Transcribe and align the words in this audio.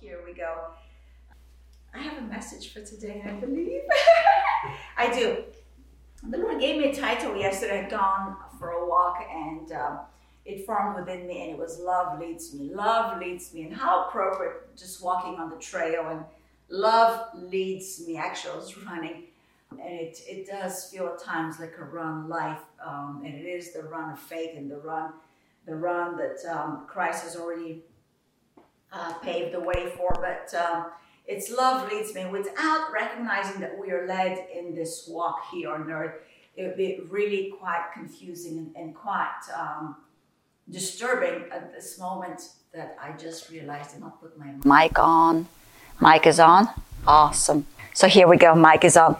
here 0.00 0.20
we 0.24 0.32
go. 0.32 0.68
I 1.94 1.98
have 1.98 2.18
a 2.18 2.26
message 2.26 2.72
for 2.72 2.80
today, 2.80 3.22
I 3.26 3.32
believe. 3.32 3.82
I 4.96 5.12
do. 5.12 5.44
The 6.28 6.38
Lord 6.38 6.60
gave 6.60 6.78
me 6.78 6.90
a 6.90 6.94
title 6.94 7.36
yesterday. 7.36 7.84
I'd 7.84 7.90
gone 7.90 8.36
for 8.58 8.70
a 8.70 8.86
walk 8.88 9.24
and 9.30 9.72
um, 9.72 10.00
it 10.44 10.66
formed 10.66 10.96
within 10.96 11.26
me, 11.26 11.42
and 11.42 11.50
it 11.52 11.58
was 11.58 11.78
Love 11.78 12.18
Leads 12.18 12.54
Me. 12.54 12.70
Love 12.74 13.20
leads 13.20 13.52
me. 13.54 13.64
And 13.64 13.74
how 13.74 14.06
appropriate 14.08 14.76
just 14.76 15.02
walking 15.02 15.34
on 15.34 15.50
the 15.50 15.56
trail 15.56 16.08
and 16.08 16.24
love 16.68 17.28
leads 17.34 18.06
me. 18.06 18.16
Actually, 18.16 18.52
I 18.52 18.56
was 18.56 18.76
running 18.78 19.24
and 19.72 20.00
it, 20.00 20.18
it 20.26 20.46
does 20.46 20.84
feel 20.84 21.06
at 21.06 21.22
times 21.22 21.60
like 21.60 21.74
a 21.78 21.84
run 21.84 22.28
life 22.28 22.60
um, 22.84 23.22
and 23.24 23.34
it 23.34 23.46
is 23.46 23.72
the 23.72 23.82
run 23.82 24.10
of 24.12 24.18
faith 24.18 24.56
and 24.56 24.70
the 24.70 24.78
run 24.78 25.12
the 25.66 25.74
run 25.74 26.16
that 26.16 26.38
um, 26.50 26.86
christ 26.86 27.24
has 27.24 27.36
already 27.36 27.82
uh, 28.92 29.12
paved 29.14 29.54
the 29.54 29.60
way 29.60 29.92
for 29.96 30.12
but 30.14 30.52
um, 30.58 30.86
its 31.26 31.50
love 31.50 31.90
leads 31.90 32.14
me 32.14 32.26
without 32.26 32.90
recognizing 32.92 33.60
that 33.60 33.78
we 33.78 33.90
are 33.90 34.06
led 34.06 34.46
in 34.54 34.74
this 34.74 35.08
walk 35.08 35.44
here 35.52 35.72
on 35.72 35.90
earth 35.90 36.14
it 36.56 36.64
would 36.64 36.76
be 36.76 37.00
really 37.08 37.52
quite 37.58 37.86
confusing 37.94 38.58
and, 38.58 38.76
and 38.76 38.94
quite 38.94 39.40
um, 39.56 39.96
disturbing 40.70 41.44
at 41.52 41.72
this 41.72 41.98
moment 41.98 42.50
that 42.72 42.96
i 43.00 43.12
just 43.12 43.50
realized 43.50 43.94
and 43.94 44.04
i 44.04 44.10
put 44.20 44.38
my 44.38 44.54
mic 44.64 44.98
on. 44.98 45.48
Mic 46.00 46.26
is 46.26 46.38
on? 46.38 46.68
Awesome. 47.06 47.66
So 47.92 48.06
here 48.06 48.28
we 48.28 48.36
go 48.36 48.54
mic 48.54 48.84
is 48.84 48.96
on. 48.96 49.16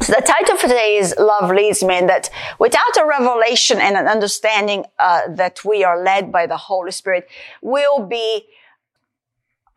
So 0.00 0.14
the 0.14 0.22
title 0.22 0.56
for 0.56 0.66
today 0.68 0.96
is 0.96 1.14
Love 1.18 1.50
Leads 1.50 1.84
Me, 1.84 1.94
and 1.94 2.08
that 2.08 2.30
without 2.58 2.96
a 2.98 3.06
revelation 3.06 3.78
and 3.78 3.96
an 3.96 4.08
understanding 4.08 4.86
uh, 4.98 5.28
that 5.28 5.64
we 5.64 5.84
are 5.84 6.02
led 6.02 6.32
by 6.32 6.46
the 6.46 6.56
Holy 6.56 6.90
Spirit, 6.90 7.28
we'll 7.60 8.06
be 8.06 8.46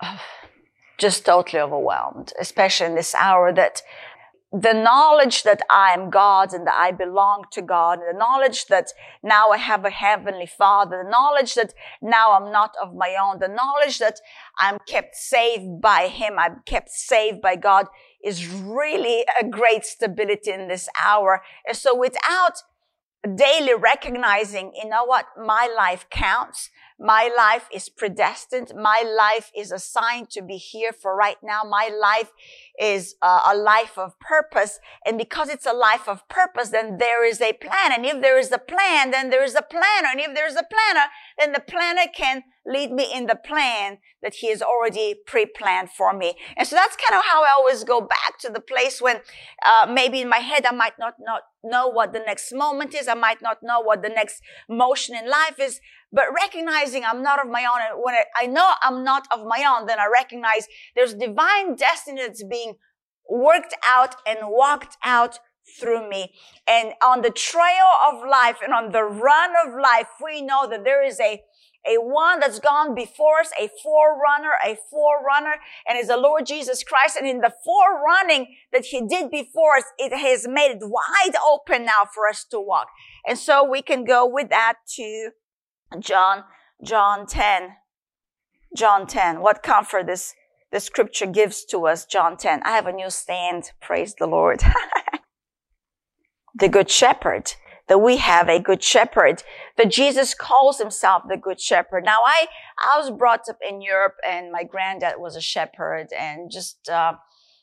just 0.98 1.26
totally 1.26 1.62
overwhelmed, 1.62 2.34
especially 2.40 2.88
in 2.88 2.96
this 2.96 3.14
hour 3.16 3.52
that 3.54 3.82
the 4.52 4.74
knowledge 4.74 5.44
that 5.44 5.62
I 5.70 5.92
am 5.92 6.10
God 6.10 6.54
and 6.54 6.66
that 6.66 6.76
I 6.78 6.92
belong 6.92 7.44
to 7.52 7.62
God, 7.62 8.00
the 8.00 8.18
knowledge 8.18 8.68
that 8.68 8.94
now 9.22 9.50
I 9.50 9.58
have 9.58 9.84
a 9.84 9.90
heavenly 9.90 10.46
father, 10.46 11.02
the 11.04 11.10
knowledge 11.10 11.56
that 11.56 11.74
now 12.02 12.32
I'm 12.32 12.52
not 12.52 12.74
of 12.82 12.96
my 12.96 13.18
own, 13.22 13.40
the 13.40 13.50
knowledge 13.50 14.00
that 14.00 14.20
I'm 14.58 14.78
kept 14.88 15.16
saved 15.16 15.82
by 15.82 16.08
Him, 16.08 16.40
I'm 16.40 16.62
kept 16.66 16.90
saved 16.90 17.42
by 17.42 17.58
God 17.58 17.88
is 18.24 18.48
really 18.48 19.26
a 19.40 19.46
great 19.46 19.84
stability 19.84 20.52
in 20.52 20.68
this 20.68 20.88
hour. 21.04 21.44
And 21.68 21.76
so 21.76 21.96
without 21.96 22.54
daily 23.36 23.74
recognizing, 23.74 24.72
you 24.76 24.90
know 24.90 25.04
what, 25.06 25.26
my 25.38 25.68
life 25.76 26.06
counts. 26.10 26.70
My 27.00 27.30
life 27.36 27.68
is 27.74 27.90
predestined. 27.90 28.72
My 28.76 29.04
life 29.06 29.52
is 29.56 29.72
assigned 29.72 30.30
to 30.32 30.42
be 30.42 30.56
here 30.56 30.94
for 30.94 31.16
right 31.16 31.36
now. 31.44 31.62
My 31.64 31.90
life 31.90 32.32
is 32.80 33.16
uh, 33.22 33.42
a 33.52 33.56
life 33.56 33.98
of 33.98 34.18
purpose. 34.20 34.80
And 35.06 35.18
because 35.18 35.50
it's 35.50 35.66
a 35.66 35.74
life 35.74 36.08
of 36.08 36.28
purpose, 36.30 36.70
then 36.70 36.98
there 36.98 37.26
is 37.26 37.42
a 37.42 37.52
plan. 37.54 37.92
And 37.92 38.06
if 38.06 38.22
there 38.22 38.40
is 38.40 38.52
a 38.52 38.58
plan, 38.58 39.12
then 39.12 39.30
there 39.30 39.44
is 39.44 39.56
a 39.56 39.62
planner. 39.62 40.08
And 40.10 40.22
if 40.22 40.34
there's 40.34 40.56
a 40.56 40.64
planner, 40.64 41.08
then 41.38 41.52
the 41.52 41.60
planner 41.60 42.10
can 42.16 42.44
lead 42.66 42.92
me 42.92 43.12
in 43.14 43.28
the 43.28 43.36
plan 43.36 44.00
that 44.22 44.36
he 44.36 44.50
has 44.50 44.62
already 44.62 45.16
pre-planned 45.28 45.90
for 45.92 46.14
me. 46.14 46.36
And 46.58 46.68
so 46.68 46.76
that's 46.76 46.96
kind 46.96 47.18
of 47.18 47.26
how 47.26 47.44
I 47.44 47.50
always 47.56 47.84
go 47.84 48.02
back 48.02 48.40
to 48.40 48.50
the 48.50 48.60
place 48.60 49.02
when 49.02 49.18
uh, 49.66 49.88
maybe 49.92 50.22
in 50.22 50.30
my 50.30 50.38
head 50.38 50.66
I 50.66 50.72
might 50.72 50.98
not, 50.98 51.16
not 51.20 51.44
know 51.64 51.88
what 51.88 52.14
the 52.14 52.20
next 52.20 52.54
moment 52.54 52.96
is. 52.96 53.08
I 53.08 53.14
might 53.14 53.42
not 53.42 53.58
know 53.62 53.82
what 53.82 54.02
the 54.02 54.10
next 54.10 54.42
motion 54.68 55.16
in 55.16 55.30
life 55.30 55.60
is, 55.60 55.80
but 56.12 56.26
recognizing 56.34 57.04
I'm 57.06 57.22
not 57.22 57.44
of 57.44 57.52
my 57.52 57.66
own. 57.66 57.82
And 57.92 58.02
when 58.04 58.16
I 58.36 58.48
know 58.48 58.74
I'm 58.82 59.04
not 59.04 59.28
of 59.32 59.46
my 59.46 59.64
own, 59.68 59.86
then 59.86 60.00
I 60.00 60.08
recognize 60.12 60.68
there's 60.96 61.14
divine 61.14 61.76
destiny 61.76 62.22
that's 62.22 62.44
being 62.44 62.76
worked 63.30 63.76
out 63.88 64.16
and 64.26 64.40
walked 64.44 64.98
out 65.04 65.40
through 65.80 66.08
me. 66.10 66.34
And 66.68 66.94
on 67.04 67.22
the 67.22 67.32
trail 67.32 67.90
of 68.08 68.28
life 68.28 68.58
and 68.64 68.74
on 68.74 68.92
the 68.92 69.04
run 69.04 69.52
of 69.66 69.74
life, 69.74 70.10
we 70.24 70.42
know 70.42 70.68
that 70.70 70.84
there 70.84 71.04
is 71.04 71.20
a 71.20 71.42
a 71.88 71.98
one 71.98 72.40
that's 72.40 72.60
gone 72.60 72.96
before 72.96 73.40
us, 73.40 73.52
a 73.60 73.70
forerunner, 73.84 74.54
a 74.66 74.78
forerunner, 74.90 75.56
and 75.88 75.98
is 75.98 76.08
the 76.08 76.18
Lord 76.18 76.46
Jesus 76.46 76.84
Christ. 76.84 77.18
And 77.18 77.28
in 77.28 77.42
the 77.42 77.54
forerunning 77.64 78.56
that 78.72 78.86
he 78.86 79.06
did 79.06 79.30
before 79.30 79.78
us, 79.78 79.86
it 79.98 80.16
has 80.16 80.48
made 80.48 80.72
it 80.72 80.82
wide 80.82 81.36
open 81.48 81.86
now 81.86 82.04
for 82.14 82.28
us 82.28 82.44
to 82.52 82.60
walk. 82.60 82.88
And 83.28 83.38
so 83.38 83.64
we 83.64 83.82
can 83.82 84.04
go 84.04 84.26
with 84.26 84.50
that 84.50 84.76
to 84.96 85.30
John, 86.00 86.44
John 86.84 87.26
10. 87.28 87.70
John 88.76 89.08
10. 89.08 89.42
What 89.42 89.64
comfort 89.64 90.08
this, 90.08 90.34
the 90.72 90.80
scripture 90.80 91.28
gives 91.28 91.64
to 91.66 91.88
us, 91.88 92.06
John 92.06 92.38
10. 92.38 92.62
I 92.64 92.72
have 92.72 92.88
a 92.88 92.92
new 92.92 93.10
stand. 93.10 93.72
Praise 93.82 94.16
the 94.16 94.28
Lord. 94.28 94.62
the 96.56 96.70
good 96.70 96.90
shepherd 96.90 97.54
that 97.88 98.00
we 98.00 98.18
have 98.18 98.50
a 98.50 98.60
good 98.60 98.84
shepherd, 98.84 99.44
that 99.78 99.92
Jesus 99.92 100.34
calls 100.34 100.80
himself 100.80 101.24
the 101.30 101.38
good 101.38 101.62
shepherd. 101.62 102.04
Now, 102.04 102.20
I, 102.26 102.48
I 102.84 102.98
was 103.00 103.12
brought 103.12 103.48
up 103.50 103.58
in 103.68 103.82
Europe 103.82 104.16
and 104.28 104.52
my 104.52 104.64
granddad 104.64 105.16
was 105.18 105.36
a 105.36 105.42
shepherd 105.42 106.08
and 106.18 106.50
just, 106.50 106.90
uh, 106.90 107.14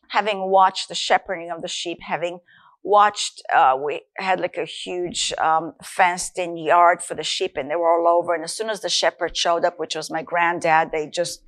having 0.08 0.50
watched 0.50 0.88
the 0.88 0.94
shepherding 0.94 1.50
of 1.50 1.62
the 1.62 1.68
sheep, 1.68 1.98
having 2.02 2.38
watched, 2.84 3.42
uh, 3.52 3.76
we 3.82 4.02
had 4.16 4.38
like 4.38 4.56
a 4.56 4.64
huge, 4.64 5.32
um, 5.38 5.74
fenced 5.82 6.38
in 6.38 6.56
yard 6.56 7.02
for 7.02 7.14
the 7.14 7.22
sheep 7.22 7.56
and 7.56 7.70
they 7.70 7.76
were 7.76 7.90
all 7.90 8.06
over. 8.06 8.34
And 8.34 8.44
as 8.44 8.56
soon 8.56 8.70
as 8.70 8.80
the 8.80 8.88
shepherd 8.88 9.36
showed 9.36 9.64
up, 9.64 9.78
which 9.78 9.96
was 9.96 10.10
my 10.10 10.22
granddad, 10.22 10.90
they 10.92 11.08
just, 11.08 11.42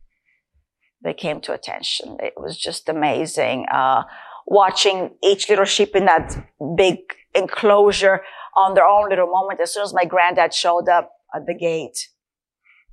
they 1.02 1.14
came 1.14 1.40
to 1.42 1.52
attention. 1.52 2.16
It 2.20 2.34
was 2.36 2.56
just 2.56 2.88
amazing, 2.88 3.66
uh, 3.70 4.02
watching 4.46 5.16
each 5.22 5.48
little 5.48 5.64
sheep 5.64 5.94
in 5.94 6.06
that 6.06 6.36
big 6.76 6.98
enclosure 7.34 8.22
on 8.56 8.74
their 8.74 8.86
own 8.86 9.08
little 9.08 9.26
moment. 9.26 9.60
As 9.60 9.72
soon 9.72 9.84
as 9.84 9.94
my 9.94 10.04
granddad 10.04 10.54
showed 10.54 10.88
up 10.88 11.10
at 11.34 11.46
the 11.46 11.54
gate, 11.54 12.08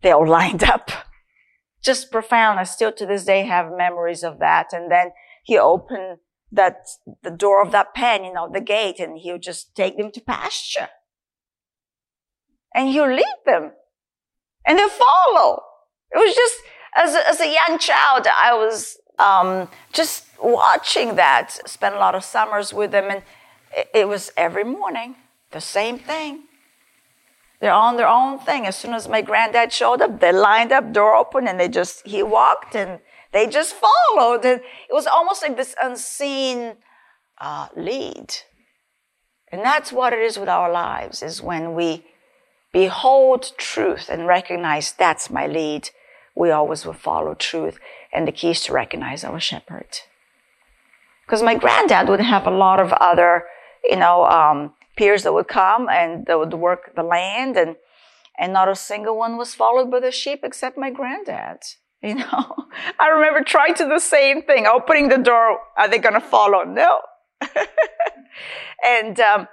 they 0.01 0.11
all 0.11 0.27
lined 0.39 0.63
up. 0.63 0.91
Just 1.83 2.11
profound. 2.11 2.59
I 2.59 2.63
still 2.63 2.91
to 2.93 3.05
this 3.05 3.25
day 3.25 3.43
have 3.43 3.71
memories 3.75 4.23
of 4.23 4.39
that. 4.39 4.67
And 4.71 4.91
then 4.91 5.11
he 5.43 5.57
opened 5.57 6.19
that, 6.51 6.87
the 7.23 7.31
door 7.31 7.61
of 7.61 7.71
that 7.71 7.93
pen, 7.93 8.23
you 8.23 8.33
know, 8.33 8.49
the 8.51 8.61
gate, 8.61 8.99
and 8.99 9.17
he'll 9.17 9.39
just 9.39 9.75
take 9.75 9.97
them 9.97 10.11
to 10.11 10.21
pasture. 10.21 10.89
And 12.75 12.89
he'll 12.89 13.11
lead 13.11 13.25
them. 13.45 13.71
And 14.65 14.77
they'll 14.77 14.89
follow. 14.89 15.63
It 16.11 16.17
was 16.17 16.35
just, 16.35 16.55
as 16.95 17.15
a, 17.15 17.29
as 17.29 17.41
a 17.41 17.51
young 17.51 17.79
child, 17.79 18.27
I 18.27 18.53
was, 18.53 18.97
um, 19.17 19.69
just 19.93 20.25
watching 20.41 21.15
that, 21.15 21.51
spent 21.67 21.95
a 21.95 21.99
lot 21.99 22.15
of 22.15 22.23
summers 22.23 22.73
with 22.73 22.91
them, 22.91 23.05
and 23.09 23.23
it, 23.75 23.89
it 23.93 24.07
was 24.07 24.31
every 24.35 24.63
morning. 24.63 25.15
The 25.51 25.61
same 25.61 25.99
thing. 25.99 26.43
They're 27.59 27.73
on 27.73 27.97
their 27.97 28.07
own 28.07 28.39
thing. 28.39 28.65
As 28.65 28.75
soon 28.75 28.93
as 28.93 29.07
my 29.07 29.21
granddad 29.21 29.71
showed 29.71 30.01
up, 30.01 30.19
they 30.19 30.31
lined 30.31 30.71
up, 30.71 30.91
door 30.91 31.15
open, 31.15 31.47
and 31.47 31.59
they 31.59 31.67
just, 31.67 32.05
he 32.07 32.23
walked 32.23 32.75
and 32.75 32.99
they 33.31 33.45
just 33.47 33.75
followed. 33.75 34.43
And 34.43 34.61
it 34.89 34.93
was 34.93 35.05
almost 35.05 35.43
like 35.43 35.57
this 35.57 35.75
unseen 35.81 36.77
uh, 37.37 37.67
lead. 37.75 38.33
And 39.51 39.61
that's 39.61 39.91
what 39.91 40.13
it 40.13 40.19
is 40.19 40.39
with 40.39 40.49
our 40.49 40.71
lives, 40.71 41.21
is 41.21 41.41
when 41.41 41.75
we 41.75 42.05
behold 42.71 43.51
truth 43.57 44.09
and 44.09 44.25
recognize 44.25 44.93
that's 44.93 45.29
my 45.29 45.45
lead, 45.45 45.89
we 46.33 46.49
always 46.49 46.85
will 46.85 46.93
follow 46.93 47.35
truth. 47.35 47.77
And 48.13 48.27
the 48.27 48.31
key 48.31 48.51
is 48.51 48.61
to 48.61 48.73
recognize 48.73 49.23
our 49.23 49.39
shepherd. 49.39 49.99
Because 51.25 51.43
my 51.43 51.55
granddad 51.55 52.09
would 52.09 52.21
have 52.21 52.47
a 52.47 52.51
lot 52.51 52.79
of 52.79 52.91
other, 52.93 53.45
you 53.83 53.97
know, 53.97 54.25
um, 54.25 54.73
peers 55.01 55.23
that 55.23 55.33
would 55.33 55.47
come 55.47 55.89
and 55.89 56.27
they 56.27 56.35
would 56.35 56.53
work 56.53 56.93
the 56.95 57.01
land 57.01 57.57
and 57.57 57.75
and 58.37 58.53
not 58.53 58.69
a 58.69 58.75
single 58.75 59.17
one 59.17 59.35
was 59.35 59.55
followed 59.55 59.89
by 59.89 59.99
the 59.99 60.11
sheep 60.11 60.41
except 60.43 60.77
my 60.77 60.91
granddad. 60.91 61.57
You 62.03 62.15
know, 62.15 62.45
I 62.99 63.09
remember 63.09 63.43
trying 63.43 63.75
to 63.75 63.83
do 63.83 63.89
the 63.89 63.99
same 63.99 64.41
thing, 64.41 64.65
opening 64.65 65.09
the 65.09 65.19
door. 65.19 65.59
Are 65.77 65.87
they 65.87 65.99
going 65.99 66.15
to 66.15 66.27
follow? 66.35 66.63
No. 66.63 66.99
and 68.83 69.19
um, 69.19 69.47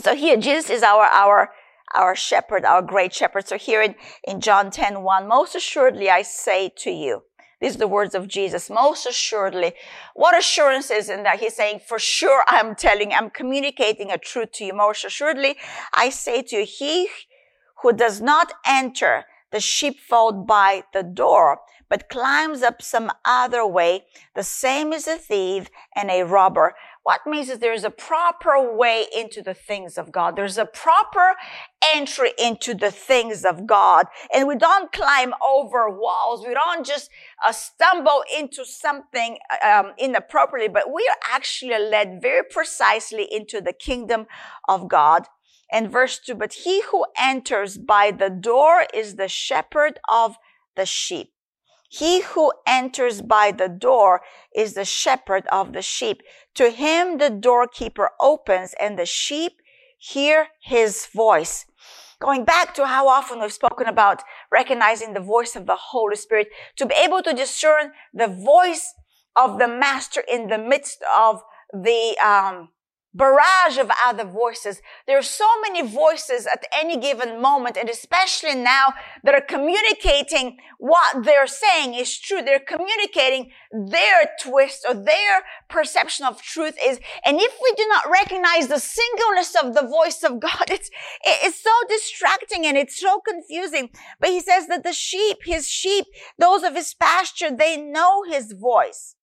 so 0.00 0.16
here, 0.16 0.36
Jesus 0.36 0.70
is 0.70 0.82
our 0.82 1.04
our 1.04 1.50
our 1.94 2.16
shepherd, 2.16 2.64
our 2.64 2.82
great 2.82 3.14
shepherd. 3.14 3.46
So 3.46 3.56
here 3.56 3.80
in, 3.80 3.94
in 4.26 4.40
John 4.40 4.72
10, 4.72 5.02
1, 5.02 5.28
most 5.28 5.54
assuredly 5.54 6.10
I 6.10 6.22
say 6.22 6.72
to 6.78 6.90
you, 6.90 7.22
these 7.60 7.74
are 7.74 7.78
the 7.78 7.88
words 7.88 8.14
of 8.14 8.28
Jesus. 8.28 8.70
Most 8.70 9.06
assuredly. 9.06 9.72
What 10.14 10.38
assurance 10.38 10.90
is 10.90 11.08
in 11.08 11.24
that? 11.24 11.40
He's 11.40 11.56
saying, 11.56 11.80
for 11.86 11.98
sure, 11.98 12.44
I'm 12.48 12.74
telling, 12.74 13.12
I'm 13.12 13.30
communicating 13.30 14.10
a 14.10 14.18
truth 14.18 14.52
to 14.52 14.64
you. 14.64 14.74
Most 14.74 15.04
assuredly, 15.04 15.56
I 15.94 16.10
say 16.10 16.42
to 16.42 16.56
you, 16.56 16.64
he 16.64 17.08
who 17.82 17.92
does 17.92 18.20
not 18.20 18.52
enter 18.66 19.24
the 19.50 19.60
sheepfold 19.60 20.46
by 20.46 20.84
the 20.92 21.02
door, 21.02 21.60
but 21.88 22.08
climbs 22.08 22.62
up 22.62 22.82
some 22.82 23.10
other 23.24 23.66
way, 23.66 24.04
the 24.34 24.42
same 24.42 24.92
is 24.92 25.08
a 25.08 25.16
thief 25.16 25.70
and 25.96 26.10
a 26.10 26.24
robber. 26.24 26.74
What 27.08 27.26
means 27.26 27.48
is 27.48 27.60
there's 27.60 27.84
a 27.84 27.90
proper 27.90 28.76
way 28.76 29.06
into 29.16 29.40
the 29.40 29.54
things 29.54 29.96
of 29.96 30.12
God. 30.12 30.36
There's 30.36 30.58
a 30.58 30.66
proper 30.66 31.36
entry 31.82 32.32
into 32.38 32.74
the 32.74 32.90
things 32.90 33.46
of 33.46 33.66
God. 33.66 34.04
And 34.30 34.46
we 34.46 34.56
don't 34.56 34.92
climb 34.92 35.32
over 35.42 35.88
walls. 35.88 36.46
We 36.46 36.52
don't 36.52 36.84
just 36.84 37.08
uh, 37.42 37.52
stumble 37.52 38.24
into 38.38 38.62
something 38.66 39.38
um, 39.64 39.94
inappropriately, 39.96 40.68
but 40.70 40.92
we 40.92 41.00
are 41.10 41.34
actually 41.34 41.78
led 41.78 42.20
very 42.20 42.44
precisely 42.44 43.26
into 43.32 43.62
the 43.62 43.72
kingdom 43.72 44.26
of 44.68 44.86
God. 44.86 45.28
And 45.72 45.90
verse 45.90 46.18
2, 46.18 46.34
but 46.34 46.52
he 46.52 46.82
who 46.82 47.06
enters 47.18 47.78
by 47.78 48.10
the 48.10 48.28
door 48.28 48.84
is 48.92 49.14
the 49.14 49.28
shepherd 49.28 49.98
of 50.10 50.36
the 50.76 50.84
sheep. 50.84 51.32
He 51.88 52.20
who 52.20 52.52
enters 52.66 53.22
by 53.22 53.50
the 53.50 53.68
door 53.68 54.22
is 54.54 54.74
the 54.74 54.84
shepherd 54.84 55.46
of 55.46 55.72
the 55.72 55.82
sheep. 55.82 56.22
To 56.54 56.70
him 56.70 57.18
the 57.18 57.30
doorkeeper 57.30 58.10
opens 58.20 58.74
and 58.78 58.98
the 58.98 59.06
sheep 59.06 59.52
hear 59.98 60.48
his 60.60 61.06
voice. 61.06 61.64
Going 62.20 62.44
back 62.44 62.74
to 62.74 62.86
how 62.86 63.08
often 63.08 63.40
we've 63.40 63.52
spoken 63.52 63.86
about 63.86 64.22
recognizing 64.50 65.14
the 65.14 65.20
voice 65.20 65.56
of 65.56 65.66
the 65.66 65.76
Holy 65.76 66.16
Spirit, 66.16 66.48
to 66.76 66.84
be 66.84 66.94
able 66.94 67.22
to 67.22 67.32
discern 67.32 67.92
the 68.12 68.28
voice 68.28 68.94
of 69.36 69.58
the 69.58 69.68
Master 69.68 70.22
in 70.28 70.48
the 70.48 70.58
midst 70.58 71.02
of 71.16 71.42
the 71.72 72.16
um, 72.22 72.70
barrage 73.14 73.78
of 73.78 73.90
other 74.04 74.24
voices. 74.24 74.80
There 75.06 75.18
are 75.18 75.22
so 75.22 75.48
many 75.62 75.82
voices 75.86 76.46
at 76.46 76.64
any 76.78 76.96
given 76.96 77.40
moment, 77.40 77.76
and 77.76 77.88
especially 77.88 78.54
now 78.54 78.94
that 79.24 79.34
are 79.34 79.40
communicating 79.40 80.58
what 80.78 81.24
they're 81.24 81.46
saying 81.46 81.94
is 81.94 82.18
true. 82.18 82.42
They're 82.42 82.60
communicating 82.60 83.50
their 83.72 84.30
twist 84.40 84.84
or 84.88 84.94
their 84.94 85.42
perception 85.68 86.26
of 86.26 86.42
truth 86.42 86.76
is. 86.84 87.00
And 87.24 87.38
if 87.40 87.58
we 87.62 87.72
do 87.76 87.86
not 87.88 88.10
recognize 88.10 88.68
the 88.68 88.78
singleness 88.78 89.54
of 89.62 89.74
the 89.74 89.88
voice 89.88 90.22
of 90.22 90.40
God, 90.40 90.64
it's, 90.70 90.90
it's 91.24 91.62
so 91.62 91.72
distracting 91.88 92.66
and 92.66 92.76
it's 92.76 92.98
so 93.00 93.20
confusing. 93.26 93.90
But 94.20 94.30
he 94.30 94.40
says 94.40 94.66
that 94.68 94.84
the 94.84 94.92
sheep, 94.92 95.38
his 95.44 95.68
sheep, 95.68 96.06
those 96.38 96.62
of 96.62 96.74
his 96.74 96.94
pasture, 96.94 97.50
they 97.50 97.76
know 97.76 98.22
his 98.22 98.52
voice. 98.52 99.14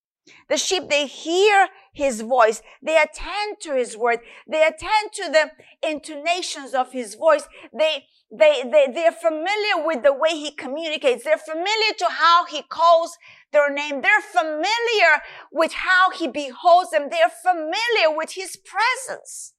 The 0.50 0.58
sheep, 0.58 0.90
they 0.90 1.08
hear 1.08 1.70
his 1.94 2.22
voice. 2.22 2.62
They 2.82 2.98
attend 2.98 3.60
to 3.62 3.76
his 3.76 3.98
word. 3.98 4.20
They 4.48 4.64
attend 4.64 5.12
to 5.14 5.32
the 5.32 5.52
intonations 5.88 6.74
of 6.74 6.92
his 6.92 7.16
voice. 7.16 7.48
They, 7.78 8.06
they, 8.32 8.64
they, 8.64 8.88
they're 8.94 9.12
familiar 9.12 9.86
with 9.86 10.04
the 10.04 10.14
way 10.14 10.32
he 10.32 10.52
communicates. 10.52 11.24
They're 11.24 11.38
familiar 11.38 11.94
to 12.00 12.08
how 12.10 12.46
he 12.46 12.62
calls 12.64 13.18
their 13.52 13.74
name. 13.74 14.02
They're 14.02 14.22
familiar 14.22 15.22
with 15.52 15.74
how 15.74 16.12
he 16.12 16.28
beholds 16.28 16.92
them. 16.92 17.10
They're 17.10 17.30
familiar 17.30 18.16
with 18.16 18.34
his 18.34 18.58
presence. 18.58 19.54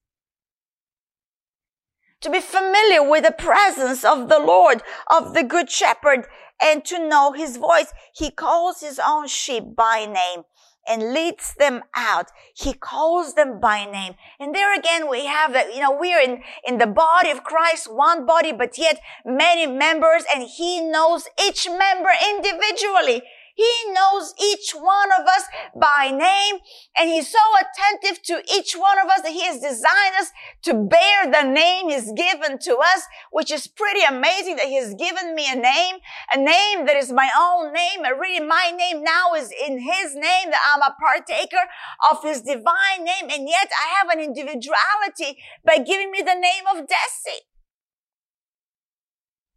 To 2.23 2.31
be 2.31 2.41
familiar 2.41 3.09
with 3.09 3.25
the 3.25 3.33
presence 3.33 4.05
of 4.05 4.29
the 4.29 4.39
Lord, 4.39 4.83
of 5.11 5.35
the 5.35 5.45
good 5.45 5.71
shepherd, 5.71 6.27
and 6.61 6.85
to 6.87 7.09
know 7.09 7.33
his 7.33 7.57
voice. 7.57 7.93
He 8.15 8.31
calls 8.31 8.81
his 8.81 9.01
own 9.05 9.29
sheep 9.29 9.77
by 9.77 10.07
name 10.07 10.45
and 10.89 11.13
leads 11.13 11.55
them 11.55 11.83
out. 11.95 12.31
He 12.55 12.73
calls 12.73 13.35
them 13.35 13.61
by 13.61 13.85
name. 13.85 14.15
And 14.39 14.55
there 14.55 14.75
again, 14.75 15.09
we 15.11 15.27
have 15.27 15.53
that, 15.53 15.75
you 15.75 15.81
know, 15.81 15.97
we're 15.97 16.21
in, 16.21 16.43
in 16.67 16.79
the 16.79 16.87
body 16.87 17.31
of 17.31 17.45
Christ, 17.45 17.93
one 17.93 18.27
body, 18.27 18.53
but 18.53 18.79
yet 18.79 19.01
many 19.25 19.67
members, 19.67 20.25
and 20.35 20.45
he 20.45 20.81
knows 20.81 21.29
each 21.43 21.69
member 21.69 22.11
individually. 22.31 23.23
He 23.57 23.73
knows 23.93 24.35
each 24.39 24.73
one 24.73 25.09
of 25.19 25.27
us 25.27 25.45
by 25.75 26.11
name 26.11 26.61
and 26.99 27.09
he's 27.09 27.33
so 27.33 27.39
attentive 27.57 28.23
to 28.25 28.43
each 28.55 28.75
one 28.75 28.99
of 29.03 29.09
us 29.09 29.23
that 29.23 29.33
he 29.33 29.47
has 29.47 29.63
designed 29.63 30.15
us 30.21 30.31
to 30.65 30.75
bear 30.75 31.33
the 31.33 31.49
name 31.49 31.89
he's 31.89 32.13
given 32.13 32.59
to 32.59 32.77
us, 32.77 33.07
which 33.33 33.51
is 33.51 33.67
pretty 33.67 34.03
amazing 34.03 34.57
that 34.57 34.67
he 34.67 34.77
has 34.77 34.93
given 34.93 35.35
me 35.35 35.51
a 35.51 35.57
name, 35.57 35.97
a 36.35 36.37
name 36.37 36.85
that 36.85 36.97
is 36.97 37.11
my 37.11 37.31
own 37.35 37.73
name. 37.73 38.05
And 38.05 38.21
really 38.21 38.47
my 38.47 38.75
name 38.77 39.03
now 39.03 39.33
is 39.33 39.51
in 39.67 39.81
his 39.81 40.15
name 40.15 40.51
that 40.51 40.61
I'm 40.75 40.83
a 40.83 40.95
partaker 41.01 41.65
of 42.11 42.23
his 42.23 42.43
divine 42.43 43.05
name. 43.05 43.31
And 43.31 43.49
yet 43.49 43.71
I 43.73 43.89
have 43.97 44.11
an 44.11 44.23
individuality 44.23 45.39
by 45.65 45.79
giving 45.79 46.11
me 46.11 46.21
the 46.21 46.35
name 46.35 46.65
of 46.71 46.85
Deci. 46.85 47.41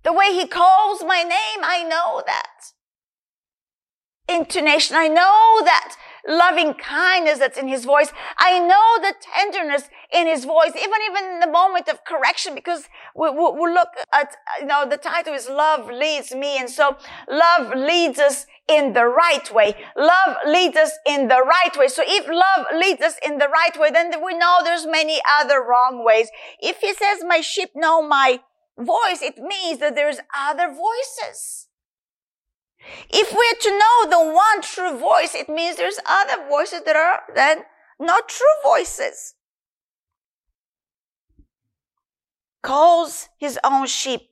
The 0.03 0.13
way 0.13 0.31
he 0.31 0.47
calls 0.47 1.03
my 1.03 1.23
name, 1.23 1.65
I 1.65 1.83
know 1.83 2.23
that 2.25 2.78
intonation. 4.29 4.95
I 4.95 5.07
know 5.07 5.63
that 5.65 5.95
loving 6.27 6.73
kindness 6.73 7.39
that's 7.39 7.57
in 7.57 7.67
his 7.67 7.85
voice. 7.85 8.11
I 8.37 8.59
know 8.59 9.01
the 9.01 9.15
tenderness 9.33 9.89
in 10.13 10.27
his 10.27 10.45
voice, 10.45 10.71
even 10.75 10.99
even 11.09 11.33
in 11.33 11.39
the 11.39 11.51
moment 11.51 11.87
of 11.87 12.03
correction, 12.05 12.55
because 12.55 12.87
we, 13.15 13.29
we, 13.29 13.51
we 13.51 13.73
look 13.73 13.89
at, 14.13 14.35
you 14.59 14.67
know, 14.67 14.87
the 14.87 14.97
title 14.97 15.33
is 15.33 15.49
Love 15.49 15.89
Leads 15.89 16.33
Me. 16.35 16.57
And 16.57 16.69
so 16.69 16.97
love 17.29 17.73
leads 17.75 18.19
us 18.19 18.45
in 18.67 18.93
the 18.93 19.05
right 19.05 19.51
way. 19.51 19.73
Love 19.97 20.37
leads 20.45 20.77
us 20.77 20.91
in 21.07 21.27
the 21.27 21.41
right 21.41 21.75
way. 21.75 21.87
So 21.87 22.03
if 22.05 22.27
love 22.27 22.67
leads 22.75 23.01
us 23.01 23.15
in 23.25 23.39
the 23.39 23.47
right 23.47 23.79
way, 23.79 23.89
then 23.89 24.11
we 24.23 24.37
know 24.37 24.57
there's 24.63 24.85
many 24.85 25.19
other 25.39 25.59
wrong 25.59 26.05
ways. 26.05 26.29
If 26.59 26.77
he 26.81 26.93
says, 26.93 27.23
my 27.25 27.41
sheep 27.41 27.69
know 27.75 28.07
my 28.07 28.41
voice, 28.77 29.21
it 29.21 29.37
means 29.37 29.79
that 29.79 29.95
there's 29.95 30.19
other 30.37 30.67
voices. 30.67 31.68
If 33.09 33.31
we're 33.31 33.59
to 33.61 33.77
know 33.77 34.09
the 34.09 34.33
one 34.33 34.61
true 34.61 34.97
voice, 34.97 35.35
it 35.35 35.49
means 35.49 35.75
there's 35.75 35.99
other 36.05 36.47
voices 36.47 36.81
that 36.85 36.95
are 36.95 37.21
then 37.35 37.63
not 37.99 38.29
true 38.29 38.47
voices. 38.63 39.35
Calls 42.61 43.29
his 43.37 43.59
own 43.63 43.87
sheep 43.87 44.29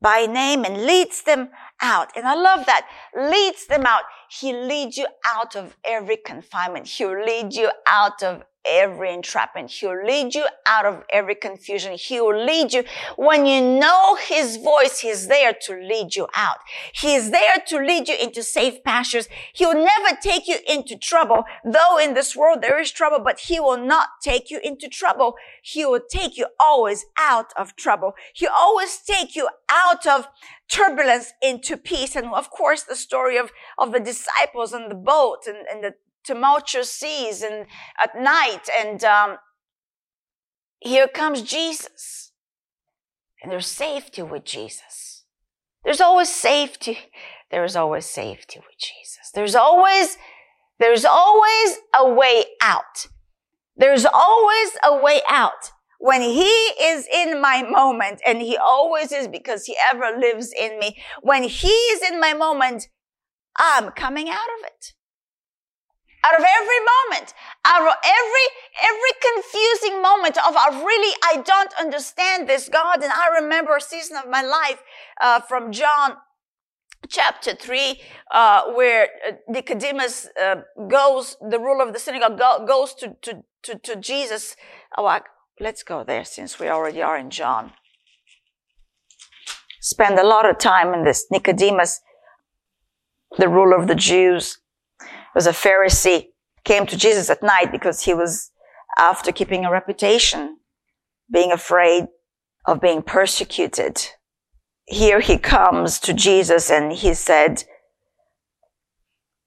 by 0.00 0.26
name 0.26 0.64
and 0.64 0.84
leads 0.84 1.22
them 1.22 1.50
out. 1.80 2.10
And 2.16 2.26
I 2.26 2.34
love 2.34 2.66
that. 2.66 2.86
Leads 3.16 3.66
them 3.66 3.86
out. 3.86 4.02
He 4.28 4.52
leads 4.52 4.96
you 4.96 5.06
out 5.24 5.56
of 5.56 5.76
every 5.84 6.16
confinement. 6.16 6.86
He'll 6.86 7.20
lead 7.24 7.54
you 7.54 7.70
out 7.88 8.22
of 8.22 8.42
every 8.68 9.12
entrapment. 9.12 9.70
He'll 9.70 10.04
lead 10.04 10.34
you 10.34 10.46
out 10.66 10.86
of 10.86 11.04
every 11.10 11.34
confusion. 11.34 11.92
He 11.96 12.20
will 12.20 12.44
lead 12.44 12.72
you. 12.72 12.84
When 13.16 13.46
you 13.46 13.60
know 13.60 14.16
His 14.16 14.56
voice, 14.56 15.00
He's 15.00 15.28
there 15.28 15.54
to 15.62 15.74
lead 15.74 16.16
you 16.16 16.28
out. 16.34 16.58
He's 16.92 17.30
there 17.30 17.56
to 17.68 17.78
lead 17.78 18.08
you 18.08 18.16
into 18.16 18.42
safe 18.42 18.82
pastures. 18.84 19.28
He 19.52 19.66
will 19.66 19.74
never 19.84 20.16
take 20.20 20.48
you 20.48 20.58
into 20.68 20.96
trouble. 20.96 21.44
Though 21.64 21.98
in 21.98 22.14
this 22.14 22.34
world 22.36 22.62
there 22.62 22.80
is 22.80 22.90
trouble, 22.90 23.20
but 23.20 23.40
He 23.40 23.60
will 23.60 23.78
not 23.78 24.08
take 24.22 24.50
you 24.50 24.60
into 24.62 24.88
trouble. 24.88 25.34
He 25.62 25.84
will 25.84 26.00
take 26.08 26.36
you 26.36 26.46
always 26.60 27.06
out 27.18 27.52
of 27.56 27.76
trouble. 27.76 28.14
He 28.34 28.46
always 28.46 28.98
take 28.98 29.36
you 29.36 29.48
out 29.70 30.06
of 30.06 30.28
turbulence 30.68 31.32
into 31.42 31.76
peace. 31.76 32.16
And 32.16 32.28
of 32.28 32.50
course, 32.50 32.82
the 32.82 32.96
story 32.96 33.36
of, 33.36 33.52
of 33.78 33.92
the 33.92 34.00
disciples 34.00 34.72
on 34.72 34.88
the 34.88 34.94
boat 34.94 35.46
and, 35.46 35.58
and 35.70 35.82
the 35.82 35.94
tumultuous 36.26 36.92
seas 36.92 37.42
and 37.42 37.66
at 38.02 38.20
night. 38.20 38.68
And 38.78 39.02
um, 39.04 39.36
here 40.80 41.08
comes 41.08 41.42
Jesus. 41.42 42.32
And 43.42 43.52
there's 43.52 43.66
safety 43.66 44.22
with 44.22 44.44
Jesus. 44.44 45.24
There's 45.84 46.00
always 46.00 46.28
safety. 46.28 46.98
There 47.50 47.64
is 47.64 47.76
always 47.76 48.06
safety 48.06 48.58
with 48.58 48.76
Jesus. 48.78 49.30
There's 49.34 49.54
always, 49.54 50.18
there's 50.80 51.04
always 51.04 51.78
a 51.98 52.12
way 52.12 52.44
out. 52.60 53.06
There's 53.76 54.06
always 54.06 54.70
a 54.84 54.96
way 54.96 55.20
out. 55.28 55.70
When 55.98 56.20
he 56.20 56.42
is 56.42 57.06
in 57.12 57.40
my 57.40 57.62
moment, 57.62 58.20
and 58.26 58.42
he 58.42 58.56
always 58.56 59.12
is 59.12 59.28
because 59.28 59.64
he 59.64 59.76
ever 59.82 60.18
lives 60.18 60.52
in 60.52 60.78
me, 60.78 60.98
when 61.22 61.44
he 61.44 61.68
is 61.68 62.02
in 62.10 62.20
my 62.20 62.34
moment, 62.34 62.88
I'm 63.56 63.90
coming 63.92 64.28
out 64.28 64.48
of 64.58 64.66
it 64.66 64.95
out 66.26 66.38
of 66.38 66.44
every 66.44 66.80
moment, 66.94 67.34
out 67.64 67.82
of 67.82 67.94
every, 68.04 68.46
every 68.82 69.14
confusing 69.32 70.02
moment 70.02 70.36
of 70.38 70.56
I 70.56 70.82
really, 70.84 71.16
I 71.22 71.42
don't 71.42 71.72
understand 71.78 72.48
this 72.48 72.68
God. 72.68 73.02
And 73.02 73.12
I 73.12 73.40
remember 73.40 73.76
a 73.76 73.80
season 73.80 74.16
of 74.16 74.28
my 74.28 74.42
life, 74.42 74.82
uh, 75.20 75.40
from 75.40 75.72
John 75.72 76.16
chapter 77.08 77.54
3 77.54 78.00
uh, 78.32 78.62
where 78.74 79.08
uh, 79.28 79.32
nicodemus 79.48 80.28
uh, 80.42 80.56
goes 80.88 81.36
the 81.40 81.58
ruler 81.58 81.86
of 81.86 81.92
the 81.92 82.00
synagogue 82.00 82.36
go, 82.38 82.64
goes 82.66 82.94
to, 82.94 83.14
to, 83.22 83.44
to, 83.62 83.78
to 83.78 83.94
jesus 83.96 84.56
oh, 84.98 85.20
let's 85.60 85.84
go 85.84 86.02
there 86.02 86.24
since 86.24 86.58
we 86.58 86.68
already 86.68 87.00
are 87.00 87.16
in 87.16 87.30
john 87.30 87.72
spend 89.80 90.18
a 90.18 90.26
lot 90.26 90.48
of 90.48 90.58
time 90.58 90.92
in 90.94 91.04
this 91.04 91.26
nicodemus 91.30 92.00
the 93.38 93.48
ruler 93.48 93.76
of 93.76 93.86
the 93.86 93.94
jews 93.94 94.58
was 95.36 95.46
a 95.46 95.50
Pharisee, 95.50 96.28
came 96.64 96.86
to 96.86 96.96
Jesus 96.96 97.28
at 97.28 97.42
night 97.42 97.70
because 97.70 98.02
he 98.02 98.14
was 98.14 98.50
after 98.98 99.30
keeping 99.30 99.64
a 99.66 99.70
reputation, 99.70 100.56
being 101.30 101.52
afraid 101.52 102.06
of 102.64 102.80
being 102.80 103.02
persecuted. 103.02 104.08
here 104.88 105.20
he 105.20 105.36
comes 105.36 105.98
to 105.98 106.14
Jesus 106.14 106.70
and 106.70 106.92
he 106.92 107.12
said, 107.12 107.64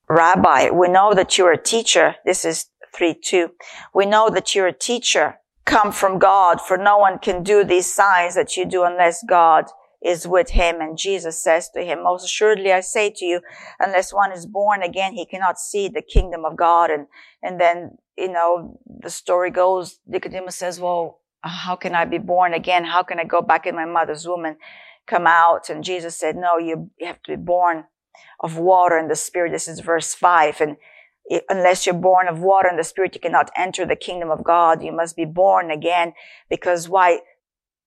Rabbi, 0.08 0.70
we 0.70 0.88
know 0.90 1.14
that 1.14 1.38
you're 1.38 1.54
a 1.54 1.64
teacher. 1.76 2.16
This 2.26 2.46
is 2.46 2.68
3 2.96 3.16
2. 3.24 3.50
We 3.94 4.06
know 4.06 4.30
that 4.30 4.54
you're 4.54 4.68
a 4.68 4.74
teacher 4.74 5.40
come 5.66 5.92
from 5.92 6.20
God, 6.20 6.60
for 6.60 6.78
no 6.78 6.98
one 6.98 7.20
can 7.20 7.44
do 7.44 7.64
these 7.64 7.94
signs 7.94 8.36
that 8.36 8.58
you 8.58 8.66
do 8.66 8.84
unless 8.84 9.24
God 9.24 9.66
is 10.02 10.28
with 10.28 10.52
him. 10.52 10.80
And 10.80 10.98
Jesus 10.98 11.44
says 11.44 11.70
to 11.72 11.82
him, 11.82 12.04
most 12.04 12.24
assuredly 12.24 12.72
I 12.72 12.80
say 12.80 13.10
to 13.18 13.26
you, 13.26 13.42
unless 13.80 14.14
one 14.14 14.32
is 14.32 14.46
born 14.46 14.82
again, 14.82 15.14
he 15.14 15.26
cannot 15.26 15.60
see 15.60 15.90
the 15.90 16.02
kingdom 16.02 16.46
of 16.46 16.56
God. 16.56 16.90
And, 16.90 17.08
and 17.44 17.60
then, 17.60 17.98
you 18.18 18.32
know, 18.32 18.80
the 18.86 19.10
story 19.10 19.52
goes, 19.52 20.00
Nicodemus 20.08 20.56
says, 20.56 20.80
well, 20.80 21.20
how 21.42 21.76
can 21.76 21.96
I 21.96 22.06
be 22.06 22.18
born 22.18 22.54
again? 22.54 22.86
How 22.86 23.04
can 23.04 23.20
I 23.20 23.26
go 23.26 23.42
back 23.42 23.66
in 23.66 23.76
my 23.76 23.86
mother's 23.86 24.28
womb 24.28 24.46
and 24.46 24.58
come 25.06 25.28
out? 25.28 25.70
And 25.70 25.84
Jesus 25.84 26.16
said, 26.16 26.36
no, 26.36 26.58
you 26.58 26.92
have 27.02 27.22
to 27.24 27.32
be 27.36 27.42
born 27.42 27.86
of 28.40 28.58
water 28.58 28.98
and 28.98 29.10
the 29.10 29.16
spirit. 29.16 29.52
This 29.52 29.68
is 29.68 29.82
verse 29.82 30.14
five. 30.14 30.62
And 30.62 30.78
unless 31.50 31.86
you're 31.86 31.96
born 31.96 32.28
of 32.28 32.40
water 32.40 32.68
and 32.68 32.80
the 32.80 32.84
spirit, 32.84 33.16
you 33.16 33.22
cannot 33.22 33.52
enter 33.56 33.86
the 33.86 33.96
kingdom 33.96 34.32
of 34.32 34.44
God. 34.44 34.82
You 34.82 34.92
must 34.92 35.16
be 35.16 35.26
born 35.26 35.72
again 35.72 36.14
because 36.50 36.88
why? 36.88 37.20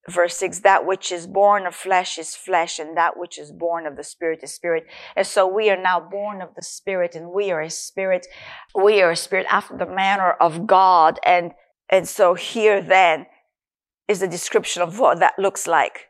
Verse 0.09 0.37
six, 0.37 0.61
that 0.61 0.85
which 0.85 1.13
is 1.13 1.29
born 1.29 1.65
of 1.65 1.77
flesh 1.77 2.19
is 2.19 2.35
flesh 2.35 2.81
and 2.81 2.97
that 2.97 3.17
which 3.17 3.39
is 3.39 3.53
born 3.53 3.87
of 3.87 3.97
the 3.97 4.03
spirit 4.03 4.41
is 4.43 4.53
spirit. 4.53 4.85
And 5.15 5.27
so 5.27 5.47
we 5.47 5.71
are 5.71 5.81
now 5.81 6.01
born 6.01 6.43
of 6.43 6.57
the 6.57 6.63
spirit 6.63 7.15
and 7.15 7.31
we 7.31 7.53
are 7.53 7.61
a 7.61 7.71
spirit. 7.71 8.27
We 8.75 9.01
are 9.01 9.13
a 9.13 9.17
spirit 9.17 9.47
after 9.49 9.77
the 9.77 9.87
manner 9.87 10.33
of 10.33 10.67
God. 10.67 11.21
And, 11.25 11.53
and 11.89 12.09
so 12.09 12.35
here 12.35 12.83
then 12.83 13.27
is 14.09 14.23
a 14.23 14.29
description 14.29 14.83
of 14.83 14.99
what 14.99 15.21
that 15.21 15.39
looks 15.39 15.69
like. 15.69 16.09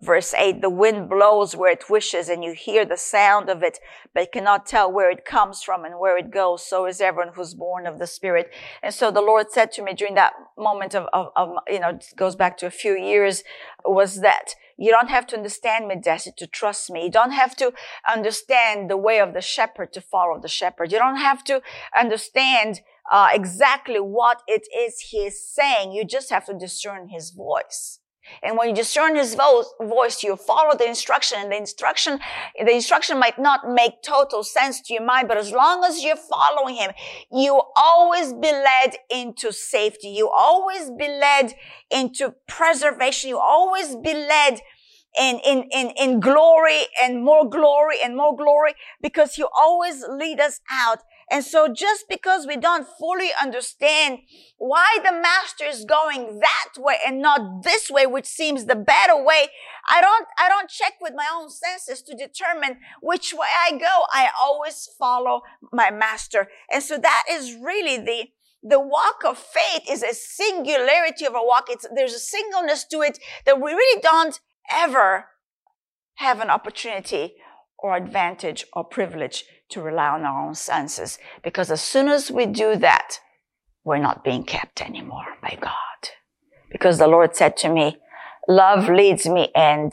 Verse 0.00 0.32
8, 0.32 0.60
the 0.60 0.70
wind 0.70 1.08
blows 1.10 1.56
where 1.56 1.72
it 1.72 1.90
wishes 1.90 2.28
and 2.28 2.44
you 2.44 2.52
hear 2.52 2.84
the 2.84 2.96
sound 2.96 3.48
of 3.48 3.64
it, 3.64 3.80
but 4.14 4.30
cannot 4.30 4.64
tell 4.64 4.92
where 4.92 5.10
it 5.10 5.24
comes 5.24 5.62
from 5.62 5.84
and 5.84 5.98
where 5.98 6.16
it 6.16 6.30
goes. 6.30 6.64
So 6.64 6.86
is 6.86 7.00
everyone 7.00 7.32
who's 7.34 7.54
born 7.54 7.84
of 7.84 7.98
the 7.98 8.06
Spirit. 8.06 8.50
And 8.80 8.94
so 8.94 9.10
the 9.10 9.20
Lord 9.20 9.50
said 9.50 9.72
to 9.72 9.82
me 9.82 9.94
during 9.94 10.14
that 10.14 10.34
moment 10.56 10.94
of, 10.94 11.08
of, 11.12 11.32
of 11.34 11.56
you 11.68 11.80
know, 11.80 11.90
it 11.90 12.04
goes 12.16 12.36
back 12.36 12.56
to 12.58 12.66
a 12.66 12.70
few 12.70 12.96
years, 12.96 13.42
was 13.84 14.20
that 14.20 14.54
you 14.76 14.92
don't 14.92 15.10
have 15.10 15.26
to 15.28 15.36
understand 15.36 15.88
me, 15.88 15.96
Deci, 15.96 16.34
to 16.36 16.46
trust 16.46 16.90
me. 16.90 17.04
You 17.04 17.10
don't 17.10 17.32
have 17.32 17.56
to 17.56 17.72
understand 18.08 18.88
the 18.88 18.96
way 18.96 19.18
of 19.18 19.34
the 19.34 19.40
shepherd 19.40 19.92
to 19.94 20.00
follow 20.00 20.38
the 20.40 20.48
shepherd. 20.48 20.92
You 20.92 20.98
don't 20.98 21.16
have 21.16 21.42
to 21.44 21.60
understand 21.98 22.82
uh, 23.10 23.30
exactly 23.32 23.98
what 23.98 24.42
it 24.46 24.68
is 24.76 25.00
he 25.00 25.18
is 25.18 25.44
saying. 25.44 25.90
You 25.90 26.04
just 26.04 26.30
have 26.30 26.46
to 26.46 26.54
discern 26.54 27.08
his 27.08 27.30
voice. 27.30 27.98
And 28.42 28.56
when 28.56 28.70
you 28.70 28.74
discern 28.74 29.16
his 29.16 29.34
voice, 29.34 30.22
you 30.22 30.36
follow 30.36 30.76
the 30.76 30.88
instruction 30.88 31.38
and 31.40 31.52
the 31.52 31.56
instruction, 31.56 32.20
the 32.58 32.74
instruction 32.74 33.18
might 33.18 33.38
not 33.38 33.68
make 33.68 34.02
total 34.02 34.42
sense 34.42 34.80
to 34.82 34.94
your 34.94 35.04
mind, 35.04 35.28
but 35.28 35.36
as 35.36 35.52
long 35.52 35.84
as 35.84 36.02
you're 36.02 36.16
following 36.16 36.76
him, 36.76 36.92
you 37.32 37.60
always 37.76 38.32
be 38.32 38.52
led 38.52 38.96
into 39.10 39.52
safety. 39.52 40.08
You 40.08 40.30
always 40.30 40.90
be 40.90 41.08
led 41.08 41.54
into 41.90 42.34
preservation. 42.46 43.30
You 43.30 43.38
always 43.38 43.96
be 43.96 44.14
led 44.14 44.60
in, 45.18 45.40
in, 45.44 45.68
in, 45.72 45.90
in 45.98 46.20
glory 46.20 46.82
and 47.02 47.24
more 47.24 47.48
glory 47.48 47.96
and 48.04 48.16
more 48.16 48.36
glory 48.36 48.74
because 49.02 49.36
you 49.38 49.48
always 49.56 50.04
lead 50.08 50.40
us 50.40 50.60
out 50.70 50.98
and 51.30 51.44
so 51.44 51.68
just 51.72 52.06
because 52.08 52.46
we 52.46 52.56
don't 52.56 52.86
fully 52.98 53.30
understand 53.40 54.20
why 54.56 54.98
the 55.04 55.12
master 55.12 55.64
is 55.64 55.84
going 55.84 56.40
that 56.40 56.82
way 56.82 56.96
and 57.06 57.20
not 57.20 57.62
this 57.64 57.90
way, 57.90 58.06
which 58.06 58.24
seems 58.24 58.64
the 58.64 58.74
better 58.74 59.22
way, 59.22 59.48
I 59.90 60.00
don't, 60.00 60.26
I 60.38 60.48
don't 60.48 60.70
check 60.70 60.94
with 61.00 61.12
my 61.14 61.26
own 61.32 61.50
senses 61.50 62.02
to 62.02 62.16
determine 62.16 62.78
which 63.02 63.34
way 63.34 63.48
I 63.66 63.72
go. 63.72 64.04
I 64.12 64.28
always 64.40 64.88
follow 64.98 65.42
my 65.72 65.90
master. 65.90 66.48
And 66.72 66.82
so 66.82 66.96
that 66.96 67.24
is 67.30 67.54
really 67.54 67.98
the, 67.98 68.28
the 68.62 68.80
walk 68.80 69.22
of 69.26 69.38
faith 69.38 69.82
is 69.88 70.02
a 70.02 70.14
singularity 70.14 71.26
of 71.26 71.34
a 71.34 71.44
walk. 71.44 71.66
It's, 71.68 71.86
there's 71.94 72.14
a 72.14 72.18
singleness 72.18 72.84
to 72.86 73.02
it 73.02 73.18
that 73.44 73.60
we 73.60 73.72
really 73.72 74.00
don't 74.00 74.40
ever 74.70 75.26
have 76.14 76.40
an 76.40 76.48
opportunity 76.48 77.34
or 77.78 77.96
advantage 77.96 78.64
or 78.72 78.82
privilege 78.82 79.44
to 79.70 79.80
rely 79.80 80.08
on 80.08 80.24
our 80.24 80.46
own 80.46 80.54
senses. 80.54 81.18
Because 81.42 81.70
as 81.70 81.80
soon 81.80 82.08
as 82.08 82.30
we 82.30 82.46
do 82.46 82.76
that, 82.76 83.18
we're 83.84 83.98
not 83.98 84.24
being 84.24 84.44
kept 84.44 84.82
anymore 84.82 85.26
by 85.42 85.56
God. 85.60 85.72
Because 86.70 86.98
the 86.98 87.06
Lord 87.06 87.34
said 87.36 87.56
to 87.58 87.68
me, 87.68 87.98
love 88.48 88.88
leads 88.88 89.26
me 89.26 89.48
and 89.54 89.92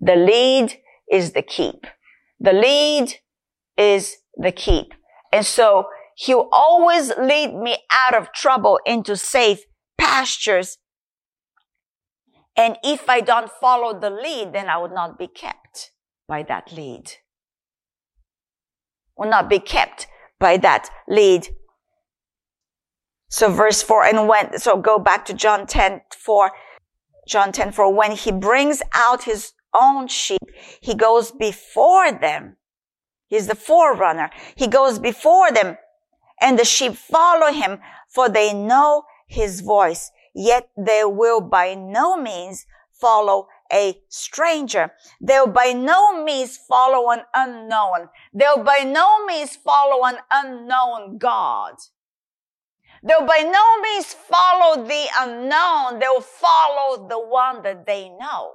the 0.00 0.16
lead 0.16 0.74
is 1.10 1.32
the 1.32 1.42
keep. 1.42 1.86
The 2.38 2.52
lead 2.52 3.14
is 3.76 4.16
the 4.36 4.52
keep. 4.52 4.94
And 5.32 5.46
so 5.46 5.86
he'll 6.16 6.48
always 6.52 7.12
lead 7.16 7.54
me 7.54 7.76
out 8.06 8.14
of 8.14 8.32
trouble 8.32 8.80
into 8.84 9.16
safe 9.16 9.60
pastures. 9.98 10.78
And 12.56 12.76
if 12.82 13.08
I 13.08 13.20
don't 13.20 13.50
follow 13.50 13.98
the 13.98 14.10
lead, 14.10 14.52
then 14.52 14.68
I 14.68 14.76
would 14.78 14.92
not 14.92 15.18
be 15.18 15.26
kept 15.26 15.92
by 16.28 16.42
that 16.44 16.72
lead 16.72 17.12
will 19.16 19.30
not 19.30 19.48
be 19.48 19.58
kept 19.58 20.06
by 20.38 20.56
that 20.58 20.90
lead. 21.08 21.48
So 23.28 23.50
verse 23.50 23.82
4, 23.82 24.04
and 24.04 24.28
when, 24.28 24.58
so 24.58 24.76
go 24.76 24.98
back 24.98 25.24
to 25.26 25.34
John 25.34 25.66
10, 25.66 26.02
4, 26.10 26.50
John 27.26 27.52
10, 27.52 27.72
4, 27.72 27.94
when 27.94 28.12
he 28.12 28.30
brings 28.30 28.82
out 28.92 29.24
his 29.24 29.52
own 29.72 30.06
sheep, 30.08 30.42
he 30.80 30.94
goes 30.94 31.30
before 31.30 32.12
them. 32.12 32.56
He's 33.26 33.46
the 33.46 33.54
forerunner. 33.54 34.30
He 34.54 34.66
goes 34.66 34.98
before 34.98 35.50
them 35.50 35.78
and 36.42 36.58
the 36.58 36.64
sheep 36.64 36.94
follow 36.94 37.50
him 37.50 37.78
for 38.08 38.28
they 38.28 38.52
know 38.52 39.04
his 39.26 39.60
voice. 39.60 40.10
Yet 40.34 40.68
they 40.76 41.04
will 41.04 41.40
by 41.40 41.74
no 41.74 42.16
means 42.16 42.66
follow 42.92 43.48
a 43.72 44.00
stranger. 44.08 44.92
They'll 45.20 45.46
by 45.46 45.72
no 45.72 46.22
means 46.22 46.56
follow 46.56 47.10
an 47.10 47.22
unknown. 47.34 48.08
They'll 48.32 48.62
by 48.62 48.84
no 48.84 49.24
means 49.24 49.56
follow 49.56 50.04
an 50.04 50.18
unknown 50.30 51.18
God. 51.18 51.74
They'll 53.02 53.26
by 53.26 53.38
no 53.38 53.80
means 53.80 54.12
follow 54.12 54.84
the 54.84 55.06
unknown. 55.18 55.98
They'll 55.98 56.20
follow 56.20 57.08
the 57.08 57.18
one 57.18 57.62
that 57.64 57.84
they 57.86 58.10
know. 58.10 58.52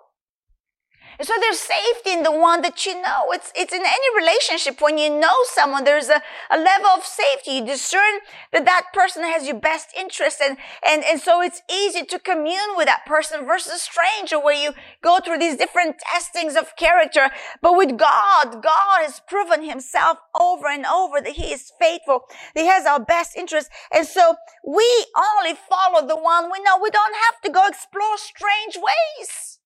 And 1.20 1.28
so 1.28 1.34
there's 1.40 1.60
safety 1.60 2.12
in 2.12 2.24
the 2.24 2.32
one 2.32 2.62
that 2.62 2.86
you 2.86 3.02
know. 3.02 3.32
It's, 3.32 3.52
it's 3.56 3.74
in 3.74 3.82
any 3.82 4.16
relationship. 4.16 4.80
When 4.82 4.98
you 4.98 5.10
know 5.10 5.34
someone, 5.54 5.84
there's 5.84 6.10
a, 6.10 6.22
a 6.52 6.58
level 6.58 6.90
of 6.90 7.04
safety. 7.04 7.52
You 7.52 7.66
discern 7.66 8.20
that 8.54 8.66
that 8.66 8.88
person 8.94 9.24
has 9.24 9.48
your 9.48 9.60
best 9.60 9.90
interest. 9.98 10.42
And, 10.42 10.58
and, 10.88 11.04
and 11.04 11.20
so 11.20 11.42
it's 11.42 11.62
easy 11.72 12.06
to 12.06 12.20
commune 12.20 12.76
with 12.76 12.86
that 12.86 13.06
person 13.06 13.46
versus 13.46 13.74
a 13.74 13.80
stranger 13.80 14.40
where 14.40 14.54
you 14.54 14.74
go 15.02 15.20
through 15.24 15.40
these 15.40 15.58
different 15.58 15.96
testings 16.00 16.56
of 16.56 16.76
character. 16.76 17.32
But 17.62 17.76
with 17.76 17.98
God, 17.98 18.62
God 18.62 19.02
has 19.02 19.20
proven 19.28 19.64
himself 19.68 20.20
over 20.40 20.68
and 20.68 20.86
over 20.86 21.20
that 21.22 21.34
he 21.34 21.52
is 21.52 21.72
faithful. 21.80 22.26
He 22.54 22.68
has 22.68 22.86
our 22.86 23.00
best 23.00 23.36
interest. 23.36 23.70
And 23.92 24.06
so 24.06 24.36
we 24.66 25.06
only 25.18 25.58
follow 25.68 26.08
the 26.08 26.16
one 26.16 26.52
we 26.52 26.62
know. 26.62 26.78
We 26.82 26.92
don't 26.92 27.16
have 27.26 27.42
to 27.42 27.50
go 27.52 27.66
explore 27.68 28.18
strange 28.18 28.78
ways. 28.78 29.57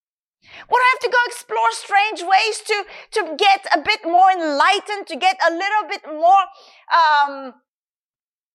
Would 0.70 0.81
I 0.81 0.89
have 0.93 1.00
to 1.01 1.10
go 1.10 1.17
explore 1.27 1.72
strange 1.72 2.22
ways 2.22 2.62
to, 2.67 2.86
to 3.12 3.36
get 3.38 3.65
a 3.74 3.81
bit 3.81 4.01
more 4.03 4.31
enlightened, 4.31 5.08
to 5.08 5.15
get 5.15 5.38
a 5.48 5.51
little 5.51 5.88
bit 5.89 6.01
more 6.05 6.46
um, 7.01 7.53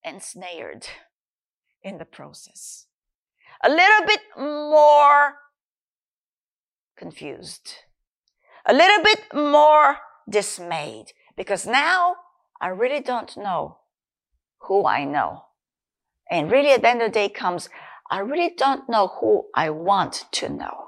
ensnared 0.05 0.87
in 1.83 1.99
the 1.99 2.05
process? 2.05 2.87
A 3.65 3.69
little 3.69 4.07
bit 4.07 4.21
more 4.37 5.35
confused, 6.97 7.75
a 8.67 8.73
little 8.73 9.03
bit 9.03 9.21
more 9.35 9.99
dismayed, 10.29 11.13
because 11.37 11.67
now 11.67 12.17
I 12.61 12.69
really 12.69 13.01
don't 13.01 13.37
know 13.37 13.79
who 14.61 14.87
I 14.87 15.05
know. 15.05 15.45
And 16.31 16.51
really 16.51 16.73
at 16.73 16.83
the 16.83 16.89
end 16.89 17.03
of 17.03 17.09
the 17.09 17.13
day 17.13 17.29
comes, 17.29 17.69
I 18.11 18.19
really 18.19 18.53
don't 18.57 18.89
know 18.89 19.09
who 19.21 19.47
I 19.55 19.71
want 19.71 20.25
to 20.33 20.49
know. 20.49 20.86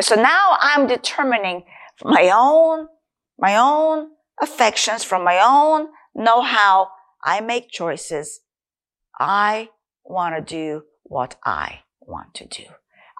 So 0.00 0.14
now 0.14 0.56
I'm 0.60 0.86
determining 0.86 1.64
my 2.02 2.30
own, 2.34 2.88
my 3.38 3.56
own 3.56 4.08
affections 4.40 5.04
from 5.04 5.24
my 5.24 5.40
own 5.42 5.88
know-how. 6.14 6.88
I 7.22 7.40
make 7.40 7.70
choices. 7.70 8.40
I 9.18 9.68
want 10.04 10.34
to 10.34 10.40
do 10.40 10.82
what 11.02 11.36
I 11.44 11.80
want 12.00 12.34
to 12.34 12.46
do. 12.46 12.64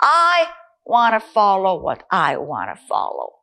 I 0.01 0.47
want 0.85 1.15
to 1.15 1.21
follow 1.21 1.81
what 1.81 2.05
I 2.11 2.37
want 2.37 2.75
to 2.75 2.87
follow. 2.87 3.35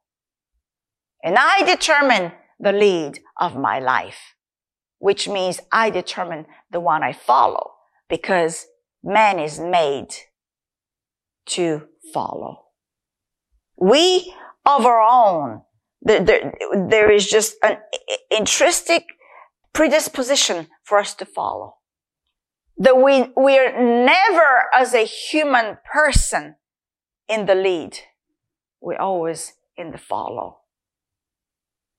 And 1.24 1.36
I 1.38 1.64
determine 1.64 2.34
the 2.60 2.72
lead 2.72 3.20
of 3.40 3.56
my 3.56 3.80
life, 3.80 4.36
which 5.00 5.28
means 5.28 5.62
I 5.72 5.90
determine 5.90 6.46
the 6.72 6.80
one 6.80 7.04
I 7.04 7.14
follow 7.14 7.74
because 8.10 8.66
man 9.04 9.40
is 9.40 9.60
made 9.60 10.14
to 11.48 11.88
follow. 12.14 12.67
We 13.78 14.34
of 14.66 14.86
our 14.86 15.02
own. 15.02 15.62
There, 16.02 16.24
there, 16.24 16.54
there 16.90 17.12
is 17.12 17.28
just 17.28 17.56
an 17.64 17.78
intrinsic 18.30 19.06
predisposition 19.74 20.68
for 20.84 21.00
us 21.00 21.14
to 21.16 21.26
follow. 21.26 21.76
That 22.78 22.98
we, 22.98 23.32
we're 23.36 23.72
never 24.06 24.66
as 24.74 24.94
a 24.94 25.06
human 25.06 25.78
person 25.92 26.56
in 27.28 27.46
the 27.46 27.56
lead. 27.56 28.00
We're 28.80 29.00
always 29.00 29.54
in 29.76 29.92
the 29.92 29.98
follow. 29.98 30.60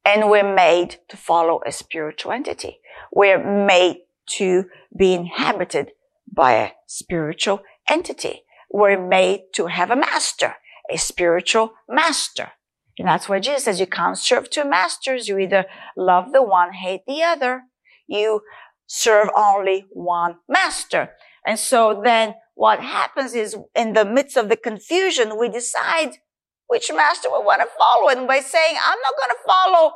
And 0.04 0.30
we're 0.30 0.54
made 0.54 0.96
to 1.08 1.16
follow 1.16 1.60
a 1.66 1.72
spiritual 1.72 2.32
entity. 2.32 2.78
We're 3.12 3.42
made 3.66 3.98
to 4.36 4.66
be 4.96 5.14
inhabited 5.14 5.92
by 6.32 6.52
a 6.54 6.70
spiritual 6.86 7.60
entity. 7.88 8.42
We're 8.70 9.00
made 9.00 9.44
to 9.54 9.66
have 9.66 9.90
a 9.90 9.96
master, 9.96 10.54
a 10.90 10.96
spiritual 10.96 11.72
master. 11.88 12.52
And 12.98 13.06
that's 13.06 13.28
why 13.28 13.38
Jesus 13.38 13.64
says 13.64 13.80
you 13.80 13.86
can't 13.86 14.18
serve 14.18 14.50
two 14.50 14.64
masters. 14.64 15.28
You 15.28 15.38
either 15.38 15.66
love 15.96 16.32
the 16.32 16.42
one, 16.42 16.72
hate 16.72 17.02
the 17.06 17.22
other. 17.22 17.62
You 18.06 18.42
serve 18.86 19.28
only 19.36 19.86
one 19.90 20.36
master. 20.48 21.10
And 21.46 21.58
so 21.58 22.00
then 22.04 22.34
what 22.54 22.80
happens 22.80 23.34
is 23.34 23.56
in 23.76 23.92
the 23.92 24.04
midst 24.04 24.36
of 24.36 24.48
the 24.48 24.56
confusion, 24.56 25.38
we 25.38 25.48
decide 25.48 26.18
which 26.66 26.90
master 26.92 27.28
we 27.30 27.44
want 27.44 27.62
to 27.62 27.68
follow. 27.78 28.08
And 28.08 28.26
by 28.26 28.40
saying, 28.40 28.76
I'm 28.84 28.98
not 29.00 29.14
going 29.16 29.30
to 29.30 29.46
follow 29.46 29.92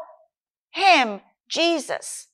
him, 0.71 1.21
Jesus, 1.49 2.29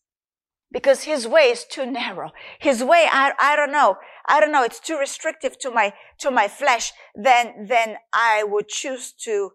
because 0.70 1.04
his 1.04 1.26
way 1.26 1.50
is 1.50 1.64
too 1.64 1.86
narrow. 1.86 2.32
His 2.58 2.82
way, 2.82 3.06
I, 3.10 3.32
I 3.40 3.56
don't 3.56 3.72
know. 3.72 3.96
I 4.26 4.40
don't 4.40 4.52
know. 4.52 4.64
It's 4.64 4.80
too 4.80 4.98
restrictive 4.98 5.58
to 5.60 5.70
my, 5.70 5.94
to 6.18 6.30
my 6.30 6.48
flesh. 6.48 6.92
Then, 7.14 7.66
then 7.68 7.96
I 8.12 8.44
would 8.44 8.68
choose 8.68 9.12
to 9.24 9.52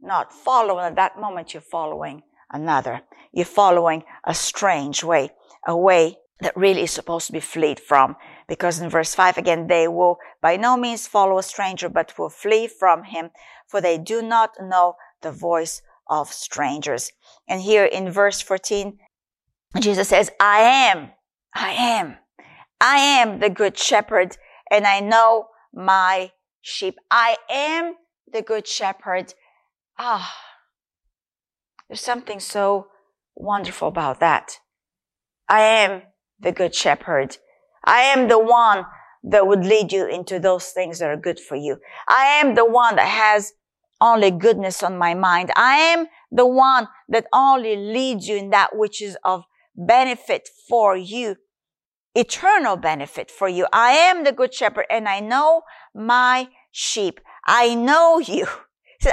not 0.00 0.32
follow. 0.32 0.78
And 0.78 0.86
at 0.86 0.96
that 0.96 1.20
moment, 1.20 1.54
you're 1.54 1.62
following 1.62 2.22
another. 2.50 3.02
You're 3.32 3.46
following 3.46 4.04
a 4.24 4.34
strange 4.34 5.02
way, 5.02 5.30
a 5.66 5.76
way 5.76 6.18
that 6.40 6.56
really 6.56 6.82
is 6.82 6.90
supposed 6.90 7.28
to 7.28 7.32
be 7.32 7.40
fled 7.40 7.80
from. 7.80 8.16
Because 8.48 8.80
in 8.80 8.90
verse 8.90 9.14
5 9.14 9.38
again, 9.38 9.66
they 9.66 9.88
will 9.88 10.18
by 10.42 10.56
no 10.56 10.76
means 10.76 11.06
follow 11.06 11.38
a 11.38 11.42
stranger, 11.42 11.88
but 11.88 12.18
will 12.18 12.28
flee 12.28 12.66
from 12.66 13.04
him, 13.04 13.30
for 13.66 13.80
they 13.80 13.96
do 13.96 14.20
not 14.20 14.50
know 14.60 14.96
the 15.22 15.32
voice 15.32 15.80
of 16.08 16.28
strangers. 16.32 17.12
And 17.48 17.62
here 17.62 17.84
in 17.84 18.10
verse 18.10 18.42
14, 18.42 18.98
Jesus 19.78 20.08
says, 20.08 20.30
I 20.38 20.60
am, 20.60 21.10
I 21.54 21.70
am, 21.72 22.16
I 22.80 22.96
am 22.96 23.40
the 23.40 23.50
good 23.50 23.78
shepherd, 23.78 24.36
and 24.70 24.86
I 24.86 25.00
know 25.00 25.48
my 25.72 26.32
sheep. 26.60 26.96
I 27.10 27.36
am 27.50 27.94
the 28.30 28.42
good 28.42 28.66
shepherd. 28.66 29.34
Ah, 29.98 30.34
there's 31.88 32.00
something 32.00 32.40
so 32.40 32.88
wonderful 33.34 33.88
about 33.88 34.20
that. 34.20 34.58
I 35.48 35.60
am 35.60 36.02
the 36.40 36.52
good 36.52 36.74
shepherd. 36.74 37.38
I 37.84 38.00
am 38.02 38.28
the 38.28 38.38
one 38.38 38.84
that 39.24 39.46
would 39.46 39.64
lead 39.64 39.92
you 39.92 40.06
into 40.06 40.38
those 40.38 40.68
things 40.68 40.98
that 40.98 41.08
are 41.08 41.16
good 41.16 41.38
for 41.38 41.56
you. 41.56 41.78
I 42.08 42.40
am 42.40 42.54
the 42.54 42.64
one 42.64 42.96
that 42.96 43.08
has 43.08 43.52
only 44.00 44.30
goodness 44.30 44.82
on 44.82 44.98
my 44.98 45.14
mind. 45.14 45.50
I 45.56 45.76
am 45.76 46.06
the 46.30 46.46
one 46.46 46.88
that 47.08 47.26
only 47.32 47.76
leads 47.76 48.28
you 48.28 48.36
in 48.36 48.50
that 48.50 48.76
which 48.76 49.00
is 49.00 49.16
of 49.24 49.44
benefit 49.74 50.48
for 50.68 50.96
you, 50.96 51.36
eternal 52.14 52.76
benefit 52.76 53.30
for 53.30 53.48
you. 53.48 53.66
I 53.72 53.92
am 53.92 54.24
the 54.24 54.32
good 54.32 54.54
shepherd 54.54 54.86
and 54.90 55.08
I 55.08 55.20
know 55.20 55.62
my 55.94 56.48
sheep. 56.70 57.20
I 57.46 57.74
know 57.74 58.18
you. 58.18 58.46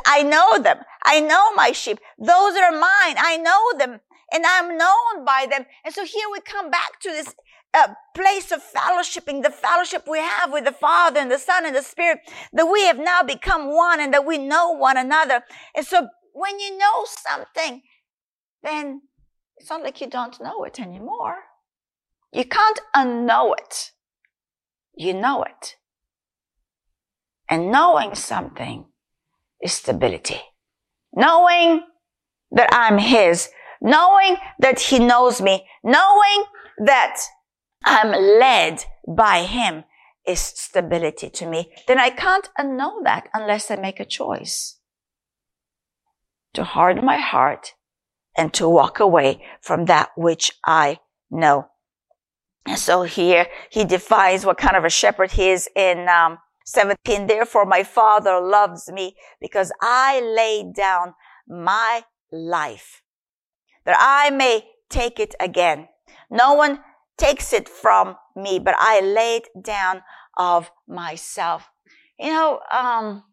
I 0.05 0.21
know 0.21 0.59
them. 0.59 0.77
I 1.03 1.19
know 1.19 1.51
my 1.53 1.71
sheep. 1.71 1.99
Those 2.19 2.55
are 2.55 2.71
mine. 2.71 3.15
I 3.17 3.37
know 3.41 3.79
them 3.79 3.99
and 4.31 4.43
I'm 4.45 4.77
known 4.77 5.25
by 5.25 5.47
them. 5.49 5.65
And 5.83 5.93
so 5.93 6.05
here 6.05 6.27
we 6.31 6.39
come 6.41 6.69
back 6.69 6.99
to 7.01 7.09
this 7.09 7.33
uh, 7.73 7.87
place 8.15 8.51
of 8.51 8.61
fellowshipping, 8.63 9.43
the 9.43 9.49
fellowship 9.49 10.03
we 10.07 10.19
have 10.19 10.51
with 10.51 10.65
the 10.65 10.71
Father 10.71 11.19
and 11.19 11.31
the 11.31 11.37
Son 11.37 11.65
and 11.65 11.75
the 11.75 11.81
Spirit, 11.81 12.19
that 12.53 12.65
we 12.65 12.83
have 12.85 12.97
now 12.97 13.23
become 13.23 13.75
one 13.75 13.99
and 13.99 14.13
that 14.13 14.25
we 14.25 14.37
know 14.37 14.71
one 14.71 14.97
another. 14.97 15.43
And 15.75 15.85
so 15.85 16.07
when 16.33 16.59
you 16.59 16.77
know 16.77 17.05
something, 17.05 17.81
then 18.63 19.01
it's 19.59 19.69
not 19.69 19.83
like 19.83 19.99
you 19.99 20.07
don't 20.07 20.41
know 20.41 20.63
it 20.63 20.79
anymore. 20.79 21.35
You 22.31 22.45
can't 22.45 22.79
unknow 22.95 23.53
it. 23.57 23.91
You 24.95 25.13
know 25.13 25.43
it. 25.43 25.75
And 27.49 27.71
knowing 27.71 28.15
something 28.15 28.85
is 29.61 29.73
stability. 29.73 30.41
Knowing 31.13 31.81
that 32.51 32.69
I'm 32.71 32.99
His, 32.99 33.49
knowing 33.81 34.37
that 34.59 34.79
He 34.79 34.99
knows 34.99 35.41
me, 35.41 35.67
knowing 35.83 36.45
that 36.85 37.19
I'm 37.83 38.11
led 38.11 38.85
by 39.07 39.43
Him 39.43 39.83
is 40.25 40.39
stability 40.39 41.29
to 41.31 41.49
me. 41.49 41.73
Then 41.87 41.99
I 41.99 42.11
can't 42.11 42.49
unknow 42.57 43.03
that 43.03 43.27
unless 43.33 43.69
I 43.71 43.75
make 43.75 43.99
a 43.99 44.05
choice 44.05 44.77
to 46.53 46.63
harden 46.63 47.03
my 47.03 47.17
heart 47.17 47.73
and 48.39 48.53
to 48.53 48.69
walk 48.69 49.01
away 49.01 49.43
from 49.59 49.85
that 49.85 50.11
which 50.15 50.49
I 50.65 50.99
know. 51.29 51.67
And 52.65 52.79
so 52.79 53.03
here 53.03 53.47
he 53.69 53.83
defines 53.83 54.45
what 54.45 54.57
kind 54.57 54.77
of 54.77 54.85
a 54.85 54.89
shepherd 54.89 55.31
he 55.33 55.49
is 55.49 55.67
in 55.75 56.07
um, 56.07 56.37
17. 56.65 57.27
Therefore, 57.27 57.65
my 57.65 57.83
father 57.83 58.39
loves 58.39 58.89
me 58.89 59.17
because 59.41 59.73
I 59.81 60.21
laid 60.21 60.73
down 60.73 61.15
my 61.49 62.05
life 62.31 63.01
that 63.83 63.97
I 63.99 64.29
may 64.29 64.63
take 64.89 65.19
it 65.19 65.35
again. 65.41 65.89
No 66.31 66.53
one 66.53 66.79
takes 67.17 67.51
it 67.51 67.67
from 67.67 68.15
me, 68.37 68.57
but 68.57 68.75
I 68.77 69.01
laid 69.01 69.49
down 69.61 70.01
of 70.37 70.71
myself. 70.87 71.67
You 72.17 72.31
know, 72.31 72.61
um, 72.71 73.25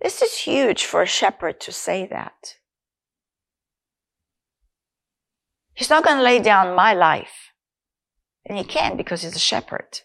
this 0.00 0.22
is 0.22 0.38
huge 0.38 0.84
for 0.84 1.02
a 1.02 1.06
shepherd 1.06 1.60
to 1.62 1.72
say 1.72 2.06
that. 2.06 2.54
He's 5.74 5.90
not 5.90 6.04
going 6.04 6.18
to 6.18 6.22
lay 6.22 6.40
down 6.40 6.76
my 6.76 6.92
life. 6.92 7.52
And 8.44 8.58
he 8.58 8.64
can't 8.64 8.96
because 8.96 9.22
he's 9.22 9.36
a 9.36 9.40
shepherd. 9.40 10.00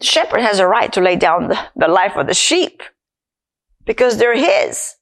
The 0.00 0.06
shepherd 0.06 0.40
has 0.40 0.58
a 0.58 0.66
right 0.66 0.92
to 0.94 1.00
lay 1.00 1.16
down 1.16 1.48
the, 1.48 1.58
the 1.76 1.88
life 1.88 2.16
of 2.16 2.26
the 2.26 2.34
sheep 2.34 2.82
because 3.84 4.18
they're 4.18 4.36
his. 4.36 4.94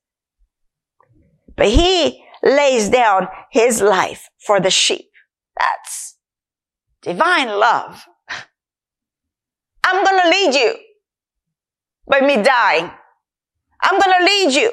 But 1.57 1.69
he 1.69 2.23
lays 2.43 2.89
down 2.89 3.29
his 3.51 3.81
life 3.81 4.29
for 4.45 4.61
the 4.61 4.71
sheep. 4.71 5.11
That's 5.59 6.17
divine 7.03 7.49
love. 7.49 8.05
I'm 9.85 10.05
going 10.05 10.23
to 10.23 10.29
lead 10.29 10.55
you 10.55 10.75
by 12.07 12.21
me 12.21 12.43
dying. 12.43 12.91
I'm 13.83 13.99
going 13.99 14.19
to 14.19 14.25
lead 14.25 14.55
you 14.55 14.73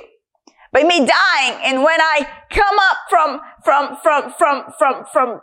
by 0.72 0.84
me 0.84 1.00
dying. 1.00 1.60
And 1.64 1.84
when 1.84 2.02
I 2.02 2.28
come 2.50 2.78
up 2.80 2.98
from, 3.10 3.40
from, 3.64 3.98
from, 4.02 4.34
from, 4.38 4.64
from, 4.78 5.06
from 5.12 5.42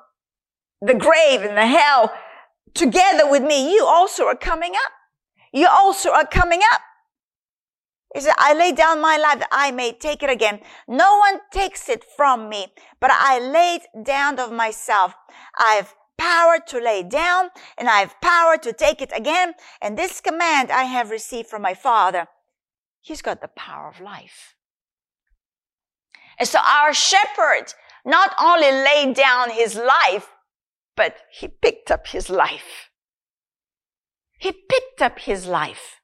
the 0.80 0.94
grave 0.94 1.42
and 1.42 1.56
the 1.56 1.66
hell 1.66 2.12
together 2.74 3.30
with 3.30 3.42
me, 3.42 3.72
you 3.72 3.84
also 3.84 4.24
are 4.24 4.36
coming 4.36 4.72
up. 4.74 4.92
You 5.52 5.68
also 5.70 6.10
are 6.10 6.26
coming 6.26 6.60
up. 6.72 6.80
He 8.14 8.20
said, 8.20 8.34
I 8.38 8.54
lay 8.54 8.72
down 8.72 9.00
my 9.00 9.16
life 9.16 9.40
that 9.40 9.48
I 9.50 9.72
may 9.72 9.92
take 9.92 10.22
it 10.22 10.30
again. 10.30 10.60
No 10.86 11.18
one 11.18 11.40
takes 11.52 11.88
it 11.88 12.04
from 12.16 12.48
me, 12.48 12.68
but 13.00 13.10
I 13.12 13.40
laid 13.40 13.82
down 14.04 14.38
of 14.38 14.52
myself. 14.52 15.14
I 15.58 15.74
have 15.74 15.94
power 16.16 16.58
to 16.68 16.78
lay 16.78 17.02
down 17.02 17.50
and 17.76 17.88
I 17.88 17.98
have 18.00 18.20
power 18.20 18.56
to 18.58 18.72
take 18.72 19.02
it 19.02 19.12
again. 19.14 19.54
And 19.82 19.98
this 19.98 20.20
command 20.20 20.70
I 20.70 20.84
have 20.84 21.10
received 21.10 21.48
from 21.48 21.62
my 21.62 21.74
father. 21.74 22.28
He's 23.00 23.22
got 23.22 23.40
the 23.40 23.48
power 23.48 23.88
of 23.88 24.00
life. 24.00 24.53
And 26.38 26.48
so 26.48 26.58
our 26.58 26.92
shepherd 26.92 27.74
not 28.04 28.34
only 28.40 28.70
laid 28.70 29.14
down 29.14 29.50
his 29.50 29.76
life, 29.76 30.28
but 30.96 31.16
he 31.30 31.48
picked 31.48 31.90
up 31.90 32.06
his 32.08 32.28
life. 32.30 32.90
He 34.38 34.52
picked 34.52 35.00
up 35.00 35.18
his 35.18 35.46
life. 35.46 36.00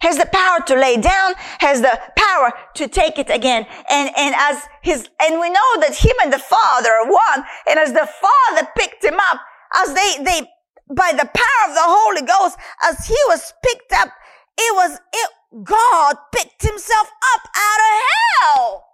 Has 0.00 0.16
the 0.16 0.26
power 0.32 0.60
to 0.66 0.74
lay 0.74 0.96
down, 0.96 1.34
has 1.58 1.82
the 1.82 2.00
power 2.16 2.52
to 2.76 2.88
take 2.88 3.18
it 3.18 3.28
again. 3.28 3.66
And, 3.90 4.10
and 4.16 4.34
as 4.34 4.62
his, 4.82 5.08
and 5.20 5.38
we 5.38 5.50
know 5.50 5.80
that 5.80 5.94
him 5.94 6.16
and 6.22 6.32
the 6.32 6.38
Father 6.38 6.88
are 6.88 7.10
one. 7.10 7.44
And 7.68 7.78
as 7.78 7.92
the 7.92 8.08
Father 8.08 8.68
picked 8.78 9.04
him 9.04 9.18
up, 9.30 9.40
as 9.76 9.94
they, 9.94 10.24
they, 10.24 10.48
by 10.88 11.12
the 11.12 11.28
power 11.28 11.68
of 11.68 11.74
the 11.74 11.84
Holy 11.84 12.22
Ghost, 12.22 12.56
as 12.84 13.06
he 13.06 13.16
was 13.28 13.52
picked 13.62 13.92
up, 13.92 14.08
it 14.56 14.74
was, 14.74 14.98
it, 15.12 15.30
God 15.64 16.16
picked 16.32 16.62
himself 16.62 17.10
up 17.34 17.42
out 17.54 17.80
of 17.80 18.02
hell 18.06 18.84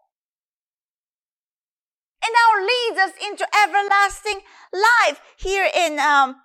and 2.24 2.32
now 2.32 2.66
leads 2.66 2.98
us 2.98 3.12
into 3.24 3.46
everlasting 3.62 4.40
life. 4.72 5.20
Here 5.36 5.68
in 5.74 5.98
um, 5.98 6.36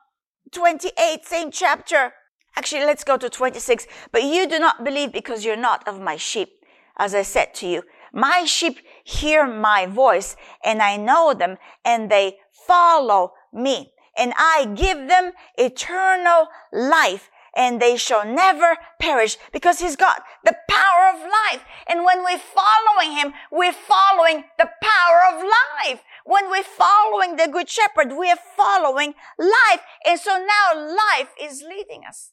28, 0.51 1.25
same 1.25 1.49
chapter, 1.51 2.13
Actually, 2.55 2.85
let's 2.85 3.03
go 3.03 3.17
to 3.17 3.29
26. 3.29 3.87
But 4.11 4.23
you 4.23 4.47
do 4.47 4.59
not 4.59 4.83
believe 4.83 5.11
because 5.11 5.45
you're 5.45 5.55
not 5.55 5.87
of 5.87 5.99
my 5.99 6.17
sheep. 6.17 6.49
As 6.97 7.15
I 7.15 7.21
said 7.21 7.53
to 7.55 7.67
you, 7.67 7.83
my 8.13 8.43
sheep 8.45 8.79
hear 9.03 9.47
my 9.47 9.85
voice 9.85 10.35
and 10.63 10.81
I 10.81 10.97
know 10.97 11.33
them 11.33 11.57
and 11.85 12.11
they 12.11 12.37
follow 12.51 13.33
me. 13.53 13.93
And 14.17 14.33
I 14.37 14.67
give 14.75 15.07
them 15.07 15.31
eternal 15.57 16.49
life 16.73 17.30
and 17.55 17.81
they 17.81 17.97
shall 17.97 18.25
never 18.25 18.77
perish 18.99 19.37
because 19.51 19.79
he's 19.79 19.95
got 19.95 20.23
the 20.45 20.55
power 20.69 21.13
of 21.13 21.21
life. 21.21 21.63
And 21.87 22.05
when 22.05 22.23
we're 22.23 22.39
following 22.39 23.17
him, 23.17 23.33
we're 23.51 23.73
following 23.73 24.45
the 24.57 24.69
power 24.81 25.21
of 25.33 25.43
life. 25.43 26.01
When 26.25 26.49
we're 26.49 26.63
following 26.63 27.35
the 27.35 27.49
good 27.51 27.69
shepherd, 27.69 28.13
we 28.17 28.29
are 28.29 28.37
following 28.55 29.15
life. 29.37 29.81
And 30.05 30.19
so 30.19 30.31
now 30.37 30.95
life 30.95 31.29
is 31.41 31.63
leading 31.67 32.03
us. 32.07 32.31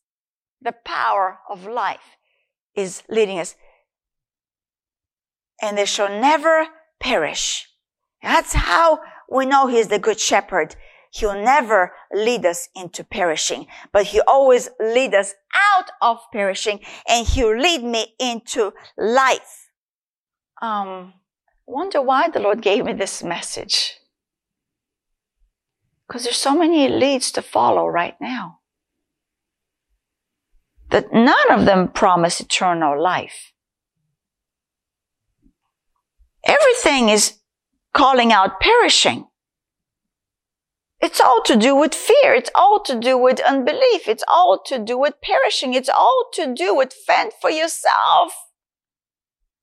The 0.60 0.74
power 0.84 1.38
of 1.48 1.66
life 1.66 2.16
is 2.74 3.02
leading 3.08 3.38
us. 3.38 3.56
And 5.60 5.76
they 5.76 5.86
shall 5.86 6.08
never 6.08 6.68
perish. 7.00 7.66
That's 8.22 8.52
how 8.52 9.00
we 9.28 9.46
know 9.46 9.66
he's 9.66 9.88
the 9.88 9.98
good 9.98 10.20
shepherd. 10.20 10.76
He'll 11.10 11.34
never 11.34 11.92
lead 12.12 12.44
us 12.44 12.68
into 12.74 13.04
perishing, 13.04 13.66
but 13.92 14.06
he 14.06 14.20
always 14.20 14.68
lead 14.80 15.14
us 15.14 15.34
out 15.54 15.90
of 16.02 16.18
perishing 16.32 16.80
and 17.08 17.26
he'll 17.26 17.56
lead 17.56 17.82
me 17.82 18.14
into 18.18 18.72
life. 18.96 19.70
Um, 20.60 21.14
wonder 21.66 22.02
why 22.02 22.28
the 22.28 22.40
Lord 22.40 22.60
gave 22.60 22.84
me 22.84 22.92
this 22.92 23.22
message. 23.22 23.94
Because 26.06 26.24
there's 26.24 26.36
so 26.36 26.56
many 26.56 26.88
leads 26.88 27.30
to 27.32 27.42
follow 27.42 27.86
right 27.86 28.16
now. 28.20 28.60
That 30.90 31.12
none 31.12 31.50
of 31.50 31.66
them 31.66 31.88
promise 31.88 32.40
eternal 32.40 33.00
life. 33.00 33.52
Everything 36.44 37.10
is 37.10 37.38
calling 37.92 38.32
out 38.32 38.58
perishing. 38.60 39.27
It's 41.00 41.20
all 41.20 41.42
to 41.44 41.56
do 41.56 41.76
with 41.76 41.94
fear. 41.94 42.34
It's 42.34 42.50
all 42.54 42.80
to 42.84 42.98
do 42.98 43.16
with 43.16 43.40
unbelief. 43.40 44.08
It's 44.08 44.24
all 44.26 44.60
to 44.66 44.78
do 44.78 44.98
with 44.98 45.14
perishing. 45.22 45.74
It's 45.74 45.88
all 45.88 46.24
to 46.34 46.52
do 46.52 46.74
with 46.74 46.92
fend 46.92 47.32
for 47.40 47.50
yourself. 47.50 48.32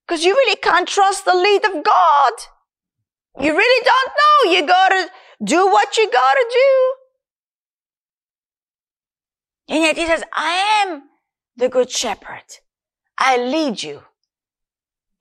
Because 0.08 0.24
you 0.24 0.34
really 0.34 0.56
can't 0.56 0.88
trust 0.88 1.26
the 1.26 1.36
lead 1.36 1.66
of 1.66 1.84
God. 1.84 2.34
You 3.40 3.56
really 3.56 3.84
don't 3.84 4.12
know. 4.22 4.52
You 4.52 4.66
gotta 4.66 5.10
do 5.44 5.66
what 5.68 5.98
you 5.98 6.10
gotta 6.10 6.46
do. 6.54 6.94
And 9.76 9.84
yet 9.84 9.98
he 9.98 10.06
says, 10.06 10.24
I 10.32 10.86
am 10.86 11.04
the 11.58 11.68
good 11.68 11.90
shepherd. 11.90 12.46
I 13.18 13.38
lead 13.38 13.84
you 13.84 14.04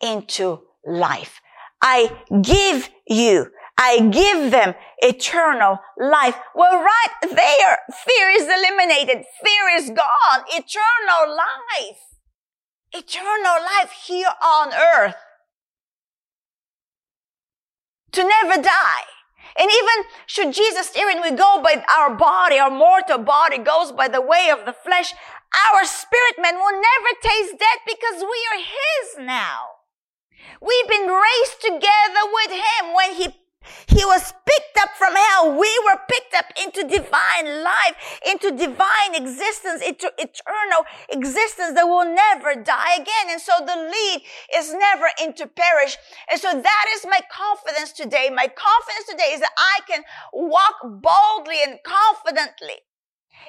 into 0.01 0.61
life. 0.87 1.41
I 1.83 2.13
give 2.43 2.89
you 3.07 3.51
I 3.77 4.09
give 4.09 4.51
them 4.51 4.75
eternal 4.99 5.79
life. 5.99 6.37
Well, 6.55 6.79
right 6.79 7.15
there, 7.23 7.79
fear 8.07 8.29
is 8.31 8.45
eliminated. 8.45 9.25
Fear 9.45 9.77
is 9.77 9.91
gone. 9.91 10.45
Eternal 10.49 11.37
life. 11.37 11.99
Eternal 12.93 13.57
life 13.77 13.91
here 14.07 14.31
on 14.43 14.73
earth. 14.73 15.17
To 18.13 18.23
never 18.23 18.63
die. 18.63 19.05
And 19.57 19.71
even 19.71 20.11
should 20.27 20.53
Jesus, 20.53 20.97
even 20.97 21.21
we 21.21 21.33
go 21.33 21.61
by 21.63 21.85
our 21.99 22.15
body, 22.15 22.59
our 22.59 22.71
mortal 22.71 23.19
body 23.19 23.59
goes 23.59 23.93
by 23.93 24.09
the 24.09 24.21
way 24.21 24.51
of 24.51 24.67
the 24.67 24.73
flesh, 24.73 25.13
our 25.71 25.85
spirit 25.85 26.35
man 26.41 26.55
will 26.55 26.73
never 26.73 27.11
taste 27.23 27.59
death 27.59 27.83
because 27.87 28.23
we 28.23 28.39
are 28.53 28.59
His 28.59 29.27
now. 29.27 29.61
We've 30.61 30.89
been 30.89 31.09
raised 31.09 31.61
together 31.61 32.25
with 32.33 32.51
Him 32.53 32.95
when 32.95 33.15
He 33.15 33.35
he 33.87 34.05
was 34.05 34.33
picked 34.47 34.79
up 34.83 34.91
from 34.97 35.15
hell. 35.15 35.59
We 35.59 35.71
were 35.87 36.01
picked 36.09 36.35
up 36.35 36.47
into 36.61 36.83
divine 36.89 37.63
life, 37.63 38.21
into 38.27 38.51
divine 38.51 39.15
existence, 39.15 39.83
into 39.83 40.13
eternal 40.19 40.85
existence 41.11 41.75
that 41.75 41.85
will 41.85 42.05
never 42.05 42.55
die 42.61 42.95
again. 42.95 43.31
And 43.31 43.41
so 43.41 43.53
the 43.61 43.77
lead 43.77 44.23
is 44.57 44.73
never 44.73 45.07
into 45.23 45.47
perish. 45.47 45.97
And 46.31 46.41
so 46.41 46.49
that 46.53 46.87
is 46.95 47.07
my 47.07 47.21
confidence 47.31 47.93
today. 47.93 48.31
My 48.31 48.49
confidence 48.49 49.07
today 49.09 49.33
is 49.35 49.41
that 49.41 49.55
I 49.59 49.81
can 49.89 50.03
walk 50.33 50.77
boldly 50.83 51.63
and 51.65 51.79
confidently 51.85 52.85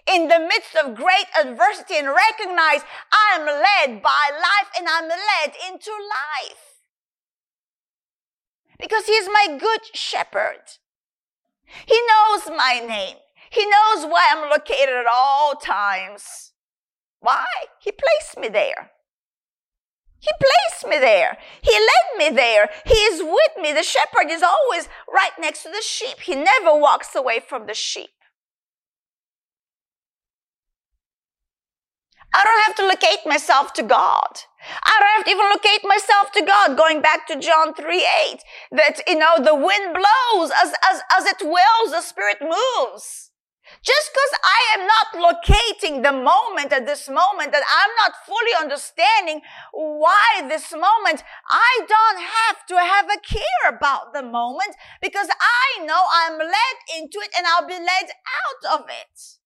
in 0.07 0.27
the 0.27 0.39
midst 0.39 0.75
of 0.75 0.95
great 0.95 1.27
adversity 1.39 1.95
and 1.95 2.07
recognize 2.07 2.81
I 3.11 3.37
am 3.39 3.45
led 3.45 4.01
by 4.01 4.23
life 4.31 4.69
and 4.77 4.87
I'm 4.87 5.07
led 5.07 5.53
into 5.69 5.91
life 5.91 6.74
because 8.79 9.05
he's 9.05 9.27
my 9.27 9.57
good 9.59 9.81
shepherd. 9.93 10.61
He 11.85 11.99
knows 12.07 12.47
my 12.55 12.81
name. 12.87 13.17
He 13.49 13.65
knows 13.65 14.05
where 14.05 14.27
I'm 14.31 14.49
located 14.49 14.89
at 14.89 15.05
all 15.11 15.55
times. 15.55 16.51
Why? 17.19 17.45
He 17.79 17.91
placed 17.91 18.37
me 18.37 18.49
there. 18.49 18.91
He 20.19 20.31
placed 20.39 20.87
me 20.87 20.97
there. 20.99 21.37
He 21.61 21.71
led 21.71 22.17
me 22.17 22.35
there. 22.35 22.69
He 22.85 22.93
is 22.93 23.21
with 23.21 23.61
me. 23.61 23.73
The 23.73 23.83
shepherd 23.83 24.31
is 24.31 24.41
always 24.41 24.89
right 25.11 25.31
next 25.39 25.63
to 25.63 25.69
the 25.69 25.83
sheep. 25.83 26.19
He 26.21 26.35
never 26.35 26.75
walks 26.75 27.15
away 27.15 27.39
from 27.39 27.67
the 27.67 27.73
sheep. 27.73 28.09
I 32.33 32.43
don't 32.43 32.65
have 32.65 32.75
to 32.77 32.87
locate 32.87 33.25
myself 33.25 33.71
to 33.73 33.83
God. 33.83 34.41
I 34.83 34.99
don't 34.99 35.15
have 35.17 35.25
to 35.25 35.31
even 35.31 35.49
locate 35.49 35.83
myself 35.83 36.31
to 36.33 36.45
God. 36.45 36.77
Going 36.77 37.01
back 37.01 37.27
to 37.27 37.39
John 37.39 37.73
3 37.73 38.07
8, 38.31 38.43
that, 38.71 39.01
you 39.07 39.17
know, 39.17 39.35
the 39.37 39.55
wind 39.55 39.93
blows 39.93 40.51
as, 40.61 40.73
as, 40.89 41.01
as 41.17 41.25
it 41.25 41.41
wills, 41.41 41.91
the 41.91 42.01
spirit 42.01 42.37
moves. 42.41 43.31
Just 43.81 44.11
because 44.13 44.39
I 44.43 44.61
am 44.77 44.87
not 44.87 45.09
locating 45.29 46.01
the 46.01 46.11
moment 46.11 46.71
at 46.71 46.85
this 46.85 47.09
moment, 47.09 47.51
that 47.51 47.65
I'm 47.65 47.93
not 47.97 48.13
fully 48.25 48.53
understanding 48.61 49.41
why 49.73 50.45
this 50.47 50.71
moment, 50.71 51.23
I 51.49 51.85
don't 51.87 52.21
have 52.21 52.65
to 52.67 52.77
have 52.77 53.05
a 53.05 53.19
care 53.21 53.69
about 53.69 54.13
the 54.13 54.21
moment 54.21 54.75
because 55.01 55.27
I 55.29 55.85
know 55.85 56.03
I'm 56.13 56.37
led 56.37 56.77
into 56.97 57.19
it 57.19 57.31
and 57.37 57.45
I'll 57.47 57.67
be 57.67 57.73
led 57.73 58.09
out 58.09 58.79
of 58.79 58.85
it. 58.89 59.44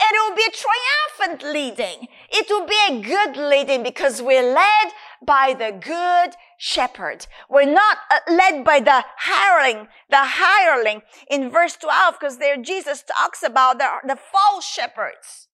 It 0.00 0.12
will 0.12 0.36
be 0.36 0.44
a 0.48 1.26
triumphant 1.26 1.52
leading. 1.52 2.08
It 2.30 2.46
will 2.48 2.66
be 2.66 2.78
a 2.88 3.00
good 3.00 3.36
leading 3.36 3.82
because 3.82 4.22
we're 4.22 4.54
led 4.54 4.92
by 5.24 5.54
the 5.54 5.72
good 5.72 6.34
shepherd. 6.58 7.26
We're 7.48 7.72
not 7.72 7.98
uh, 8.10 8.20
led 8.30 8.64
by 8.64 8.80
the 8.80 9.04
hireling, 9.18 9.88
the 10.10 10.18
hireling 10.18 11.02
in 11.30 11.50
verse 11.50 11.76
12 11.76 12.14
because 12.18 12.38
there 12.38 12.56
Jesus 12.56 13.02
talks 13.02 13.42
about 13.42 13.78
the, 13.78 13.88
the 14.06 14.16
false 14.16 14.66
shepherds. 14.66 15.48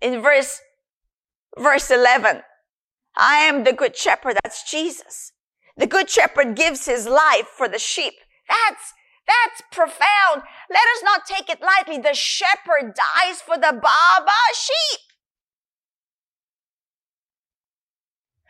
In 0.00 0.20
verse, 0.22 0.60
verse 1.58 1.90
11, 1.90 2.42
I 3.16 3.36
am 3.36 3.64
the 3.64 3.72
good 3.72 3.96
shepherd. 3.96 4.36
That's 4.42 4.70
Jesus. 4.70 5.32
The 5.76 5.86
good 5.86 6.10
shepherd 6.10 6.54
gives 6.54 6.86
his 6.86 7.06
life 7.06 7.46
for 7.46 7.68
the 7.68 7.78
sheep. 7.78 8.14
That's 8.48 8.92
that's 9.26 9.62
profound. 9.70 10.42
Let 10.70 10.86
us 10.96 11.02
not 11.02 11.26
take 11.26 11.48
it 11.48 11.60
lightly. 11.60 11.98
The 11.98 12.14
shepherd 12.14 12.94
dies 12.94 13.40
for 13.40 13.56
the 13.56 13.72
Baba 13.72 14.40
sheep. 14.54 15.00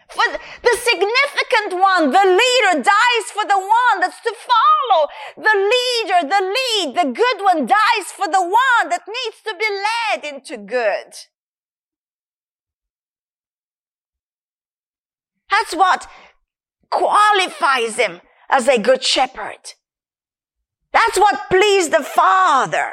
For 0.08 0.24
the 0.30 0.76
significant 0.78 1.80
one, 1.80 2.12
the 2.12 2.24
leader 2.24 2.82
dies 2.82 3.30
for 3.32 3.44
the 3.44 3.58
one 3.58 4.00
that's 4.00 4.20
to 4.20 4.34
follow. 4.34 5.08
The 5.36 5.42
leader, 5.42 6.28
the 6.28 6.54
lead, 6.54 6.94
the 6.94 7.12
good 7.12 7.42
one 7.42 7.66
dies 7.66 8.12
for 8.12 8.26
the 8.28 8.42
one 8.42 8.90
that 8.90 9.02
needs 9.08 9.42
to 9.44 9.54
be 9.58 9.66
led 9.70 10.34
into 10.34 10.56
good. 10.58 11.14
That's 15.50 15.74
what 15.74 16.08
qualifies 16.90 17.96
him 17.96 18.20
as 18.50 18.68
a 18.68 18.78
good 18.78 19.02
shepherd. 19.02 19.74
That's 20.94 21.18
what 21.18 21.50
pleased 21.50 21.90
the 21.92 22.04
Father. 22.04 22.92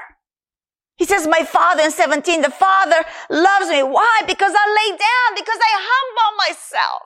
He 0.97 1.05
says, 1.05 1.27
my 1.27 1.43
Father 1.43 1.83
in 1.83 1.91
17, 1.91 2.41
the 2.41 2.49
Father 2.49 3.05
loves 3.29 3.69
me. 3.69 3.83
Why? 3.83 4.21
Because 4.27 4.53
I 4.55 4.67
lay 4.67 4.97
down, 4.97 5.35
because 5.35 5.59
I 5.61 5.87
humble 5.87 6.37
myself. 6.37 7.03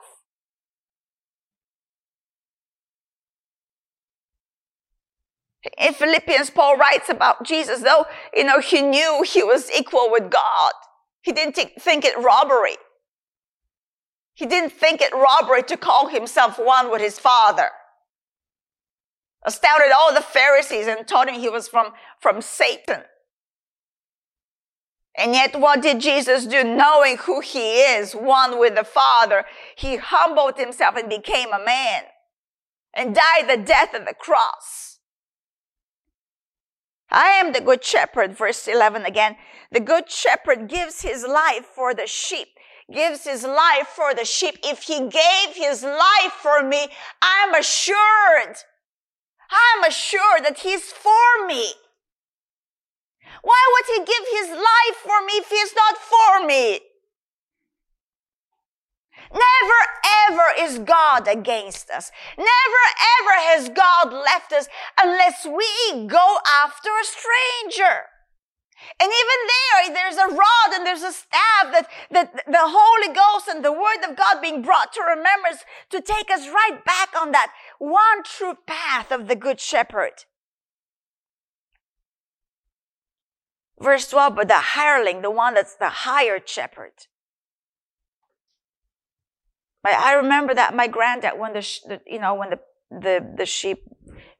In 5.78 5.92
Philippians, 5.92 6.50
Paul 6.50 6.76
writes 6.76 7.10
about 7.10 7.44
Jesus, 7.44 7.82
though, 7.82 8.06
you 8.34 8.44
know, 8.44 8.60
he 8.60 8.80
knew 8.80 9.22
he 9.22 9.42
was 9.42 9.70
equal 9.72 10.10
with 10.10 10.30
God. 10.30 10.72
He 11.22 11.32
didn't 11.32 11.56
think 11.56 12.04
it 12.04 12.18
robbery. 12.18 12.76
He 14.34 14.46
didn't 14.46 14.72
think 14.72 15.02
it 15.02 15.12
robbery 15.12 15.62
to 15.64 15.76
call 15.76 16.08
himself 16.08 16.58
one 16.58 16.90
with 16.90 17.02
his 17.02 17.18
Father 17.18 17.70
astounded 19.46 19.92
all 19.92 20.12
the 20.12 20.20
Pharisees 20.20 20.86
and 20.86 21.06
told 21.06 21.28
him 21.28 21.40
he 21.40 21.48
was 21.48 21.68
from, 21.68 21.92
from 22.20 22.42
Satan. 22.42 23.02
And 25.16 25.32
yet 25.32 25.58
what 25.58 25.80
did 25.80 26.00
Jesus 26.00 26.44
do? 26.44 26.62
Knowing 26.62 27.16
who 27.16 27.40
he 27.40 27.78
is, 27.78 28.12
one 28.12 28.58
with 28.58 28.74
the 28.74 28.84
Father, 28.84 29.46
he 29.74 29.96
humbled 29.96 30.58
himself 30.58 30.96
and 30.96 31.08
became 31.08 31.52
a 31.52 31.64
man 31.64 32.02
and 32.92 33.14
died 33.14 33.48
the 33.48 33.62
death 33.62 33.94
of 33.94 34.04
the 34.04 34.14
cross. 34.14 34.98
I 37.10 37.28
am 37.28 37.52
the 37.52 37.60
good 37.60 37.84
shepherd, 37.84 38.36
verse 38.36 38.66
11 38.66 39.06
again. 39.06 39.36
The 39.70 39.80
good 39.80 40.10
shepherd 40.10 40.68
gives 40.68 41.02
his 41.02 41.24
life 41.26 41.64
for 41.64 41.94
the 41.94 42.06
sheep, 42.06 42.48
gives 42.92 43.24
his 43.24 43.44
life 43.44 43.86
for 43.86 44.12
the 44.12 44.24
sheep. 44.24 44.58
If 44.64 44.82
he 44.82 45.00
gave 45.00 45.54
his 45.54 45.82
life 45.82 46.32
for 46.42 46.62
me, 46.62 46.88
I'm 47.22 47.54
assured, 47.54 48.56
I'm 49.50 49.84
assured 49.84 50.44
that 50.44 50.60
he's 50.60 50.92
for 50.92 51.46
me. 51.46 51.72
Why 53.42 53.62
would 53.72 53.86
he 53.86 54.04
give 54.04 54.26
his 54.30 54.50
life 54.50 54.96
for 55.02 55.24
me 55.24 55.32
if 55.34 55.48
he's 55.48 55.74
not 55.74 55.96
for 55.98 56.46
me? 56.46 56.80
Never 59.32 59.80
ever 60.28 60.44
is 60.60 60.78
God 60.78 61.28
against 61.28 61.90
us. 61.90 62.10
Never 62.36 62.84
ever 63.20 63.34
has 63.50 63.68
God 63.68 64.12
left 64.12 64.52
us 64.52 64.68
unless 65.00 65.44
we 65.44 66.06
go 66.06 66.38
after 66.46 66.90
a 66.90 67.04
stranger. 67.04 68.04
And 69.00 69.10
even 69.10 69.38
there, 69.48 69.94
there's 69.94 70.16
a 70.16 70.34
rod 70.34 70.74
and 70.74 70.86
there's 70.86 71.02
a 71.02 71.12
staff 71.12 71.72
that, 71.72 71.88
that 72.10 72.32
the 72.46 72.58
Holy 72.58 73.14
Ghost 73.14 73.48
and 73.48 73.64
the 73.64 73.72
Word 73.72 74.08
of 74.08 74.16
God 74.16 74.40
being 74.42 74.62
brought 74.62 74.92
to 74.94 75.02
remembrance 75.02 75.64
to 75.90 76.00
take 76.00 76.30
us 76.30 76.48
right 76.48 76.84
back 76.84 77.08
on 77.20 77.32
that 77.32 77.52
one 77.78 78.22
true 78.24 78.54
path 78.66 79.10
of 79.10 79.28
the 79.28 79.36
Good 79.36 79.60
Shepherd. 79.60 80.24
Verse 83.80 84.08
12, 84.08 84.36
but 84.36 84.48
the 84.48 84.54
hireling, 84.54 85.22
the 85.22 85.30
one 85.30 85.54
that's 85.54 85.76
the 85.76 85.88
hired 85.88 86.48
shepherd. 86.48 86.92
I 89.84 90.14
remember 90.14 90.54
that 90.54 90.74
my 90.74 90.88
granddad, 90.88 91.38
when 91.38 91.52
the, 91.52 92.00
you 92.06 92.18
know, 92.18 92.34
when 92.34 92.50
the, 92.50 92.58
the, 92.90 93.34
the 93.36 93.46
sheep 93.46 93.84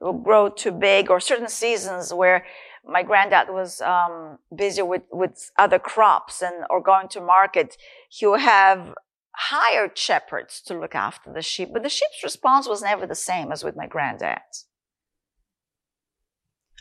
will 0.01 0.13
grow 0.13 0.49
too 0.49 0.71
big 0.71 1.09
or 1.09 1.19
certain 1.19 1.47
seasons 1.47 2.13
where 2.13 2.45
my 2.87 3.03
granddad 3.03 3.47
was 3.49 3.81
um, 3.81 4.39
busy 4.55 4.81
with, 4.81 5.03
with 5.11 5.51
other 5.57 5.79
crops 5.79 6.41
and 6.41 6.65
or 6.69 6.81
going 6.81 7.07
to 7.09 7.21
market, 7.21 7.77
he 8.09 8.25
would 8.25 8.41
have 8.41 8.93
hired 9.35 9.97
shepherds 9.97 10.61
to 10.61 10.79
look 10.79 10.95
after 10.95 11.31
the 11.31 11.41
sheep. 11.41 11.69
But 11.73 11.83
the 11.83 11.89
sheep's 11.89 12.23
response 12.23 12.67
was 12.67 12.81
never 12.81 13.05
the 13.05 13.15
same 13.15 13.51
as 13.51 13.63
with 13.63 13.75
my 13.75 13.87
granddad. 13.87 14.39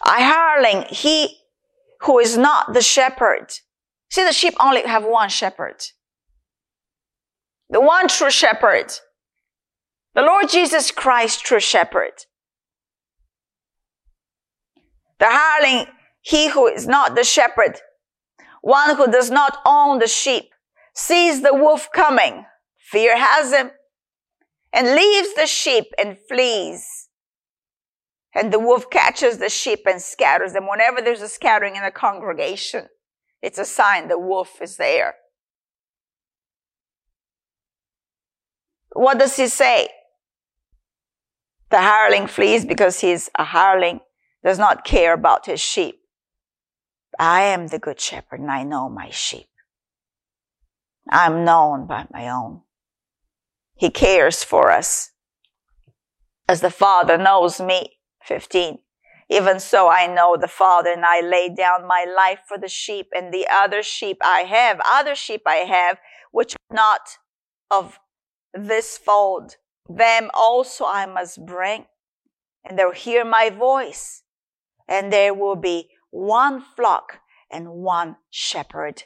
I 0.05 0.23
hireling, 0.23 0.87
he 0.89 1.39
who 2.03 2.19
is 2.19 2.37
not 2.37 2.73
the 2.73 2.83
shepherd. 2.83 3.53
See, 4.11 4.25
the 4.25 4.33
sheep 4.33 4.55
only 4.61 4.83
have 4.83 5.05
one 5.05 5.29
shepherd. 5.29 5.83
The 7.69 7.81
one 7.81 8.09
true 8.09 8.31
shepherd. 8.31 8.93
The 10.15 10.23
Lord 10.23 10.49
Jesus 10.49 10.91
Christ, 10.91 11.45
true 11.45 11.61
shepherd. 11.61 12.25
The 15.19 15.27
hireling, 15.29 15.87
he 16.21 16.51
who 16.51 16.67
is 16.67 16.87
not 16.87 17.15
the 17.15 17.25
shepherd, 17.25 17.81
one 18.61 18.97
who 18.97 19.11
does 19.11 19.31
not 19.31 19.59
own 19.65 19.99
the 19.99 20.09
sheep, 20.09 20.51
sees 20.95 21.43
the 21.43 21.55
wolf 21.55 21.89
coming, 21.95 22.45
fear 22.79 23.17
has 23.17 23.53
him, 23.53 23.71
and 24.73 24.95
leaves 24.95 25.35
the 25.35 25.47
sheep 25.47 25.87
and 25.99 26.19
flees. 26.29 27.09
And 28.35 28.53
the 28.53 28.59
wolf 28.59 28.91
catches 28.91 29.39
the 29.39 29.49
sheep 29.49 29.81
and 29.87 30.01
scatters 30.01 30.53
them. 30.53 30.69
Whenever 30.69 31.01
there's 31.01 31.23
a 31.23 31.29
scattering 31.29 31.77
in 31.77 31.85
a 31.85 31.91
congregation, 31.91 32.89
it's 33.41 33.59
a 33.59 33.65
sign 33.65 34.09
the 34.09 34.19
wolf 34.19 34.61
is 34.61 34.77
there. 34.77 35.15
What 38.93 39.19
does 39.19 39.37
he 39.37 39.49
say? 39.49 39.89
The 41.71 41.81
hireling 41.81 42.27
flees 42.27 42.65
because 42.65 43.01
he's 43.01 43.31
a 43.39 43.45
hireling, 43.45 44.01
does 44.47 44.61
not 44.61 44.85
care 44.85 45.13
about 45.13 45.47
his 45.47 45.61
sheep. 45.61 46.03
I 47.19 47.43
am 47.43 47.67
the 47.67 47.81
good 47.81 47.99
shepherd 47.99 48.39
and 48.39 48.49
I 48.49 48.63
know 48.63 48.89
my 48.89 49.11
sheep. 49.11 49.49
I'm 51.11 51.45
known 51.45 51.89
by 51.89 52.07
my 52.13 52.29
own. 52.29 52.61
He 53.75 53.91
cares 53.91 54.45
for 54.45 54.71
us 54.71 55.11
as 56.49 56.61
the 56.61 56.71
Father 56.71 57.19
knows 57.19 57.61
me. 57.61 57.99
15. 58.23 58.79
Even 59.29 59.59
so, 59.59 59.89
I 59.89 60.07
know 60.07 60.37
the 60.37 60.47
Father, 60.47 60.93
and 60.93 61.05
I 61.05 61.21
lay 61.21 61.49
down 61.49 61.85
my 61.89 62.05
life 62.05 62.39
for 62.47 62.57
the 62.57 62.69
sheep, 62.69 63.09
and 63.13 63.35
the 63.35 63.49
other 63.51 63.83
sheep 63.83 64.19
I 64.23 64.43
have, 64.43 64.81
other 64.87 65.17
sheep 65.17 65.43
I 65.45 65.57
have, 65.57 65.99
which 66.31 66.55
are 66.55 66.75
not 66.75 67.19
of 67.69 67.99
this 68.55 68.97
fold, 68.97 69.57
them 69.89 70.31
also 70.33 70.85
I 70.87 71.07
must 71.07 71.45
bring, 71.45 71.87
and 72.65 72.79
they'll 72.79 72.93
hear 72.93 73.25
my 73.25 73.51
voice, 73.51 74.23
and 74.89 75.13
there 75.13 75.35
will 75.35 75.57
be 75.57 75.89
one 76.11 76.63
flock 76.63 77.21
and 77.51 77.71
one 77.71 78.17
shepherd. 78.31 79.05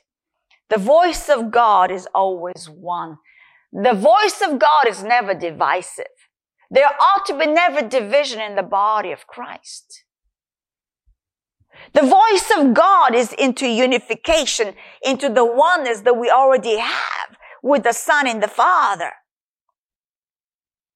The 0.69 0.79
voice 0.79 1.29
of 1.29 1.51
God 1.51 1.90
is 1.90 2.07
always 2.14 2.69
one. 2.71 3.19
The 3.73 3.95
voice 3.95 4.40
of 4.40 4.59
God 4.59 4.88
is 4.88 5.03
never 5.03 5.35
divisive. 5.35 6.07
There 6.71 6.87
ought 6.87 7.27
to 7.27 7.38
be 7.38 7.47
never 7.47 7.83
division 7.83 8.40
in 8.40 8.55
the 8.55 8.62
body 8.62 9.11
of 9.11 9.27
Christ. 9.27 10.05
The 11.93 12.03
voice 12.03 12.51
of 12.57 12.75
God 12.75 13.14
is 13.14 13.33
into 13.33 13.66
unification, 13.66 14.75
into 15.03 15.29
the 15.29 15.45
oneness 15.45 16.01
that 16.03 16.16
we 16.16 16.31
already 16.31 16.79
have 16.79 17.37
with 17.62 17.83
the 17.83 17.93
Son 17.93 18.27
and 18.27 18.43
the 18.43 18.49
Father. 18.49 19.12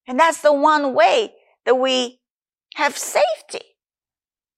And 0.07 0.19
that's 0.19 0.41
the 0.41 0.53
one 0.53 0.93
way 0.93 1.33
that 1.65 1.75
we 1.75 2.21
have 2.75 2.97
safety. 2.97 3.74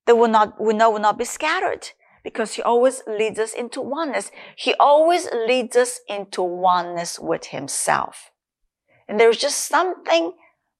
That 0.08 0.17
will 0.17 0.30
not, 0.30 0.60
we 0.60 0.74
know 0.74 0.89
will 0.89 1.00
not 1.00 1.17
be 1.17 1.26
scattered 1.26 1.91
because 2.24 2.54
he 2.56 2.62
always 2.62 3.04
leads 3.08 3.39
us 3.39 3.54
into 3.54 3.82
oneness. 3.82 4.32
He 4.56 4.74
always 4.80 5.30
leads 5.32 5.76
us 5.76 6.00
into 6.10 6.41
oneness 6.41 7.20
with 7.20 7.48
himself. 7.48 8.32
And 9.08 9.20
there's 9.20 9.38
just 9.38 9.67
something 9.67 10.34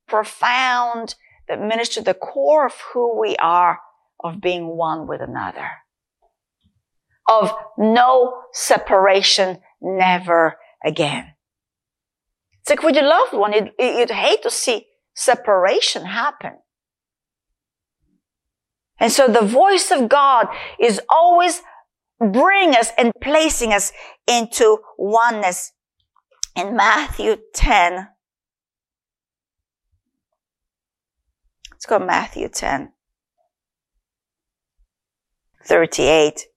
profound 0.08 1.16
that 1.48 1.62
ministers 1.62 1.96
to 1.96 2.02
the 2.02 2.14
core 2.14 2.66
of 2.66 2.74
who 2.94 3.20
we 3.20 3.36
are 3.38 3.80
of 4.24 4.42
being 4.42 4.68
one 4.78 5.08
with 5.08 5.22
another. 5.22 5.70
Of 7.30 7.54
no 7.78 8.42
separation, 8.54 9.60
never 9.82 10.56
again. 10.84 11.34
It's 12.62 12.70
like 12.70 12.84
with 12.84 12.96
your 12.96 13.06
loved 13.06 13.34
one, 13.34 13.54
you'd, 13.54 13.72
you'd 13.80 14.12
hate 14.12 14.44
to 14.44 14.50
see 14.50 14.88
separation 15.14 16.06
happen. 16.06 16.54
And 19.00 19.12
so 19.12 19.28
the 19.28 19.46
voice 19.46 19.92
of 19.92 20.10
God 20.10 20.48
is 20.80 21.00
always 21.10 21.62
bringing 22.20 22.76
us 22.76 22.92
and 22.98 23.12
placing 23.22 23.74
us 23.74 23.92
into 24.28 24.80
oneness. 24.98 25.74
In 26.56 26.76
Matthew 26.76 27.38
10, 27.54 28.08
let's 31.72 31.86
go 31.86 32.00
Matthew 32.00 32.50
10, 32.50 32.92
38. 35.66 36.48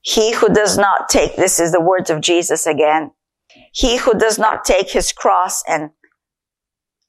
He 0.00 0.32
who 0.32 0.48
does 0.48 0.78
not 0.78 1.10
take, 1.10 1.36
this 1.36 1.60
is 1.60 1.72
the 1.72 1.82
words 1.82 2.08
of 2.08 2.22
Jesus 2.22 2.66
again. 2.66 3.10
He 3.74 3.98
who 3.98 4.14
does 4.14 4.38
not 4.38 4.64
take 4.64 4.90
his 4.90 5.12
cross 5.12 5.62
and 5.68 5.90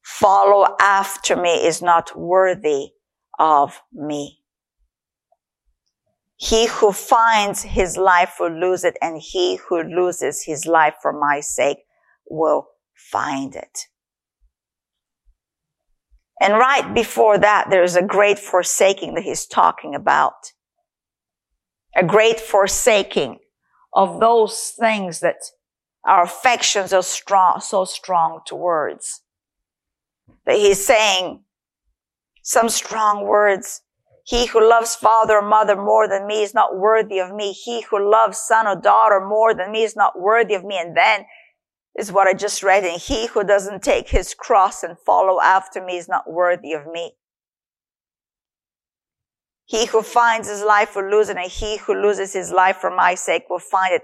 follow 0.04 0.76
after 0.82 1.38
me 1.38 1.66
is 1.66 1.82
not 1.82 2.18
worthy 2.18 2.92
of 3.40 3.82
me. 3.92 4.40
He 6.36 6.68
who 6.68 6.92
finds 6.92 7.62
his 7.62 7.98
life 7.98 8.36
will 8.40 8.52
lose 8.52 8.84
it, 8.84 8.98
and 9.02 9.22
he 9.22 9.58
who 9.58 9.82
loses 9.82 10.44
his 10.44 10.66
life 10.66 10.96
for 11.02 11.14
my 11.14 11.40
sake 11.40 11.80
will 12.30 12.68
find 12.96 13.56
it. 13.56 13.88
And 16.42 16.54
right 16.54 16.94
before 16.94 17.38
that, 17.38 17.68
there's 17.70 17.96
a 17.96 18.02
great 18.02 18.40
forsaking 18.40 19.14
that 19.14 19.24
he's 19.24 19.46
talking 19.46 19.96
about. 19.96 20.52
A 21.96 22.04
great 22.04 22.40
forsaking 22.40 23.40
of 23.94 24.20
those 24.20 24.74
things 24.78 25.22
that 25.22 25.38
our 26.06 26.24
affections 26.24 26.92
are 26.92 27.04
strong, 27.04 27.62
so 27.62 27.86
strong 27.86 28.42
towards. 28.46 29.22
But 30.46 30.56
he's 30.56 30.86
saying 30.86 31.43
some 32.44 32.70
strong 32.70 33.26
words. 33.26 33.82
He 34.26 34.46
who 34.46 34.70
loves 34.70 34.96
father 34.96 35.38
or 35.38 35.42
mother 35.42 35.76
more 35.76 36.08
than 36.08 36.28
me 36.28 36.44
is 36.44 36.54
not 36.54 36.78
worthy 36.78 37.20
of 37.20 37.34
me. 37.34 37.52
He 37.52 37.82
who 37.82 38.12
loves 38.12 38.38
son 38.38 38.68
or 38.68 38.80
daughter 38.80 39.20
more 39.20 39.54
than 39.54 39.72
me 39.72 39.84
is 39.84 39.96
not 39.96 40.20
worthy 40.20 40.54
of 40.54 40.64
me. 40.64 40.78
And 40.78 40.96
then 40.96 41.26
is 41.98 42.12
what 42.12 42.28
I 42.28 42.34
just 42.34 42.64
read. 42.64 42.84
And 42.84 43.02
he 43.02 43.28
who 43.28 43.44
doesn't 43.44 43.82
take 43.82 44.10
his 44.10 44.34
cross 44.34 44.84
and 44.84 44.98
follow 45.00 45.42
after 45.42 45.84
me 45.84 45.98
is 45.98 46.08
not 46.08 46.32
worthy 46.32 46.74
of 46.74 46.86
me. 46.88 47.14
He 49.66 49.86
who 49.86 50.02
finds 50.02 50.50
his 50.50 50.62
life 50.62 50.96
will 50.96 51.10
lose 51.10 51.30
it, 51.30 51.38
and 51.38 51.50
he 51.50 51.78
who 51.78 51.94
loses 51.94 52.34
his 52.34 52.52
life 52.52 52.78
for 52.78 52.94
my 52.94 53.16
sake 53.16 53.46
will 53.50 53.60
find 53.60 53.94
it. 53.94 54.04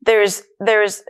There's, 0.00 0.42
there's, 0.58 1.02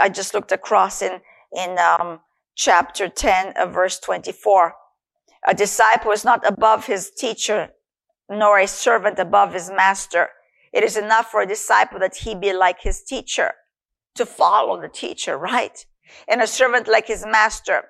I 0.00 0.08
just 0.08 0.32
looked 0.32 0.52
across 0.52 1.02
in, 1.02 1.20
in, 1.56 1.76
um, 1.78 2.20
chapter 2.54 3.08
10 3.08 3.54
of 3.56 3.72
verse 3.72 3.98
24. 3.98 4.74
A 5.48 5.54
disciple 5.54 6.12
is 6.12 6.24
not 6.24 6.46
above 6.46 6.86
his 6.86 7.10
teacher, 7.10 7.70
nor 8.28 8.58
a 8.58 8.66
servant 8.66 9.18
above 9.18 9.52
his 9.52 9.70
master. 9.70 10.28
It 10.72 10.84
is 10.84 10.96
enough 10.96 11.30
for 11.30 11.42
a 11.42 11.46
disciple 11.46 11.98
that 12.00 12.16
he 12.16 12.34
be 12.34 12.52
like 12.52 12.80
his 12.82 13.02
teacher, 13.02 13.52
to 14.14 14.26
follow 14.26 14.80
the 14.80 14.88
teacher, 14.88 15.36
right? 15.36 15.84
And 16.28 16.40
a 16.40 16.46
servant 16.46 16.88
like 16.88 17.08
his 17.08 17.24
master. 17.26 17.84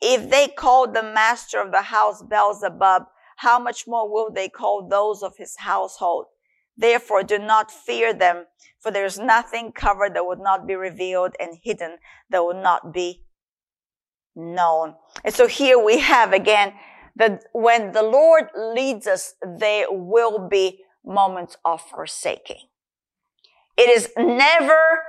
If 0.00 0.30
they 0.30 0.48
called 0.48 0.94
the 0.94 1.02
master 1.02 1.60
of 1.60 1.72
the 1.72 1.82
house 1.82 2.22
Beelzebub, 2.22 3.04
how 3.38 3.58
much 3.58 3.84
more 3.86 4.10
will 4.10 4.30
they 4.30 4.48
call 4.48 4.88
those 4.88 5.22
of 5.22 5.36
his 5.36 5.56
household? 5.58 6.26
Therefore, 6.76 7.22
do 7.22 7.38
not 7.38 7.70
fear 7.70 8.12
them, 8.12 8.44
for 8.80 8.90
there 8.90 9.04
is 9.04 9.18
nothing 9.18 9.72
covered 9.72 10.14
that 10.14 10.26
would 10.26 10.40
not 10.40 10.66
be 10.66 10.74
revealed 10.74 11.34
and 11.40 11.58
hidden 11.62 11.98
that 12.30 12.44
would 12.44 12.62
not 12.62 12.92
be 12.92 13.25
known. 14.36 14.94
And 15.24 15.34
so 15.34 15.46
here 15.46 15.82
we 15.82 15.98
have 16.00 16.32
again 16.32 16.74
that 17.16 17.44
when 17.52 17.92
the 17.92 18.02
Lord 18.02 18.44
leads 18.54 19.06
us, 19.06 19.34
there 19.42 19.86
will 19.90 20.48
be 20.48 20.80
moments 21.04 21.56
of 21.64 21.80
forsaking. 21.80 22.60
It 23.76 23.88
is 23.88 24.10
never 24.16 25.02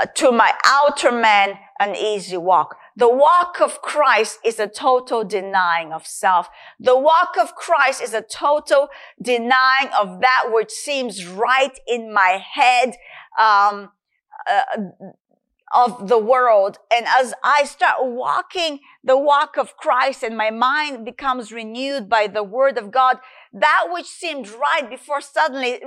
uh, 0.00 0.06
to 0.14 0.32
my 0.32 0.52
outer 0.64 1.12
man 1.12 1.58
an 1.80 1.94
easy 1.94 2.36
walk. 2.36 2.76
The 2.96 3.08
walk 3.08 3.60
of 3.60 3.80
Christ 3.82 4.38
is 4.44 4.58
a 4.58 4.66
total 4.66 5.24
denying 5.24 5.92
of 5.92 6.06
self. 6.06 6.48
The 6.80 6.98
walk 6.98 7.36
of 7.40 7.54
Christ 7.54 8.02
is 8.02 8.14
a 8.14 8.22
total 8.22 8.88
denying 9.22 9.90
of 9.98 10.20
that 10.20 10.50
which 10.50 10.70
seems 10.70 11.26
right 11.26 11.78
in 11.86 12.12
my 12.12 12.44
head. 12.52 12.96
Um, 13.38 13.90
uh, 14.50 14.62
of 15.74 16.08
the 16.08 16.18
world. 16.18 16.78
And 16.92 17.06
as 17.06 17.34
I 17.44 17.64
start 17.64 17.96
walking 18.00 18.80
the 19.04 19.18
walk 19.18 19.56
of 19.56 19.76
Christ 19.76 20.22
and 20.22 20.36
my 20.36 20.50
mind 20.50 21.04
becomes 21.04 21.52
renewed 21.52 22.08
by 22.08 22.26
the 22.26 22.42
word 22.42 22.78
of 22.78 22.90
God, 22.90 23.18
that 23.52 23.86
which 23.90 24.06
seemed 24.06 24.48
right 24.48 24.88
before 24.88 25.20
suddenly 25.20 25.80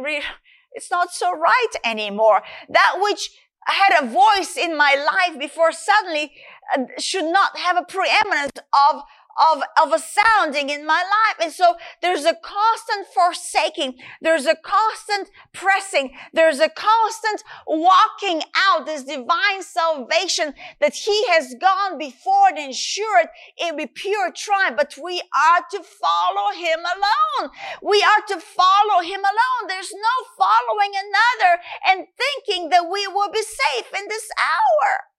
it's 0.74 0.92
not 0.92 1.12
so 1.12 1.32
right 1.32 1.74
anymore. 1.84 2.44
That 2.70 3.00
which 3.02 3.32
had 3.66 4.04
a 4.04 4.08
voice 4.08 4.58
in 4.58 4.76
my 4.76 4.96
life 4.96 5.40
before 5.40 5.72
suddenly 5.72 6.32
uh, 6.76 6.84
should 6.98 7.26
not 7.26 7.58
have 7.58 7.78
a 7.78 7.84
preeminence 7.84 8.52
of 8.74 9.04
of, 9.40 9.62
of 9.82 9.94
a 9.94 10.00
sounding 10.00 10.70
in 10.70 10.86
my 10.86 11.02
life. 11.02 11.38
And 11.42 11.52
so 11.52 11.76
there's 12.02 12.26
a 12.26 12.36
constant 12.36 13.08
forsaking. 13.14 13.96
There's 14.22 14.46
a 14.46 14.56
constant 14.56 15.30
pressing. 15.54 16.12
There's 16.34 16.60
a 16.60 16.70
constant 16.70 17.44
walking 17.68 18.42
out 18.56 18.86
this 18.86 19.04
divine 19.04 19.62
salvation 19.62 20.54
that 20.80 20.94
he 20.94 21.28
has 21.28 21.56
gone 21.60 21.98
before 21.98 22.50
and 22.50 22.58
ensured 22.60 23.28
it 23.58 23.78
be 23.78 23.88
pure 23.88 24.32
triumph. 24.32 24.78
But 24.78 24.98
we 25.02 25.22
are 25.22 25.64
to 25.72 25.84
follow 25.84 26.52
him 26.54 26.80
alone. 26.80 27.52
We 27.82 28.04
are 28.04 28.26
to 28.30 28.40
follow 28.40 29.02
him 29.02 29.20
alone. 29.20 29.68
There's 29.68 29.92
no 29.94 30.16
following 30.38 30.92
another 30.96 31.62
and 31.88 32.08
thinking 32.18 32.70
that 32.70 32.90
we 32.92 33.08
will 33.08 33.32
be 33.32 33.42
safe 33.42 33.92
in 33.98 34.08
this 34.08 34.30
hour. 34.40 35.11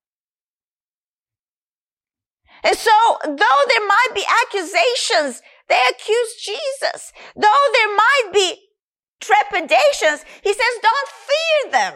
And 2.64 2.77
so, 2.77 2.92
though 3.25 3.62
there 3.68 3.87
might 3.87 4.11
be 4.14 4.25
accusations, 4.44 5.42
they 5.68 5.81
accuse 5.90 6.35
Jesus. 6.37 7.12
Though 7.35 7.64
there 7.72 7.96
might 7.96 8.31
be 8.33 8.57
trepidations, 9.20 10.25
he 10.42 10.53
says, 10.53 10.81
don't 10.83 11.09
fear 11.09 11.72
them. 11.72 11.94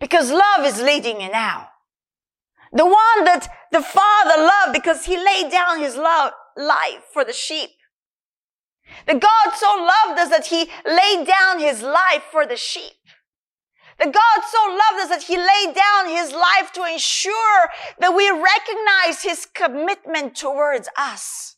Because 0.00 0.32
love 0.32 0.64
is 0.64 0.80
leading 0.80 1.20
you 1.20 1.30
now. 1.30 1.68
The 2.72 2.86
one 2.86 3.24
that 3.24 3.48
the 3.70 3.82
Father 3.82 4.42
loved 4.42 4.72
because 4.72 5.04
he 5.04 5.16
laid 5.16 5.50
down 5.50 5.80
his 5.80 5.96
love, 5.96 6.32
life 6.56 7.04
for 7.12 7.24
the 7.24 7.32
sheep. 7.32 7.70
The 9.06 9.14
God 9.14 9.54
so 9.54 9.66
loved 9.76 10.20
us 10.20 10.30
that 10.30 10.46
he 10.46 10.68
laid 10.86 11.26
down 11.26 11.60
his 11.60 11.82
life 11.82 12.22
for 12.30 12.46
the 12.46 12.56
sheep. 12.56 12.94
That 14.00 14.14
God 14.14 14.44
so 14.48 14.58
loved 14.70 15.02
us 15.02 15.08
that 15.10 15.22
he 15.22 15.36
laid 15.36 15.76
down 15.76 16.08
his 16.08 16.32
life 16.32 16.72
to 16.72 16.84
ensure 16.84 17.68
that 17.98 18.16
we 18.16 18.30
recognize 18.30 19.22
his 19.22 19.44
commitment 19.44 20.34
towards 20.34 20.88
us. 20.96 21.56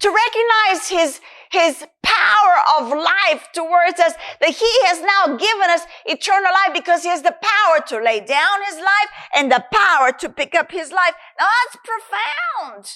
To 0.00 0.08
recognize 0.08 0.88
his, 0.88 1.20
his 1.52 1.86
power 2.02 2.80
of 2.80 2.88
life 2.88 3.48
towards 3.54 4.00
us, 4.00 4.14
that 4.40 4.50
he 4.50 4.70
has 4.86 5.00
now 5.00 5.36
given 5.36 5.70
us 5.70 5.82
eternal 6.04 6.50
life 6.52 6.74
because 6.74 7.04
he 7.04 7.08
has 7.10 7.22
the 7.22 7.36
power 7.40 7.84
to 7.86 8.02
lay 8.02 8.18
down 8.18 8.64
his 8.66 8.76
life 8.76 9.10
and 9.36 9.52
the 9.52 9.64
power 9.72 10.10
to 10.10 10.28
pick 10.28 10.56
up 10.56 10.72
his 10.72 10.90
life. 10.90 11.14
Now 11.38 11.46
that's 11.46 11.76
profound. 11.84 12.86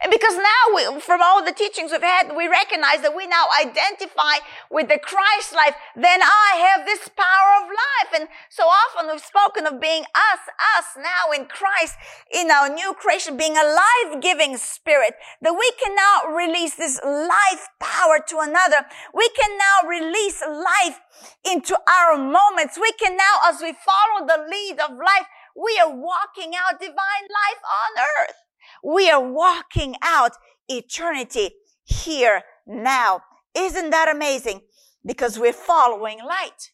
And 0.00 0.10
because 0.10 0.36
now 0.36 0.62
we, 0.74 1.00
from 1.00 1.20
all 1.22 1.44
the 1.44 1.52
teachings 1.52 1.92
we've 1.92 2.02
had, 2.02 2.34
we 2.36 2.48
recognize 2.48 3.02
that 3.02 3.14
we 3.16 3.26
now 3.26 3.46
identify 3.60 4.40
with 4.70 4.88
the 4.88 4.98
Christ 4.98 5.52
life, 5.52 5.74
then 5.94 6.20
I 6.22 6.72
have 6.72 6.86
this 6.86 7.08
power 7.08 7.50
of 7.62 7.68
life. 7.68 8.20
And 8.20 8.28
so 8.48 8.64
often 8.64 9.10
we've 9.10 9.20
spoken 9.20 9.66
of 9.66 9.80
being 9.80 10.02
us, 10.14 10.42
us 10.78 10.96
now 10.96 11.30
in 11.34 11.46
Christ, 11.46 11.96
in 12.32 12.50
our 12.50 12.68
new 12.68 12.94
creation, 12.94 13.36
being 13.36 13.56
a 13.56 13.64
life-giving 13.64 14.56
spirit, 14.56 15.14
that 15.42 15.52
we 15.52 15.70
can 15.82 15.94
now 15.94 16.34
release 16.34 16.74
this 16.74 17.00
life 17.04 17.68
power 17.80 18.18
to 18.28 18.38
another. 18.40 18.86
We 19.14 19.28
can 19.38 19.58
now 19.58 19.88
release 19.88 20.42
life 20.42 21.00
into 21.44 21.76
our 21.86 22.16
moments. 22.16 22.78
We 22.80 22.92
can 22.98 23.16
now, 23.16 23.50
as 23.50 23.60
we 23.60 23.74
follow 23.74 24.26
the 24.26 24.48
lead 24.50 24.80
of 24.80 24.96
life, 24.96 25.26
we 25.54 25.78
are 25.82 25.94
walking 25.94 26.52
out 26.56 26.80
divine 26.80 27.28
life 27.28 27.62
on 27.62 28.02
earth. 28.24 28.41
We 28.82 29.10
are 29.10 29.22
walking 29.22 29.96
out 30.02 30.32
eternity 30.68 31.52
here 31.84 32.42
now. 32.66 33.22
Isn't 33.54 33.90
that 33.90 34.08
amazing? 34.08 34.62
Because 35.04 35.38
we're 35.38 35.52
following 35.52 36.18
light. 36.26 36.70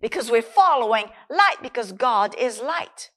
Because 0.00 0.30
we're 0.30 0.42
following 0.42 1.06
light 1.30 1.56
because 1.62 1.92
God 1.92 2.34
is 2.38 2.60
light. 2.60 3.10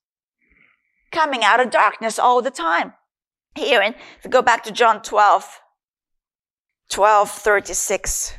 Coming 1.12 1.44
out 1.44 1.60
of 1.60 1.72
darkness 1.72 2.20
all 2.20 2.42
the 2.42 2.52
time. 2.52 2.94
Here, 3.56 3.82
and 3.82 3.96
if 3.96 4.26
we 4.26 4.30
go 4.30 4.42
back 4.42 4.64
to 4.66 4.72
John 4.72 5.02
12, 5.02 5.62
12, 6.90 7.32
36. 7.32 8.34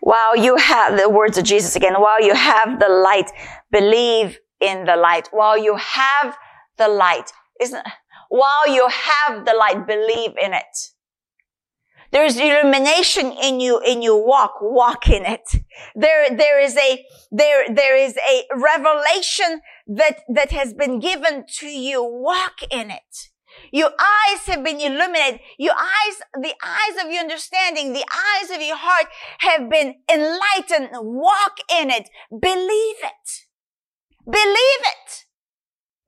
While 0.00 0.36
you 0.36 0.56
have 0.56 0.98
the 0.98 1.08
words 1.08 1.38
of 1.38 1.44
Jesus 1.44 1.76
again, 1.76 1.94
while 1.94 2.22
you 2.22 2.34
have 2.34 2.78
the 2.78 2.88
light, 2.88 3.30
believe 3.70 4.38
in 4.60 4.84
the 4.84 4.96
light. 4.96 5.28
While 5.30 5.56
you 5.56 5.76
have 5.76 6.36
the 6.76 6.88
light, 6.88 7.32
isn't, 7.60 7.86
while 8.28 8.68
you 8.68 8.88
have 8.88 9.44
the 9.44 9.54
light, 9.54 9.86
believe 9.86 10.32
in 10.42 10.52
it. 10.52 10.92
There's 12.12 12.36
illumination 12.36 13.32
in 13.32 13.60
you, 13.60 13.80
in 13.80 14.00
your 14.00 14.24
walk, 14.24 14.54
walk 14.60 15.08
in 15.08 15.24
it. 15.24 15.62
There, 15.94 16.34
there 16.34 16.60
is 16.60 16.76
a, 16.76 17.04
there, 17.32 17.64
there 17.74 17.96
is 17.96 18.16
a 18.16 18.44
revelation 18.56 19.60
that, 19.88 20.20
that 20.32 20.52
has 20.52 20.72
been 20.72 21.00
given 21.00 21.44
to 21.58 21.66
you. 21.66 22.04
Walk 22.04 22.62
in 22.70 22.90
it. 22.90 23.30
Your 23.72 23.90
eyes 23.98 24.46
have 24.46 24.62
been 24.62 24.80
illuminated. 24.80 25.40
Your 25.58 25.74
eyes, 25.74 26.20
the 26.34 26.54
eyes 26.62 27.04
of 27.04 27.10
your 27.10 27.20
understanding, 27.20 27.92
the 27.92 28.04
eyes 28.04 28.50
of 28.50 28.62
your 28.62 28.76
heart 28.76 29.06
have 29.40 29.68
been 29.68 29.96
enlightened. 30.12 30.90
Walk 30.92 31.56
in 31.74 31.90
it. 31.90 32.08
Believe 32.30 32.96
it. 33.02 33.46
Believe 34.24 34.82
it. 34.84 35.25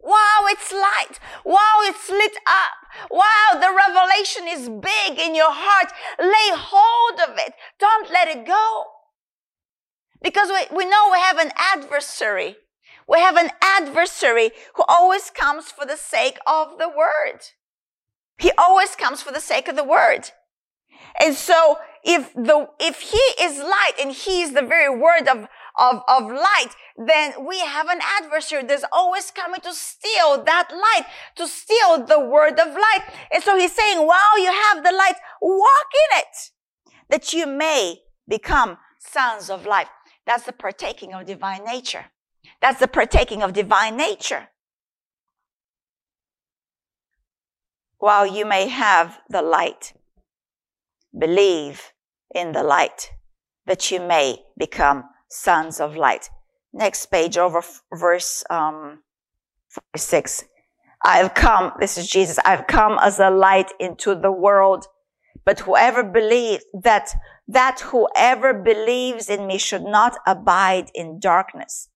Wow, 0.09 0.47
it's 0.47 0.73
light. 0.73 1.21
Wow, 1.45 1.81
it's 1.83 2.09
lit 2.09 2.33
up. 2.47 3.11
Wow, 3.11 3.61
the 3.61 3.77
revelation 3.77 4.45
is 4.49 4.71
big 4.71 5.19
in 5.19 5.35
your 5.35 5.53
heart. 5.53 5.93
Lay 6.19 6.57
hold 6.57 7.21
of 7.29 7.37
it. 7.37 7.53
Don't 7.79 8.11
let 8.11 8.27
it 8.27 8.47
go. 8.47 8.85
Because 10.23 10.49
we, 10.49 10.75
we 10.75 10.87
know 10.87 11.11
we 11.13 11.19
have 11.19 11.37
an 11.37 11.53
adversary. 11.59 12.57
We 13.07 13.19
have 13.19 13.37
an 13.37 13.51
adversary 13.63 14.53
who 14.77 14.85
always 14.89 15.29
comes 15.29 15.67
for 15.71 15.85
the 15.85 15.99
sake 15.99 16.39
of 16.47 16.79
the 16.79 16.89
word. 16.89 17.41
He 18.39 18.51
always 18.57 18.97
comes 18.97 19.21
for 19.21 19.33
the 19.33 19.41
sake 19.41 19.69
of 19.69 19.77
the 19.77 19.85
word. 19.85 20.31
And 21.21 21.35
so 21.35 21.77
if 22.03 22.33
the, 22.33 22.71
if 22.81 23.01
he 23.01 23.45
is 23.45 23.59
light 23.59 23.93
and 24.01 24.13
he 24.13 24.41
is 24.41 24.53
the 24.53 24.63
very 24.63 24.89
word 24.89 25.29
of, 25.29 25.49
of, 25.79 26.03
of 26.09 26.31
light, 26.31 26.71
then 26.97 27.47
we 27.47 27.61
have 27.61 27.89
an 27.89 28.01
adversary 28.21 28.65
that's 28.65 28.85
always 28.93 29.31
coming 29.31 29.61
to 29.61 29.73
steal 29.73 30.43
that 30.45 30.69
light, 30.71 31.07
to 31.37 31.47
steal 31.47 32.05
the 32.05 32.21
word 32.21 32.59
of 32.59 32.75
light. 32.75 33.05
And 33.33 33.43
so 33.43 33.57
he's 33.57 33.73
saying, 33.73 34.05
while 34.07 34.39
you 34.39 34.53
have 34.53 34.83
the 34.83 34.93
light, 34.93 35.15
walk 35.41 35.91
in 36.13 36.19
it, 36.19 36.93
that 37.09 37.33
you 37.33 37.47
may 37.47 38.01
become 38.29 38.79
sons 38.99 39.49
of 39.49 39.67
light. 39.67 39.87
That's 40.27 40.45
the 40.45 40.53
partaking 40.53 41.15
of 41.15 41.27
divine 41.27 41.65
nature. 41.65 42.07
That's 42.61 42.81
the 42.81 42.89
partaking 42.89 43.43
of 43.43 43.53
divine 43.53 43.97
nature. 43.97 44.49
While 47.99 48.27
you 48.27 48.45
may 48.45 48.69
have 48.69 49.19
the 49.29 49.43
light, 49.43 49.93
believe 51.17 51.93
in 52.35 52.53
the 52.53 52.63
light 52.63 53.13
that 53.67 53.91
you 53.91 54.01
may 54.01 54.45
become 54.57 55.05
sons 55.29 55.81
of 55.81 55.97
light. 55.97 56.31
Next 56.73 57.07
page 57.07 57.37
over 57.39 57.63
verse 57.93 58.45
um, 58.51 59.03
46. 59.71 60.45
I've 61.05 61.35
come, 61.35 61.73
this 61.79 61.97
is 61.97 62.09
Jesus, 62.09 62.39
I've 62.45 62.67
come 62.67 62.99
as 63.01 63.21
a 63.21 63.31
light 63.31 63.71
into 63.79 64.15
the 64.15 64.33
world, 64.33 64.87
but 65.45 65.61
whoever 65.61 66.03
believes 66.03 66.65
that, 66.83 67.11
that 67.47 67.81
whoever 67.81 68.53
believes 68.53 69.29
in 69.29 69.47
me 69.47 69.59
should 69.59 69.85
not 69.85 70.19
abide 70.27 70.91
in 70.95 71.21
darkness. 71.21 71.89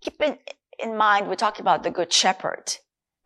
Keep 0.00 0.20
in, 0.22 0.38
in 0.78 0.96
mind, 0.96 1.28
we're 1.28 1.36
talking 1.36 1.62
about 1.62 1.82
the 1.82 1.90
good 1.90 2.12
shepherd 2.12 2.76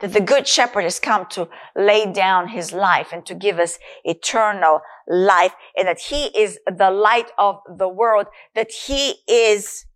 that 0.05 0.13
the 0.13 0.21
good 0.21 0.47
shepherd 0.47 0.83
has 0.83 1.01
come 1.01 1.25
to 1.31 1.49
lay 1.75 2.13
down 2.13 2.49
his 2.49 2.75
life 2.75 3.09
and 3.11 3.25
to 3.25 3.35
give 3.35 3.59
us 3.59 3.79
eternal 4.05 4.81
life 5.09 5.55
and 5.75 5.89
that 5.89 5.99
he 5.99 6.27
is 6.39 6.59
the 6.67 6.91
light 6.91 7.31
of 7.39 7.57
the 7.79 7.89
world, 7.89 8.27
that 8.55 8.71
he 8.71 9.15
is 9.27 9.87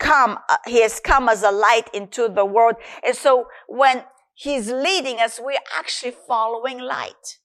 come, 0.00 0.38
uh, 0.48 0.56
he 0.66 0.82
has 0.82 0.98
come 0.98 1.28
as 1.28 1.44
a 1.44 1.52
light 1.52 1.88
into 1.94 2.28
the 2.28 2.44
world. 2.44 2.74
And 3.06 3.14
so 3.14 3.46
when 3.68 4.02
he's 4.34 4.68
leading 4.72 5.20
us, 5.20 5.38
we're 5.40 5.60
actually 5.78 6.16
following 6.26 6.80
light. 6.80 7.38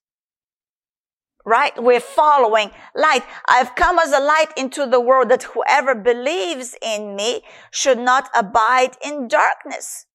Right? 1.45 1.74
We're 1.82 1.99
following 1.99 2.72
light. 2.95 3.22
I've 3.47 3.76
come 3.76 3.99
as 3.99 4.12
a 4.12 4.20
light 4.20 4.49
into 4.58 4.88
the 4.88 4.99
world 4.99 5.30
that 5.30 5.43
whoever 5.43 5.93
believes 5.93 6.76
in 6.82 7.16
me 7.16 7.43
should 7.70 7.99
not 7.99 8.28
abide 8.36 8.97
in 9.06 9.28
darkness. 9.28 10.08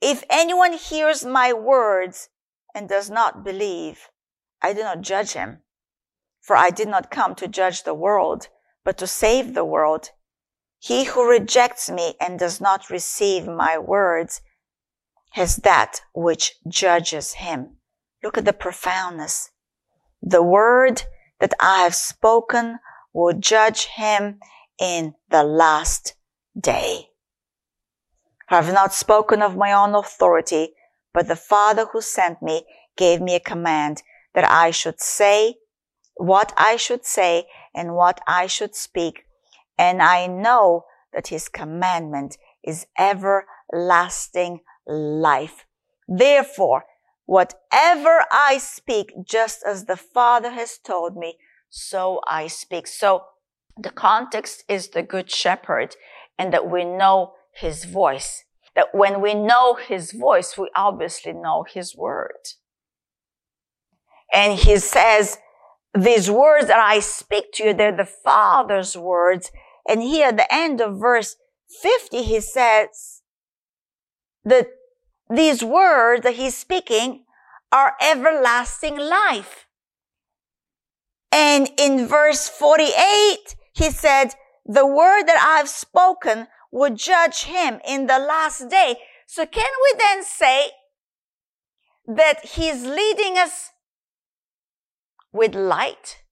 If 0.00 0.24
anyone 0.30 0.72
hears 0.72 1.24
my 1.24 1.52
words 1.52 2.30
and 2.74 2.88
does 2.88 3.10
not 3.10 3.44
believe, 3.44 4.08
I 4.62 4.72
do 4.72 4.82
not 4.82 5.02
judge 5.02 5.32
him. 5.32 5.62
For 6.40 6.56
I 6.56 6.70
did 6.70 6.88
not 6.88 7.10
come 7.10 7.34
to 7.36 7.48
judge 7.48 7.82
the 7.82 7.94
world, 7.94 8.48
but 8.82 8.96
to 8.98 9.06
save 9.06 9.52
the 9.52 9.64
world. 9.64 10.10
He 10.78 11.04
who 11.04 11.28
rejects 11.28 11.90
me 11.90 12.14
and 12.18 12.38
does 12.38 12.60
not 12.60 12.88
receive 12.88 13.46
my 13.46 13.76
words 13.76 14.40
has 15.32 15.56
that 15.56 16.00
which 16.14 16.56
judges 16.66 17.34
him. 17.34 17.76
Look 18.22 18.38
at 18.38 18.46
the 18.46 18.52
profoundness. 18.54 19.50
The 20.22 20.42
word 20.42 21.02
that 21.38 21.54
I 21.60 21.82
have 21.82 21.94
spoken 21.94 22.78
will 23.12 23.34
judge 23.34 23.84
him 23.84 24.40
in 24.78 25.14
the 25.28 25.42
last 25.42 26.14
day. 26.58 27.09
Have 28.50 28.72
not 28.72 28.92
spoken 28.92 29.42
of 29.42 29.56
my 29.56 29.72
own 29.72 29.94
authority, 29.94 30.72
but 31.14 31.28
the 31.28 31.36
Father 31.36 31.86
who 31.92 32.00
sent 32.00 32.42
me 32.42 32.64
gave 32.96 33.20
me 33.20 33.36
a 33.36 33.40
command 33.40 34.02
that 34.34 34.44
I 34.44 34.72
should 34.72 35.00
say 35.00 35.58
what 36.16 36.52
I 36.56 36.74
should 36.74 37.04
say 37.04 37.46
and 37.72 37.94
what 37.94 38.20
I 38.26 38.48
should 38.48 38.74
speak. 38.74 39.24
And 39.78 40.02
I 40.02 40.26
know 40.26 40.86
that 41.12 41.28
his 41.28 41.48
commandment 41.48 42.38
is 42.64 42.88
everlasting 42.98 44.62
life. 44.84 45.64
Therefore, 46.08 46.86
whatever 47.26 48.24
I 48.32 48.58
speak, 48.58 49.12
just 49.24 49.62
as 49.64 49.84
the 49.84 49.96
Father 49.96 50.50
has 50.50 50.76
told 50.76 51.16
me, 51.16 51.38
so 51.68 52.20
I 52.26 52.48
speak. 52.48 52.88
So 52.88 53.26
the 53.78 53.90
context 53.90 54.64
is 54.68 54.88
the 54.88 55.04
good 55.04 55.30
shepherd 55.30 55.94
and 56.36 56.52
that 56.52 56.68
we 56.68 56.84
know 56.84 57.34
his 57.52 57.84
voice. 57.84 58.44
That 58.76 58.94
when 58.94 59.20
we 59.20 59.34
know 59.34 59.74
his 59.74 60.12
voice, 60.12 60.56
we 60.56 60.70
obviously 60.76 61.32
know 61.32 61.64
his 61.68 61.96
word. 61.96 62.38
And 64.32 64.58
he 64.58 64.78
says, 64.78 65.38
these 65.92 66.30
words 66.30 66.68
that 66.68 66.78
I 66.78 67.00
speak 67.00 67.52
to 67.54 67.64
you, 67.64 67.74
they're 67.74 67.96
the 67.96 68.04
Father's 68.04 68.96
words. 68.96 69.50
And 69.88 70.02
here 70.02 70.28
at 70.28 70.36
the 70.36 70.54
end 70.54 70.80
of 70.80 71.00
verse 71.00 71.34
50, 71.82 72.22
he 72.22 72.40
says 72.40 73.22
that 74.44 74.68
these 75.28 75.64
words 75.64 76.22
that 76.22 76.34
he's 76.34 76.56
speaking 76.56 77.24
are 77.72 77.94
everlasting 78.00 78.96
life. 78.96 79.66
And 81.32 81.70
in 81.78 82.06
verse 82.06 82.48
48, 82.48 83.56
he 83.72 83.90
said, 83.90 84.34
the 84.64 84.86
word 84.86 85.24
that 85.24 85.58
I've 85.58 85.68
spoken 85.68 86.46
would 86.70 86.96
judge 86.96 87.44
him 87.44 87.80
in 87.86 88.06
the 88.06 88.18
last 88.18 88.68
day. 88.68 88.96
So 89.26 89.46
can 89.46 89.70
we 89.82 89.98
then 89.98 90.24
say 90.24 90.70
that 92.06 92.44
he's 92.44 92.84
leading 92.84 93.38
us 93.38 93.70
with 95.32 95.54
light? 95.54 96.22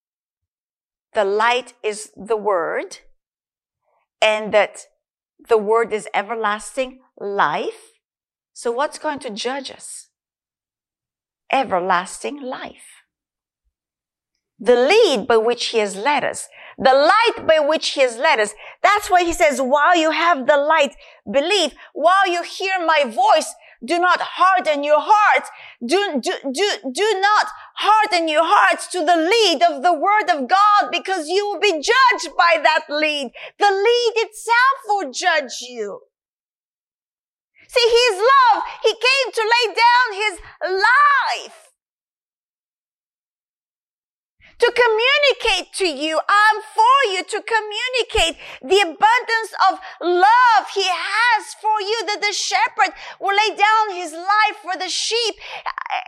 The 1.15 1.25
light 1.25 1.75
is 1.83 2.11
the 2.17 2.37
word 2.37 2.99
and 4.21 4.53
that 4.53 4.87
the 5.49 5.59
word 5.59 5.93
is 5.93 6.09
everlasting 6.13 7.01
life. 7.19 7.93
So 8.53 8.73
what's 8.73 8.99
going 8.99 9.21
to 9.21 9.31
judge 9.31 9.71
us? 9.71 10.09
Everlasting 11.51 12.43
life. 12.43 12.98
The 14.59 14.75
lead 14.75 15.27
by 15.27 15.37
which 15.37 15.67
he 15.67 15.79
has 15.79 15.97
led 15.97 16.25
us 16.25 16.49
the 16.79 16.95
light 16.95 17.47
by 17.47 17.59
which 17.59 17.89
he 17.91 18.01
has 18.03 18.17
led 18.17 18.39
us. 18.39 18.55
That's 18.83 19.11
why 19.11 19.25
he 19.25 19.33
says, 19.33 19.61
while 19.61 19.97
you 19.97 20.13
have 20.13 20.47
the 20.47 20.57
light, 20.57 20.95
believe. 21.31 21.75
While 21.93 22.29
you 22.29 22.45
hear 22.45 22.75
my 22.79 23.03
voice, 23.05 23.53
do 23.85 23.99
not 23.99 24.21
harden 24.21 24.85
your 24.85 25.01
hearts. 25.01 25.51
Do, 25.85 26.21
do, 26.23 26.33
do, 26.53 26.71
do 26.93 27.21
not 27.21 27.49
harden 27.77 28.29
your 28.29 28.45
hearts 28.45 28.87
to 28.89 29.01
the 29.01 29.17
lead 29.17 29.63
of 29.63 29.83
the 29.83 29.93
word 29.93 30.31
of 30.31 30.49
God 30.49 30.91
because 30.93 31.29
you 31.29 31.47
will 31.49 31.61
be 31.61 31.73
judged 31.73 32.37
by 32.37 32.61
that 32.63 32.85
lead. 32.89 33.33
The 33.59 33.71
lead 33.71 34.13
itself 34.17 34.79
will 34.87 35.11
judge 35.11 35.61
you. 35.69 36.01
See, 37.67 37.89
his 37.91 38.21
love, 38.21 38.63
he 38.83 38.93
came 38.93 39.33
to 39.33 39.43
lay 39.43 39.75
down 39.75 40.23
his 40.23 40.41
life 40.63 41.68
to 44.59 44.73
communicate 44.75 45.73
to 45.75 45.87
you. 45.87 46.21
I'm 46.29 46.61
for 46.75 47.13
you 47.13 47.23
to 47.23 47.43
communicate 47.43 48.43
the 48.63 48.81
abundance 48.81 49.53
of 49.71 49.79
love 50.01 50.67
he 50.75 50.85
has 50.85 51.55
for 51.61 51.81
you 51.81 52.07
that 52.07 52.21
the 52.21 52.33
shepherd 52.33 52.95
will 53.21 53.37
lay 53.37 53.57
down 53.57 53.97
his 53.97 54.13
life 54.13 54.59
for 54.63 54.77
the 54.77 54.89
sheep. 54.89 55.37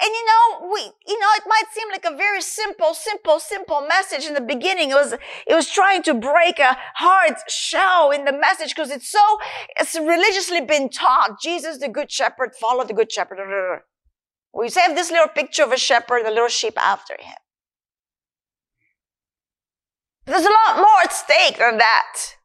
And 0.03 0.11
you 0.11 0.25
know, 0.27 0.71
we, 0.73 0.81
you 1.07 1.19
know, 1.19 1.29
it 1.37 1.45
might 1.47 1.65
seem 1.73 1.89
like 1.91 2.05
a 2.05 2.17
very 2.17 2.43
simple, 2.43 2.95
simple, 2.95 3.39
simple 3.39 3.87
message 3.87 4.27
in 4.27 4.35
the 4.35 4.41
beginning. 4.41 4.91
It 4.91 4.95
was, 4.95 5.13
it 5.13 5.55
was 5.55 5.71
trying 5.71 6.03
to 6.05 6.15
break 6.15 6.59
a 6.59 6.77
hard 6.97 7.37
shell 7.49 8.11
in 8.11 8.25
the 8.25 8.33
message 8.33 8.75
because 8.75 8.91
it's 8.91 9.11
so, 9.11 9.39
it's 9.79 9.95
religiously 9.95 10.61
been 10.61 10.89
taught. 10.89 11.41
Jesus, 11.41 11.79
the 11.79 11.89
good 11.89 12.11
shepherd, 12.11 12.55
follow 12.61 12.85
the 12.85 12.95
good 12.95 13.13
shepherd. 13.13 13.39
We 14.53 14.69
have 14.71 14.97
this 14.97 15.11
little 15.13 15.29
picture 15.29 15.63
of 15.63 15.73
a 15.73 15.79
shepherd, 15.79 16.27
a 16.27 16.31
little 16.31 16.49
sheep 16.49 16.75
after 16.77 17.15
him. 17.15 17.37
There's 20.27 20.45
a 20.45 20.57
lot 20.67 20.77
more 20.77 21.03
at 21.03 21.13
stake 21.13 21.59
than 21.59 21.79
that. 21.79 22.37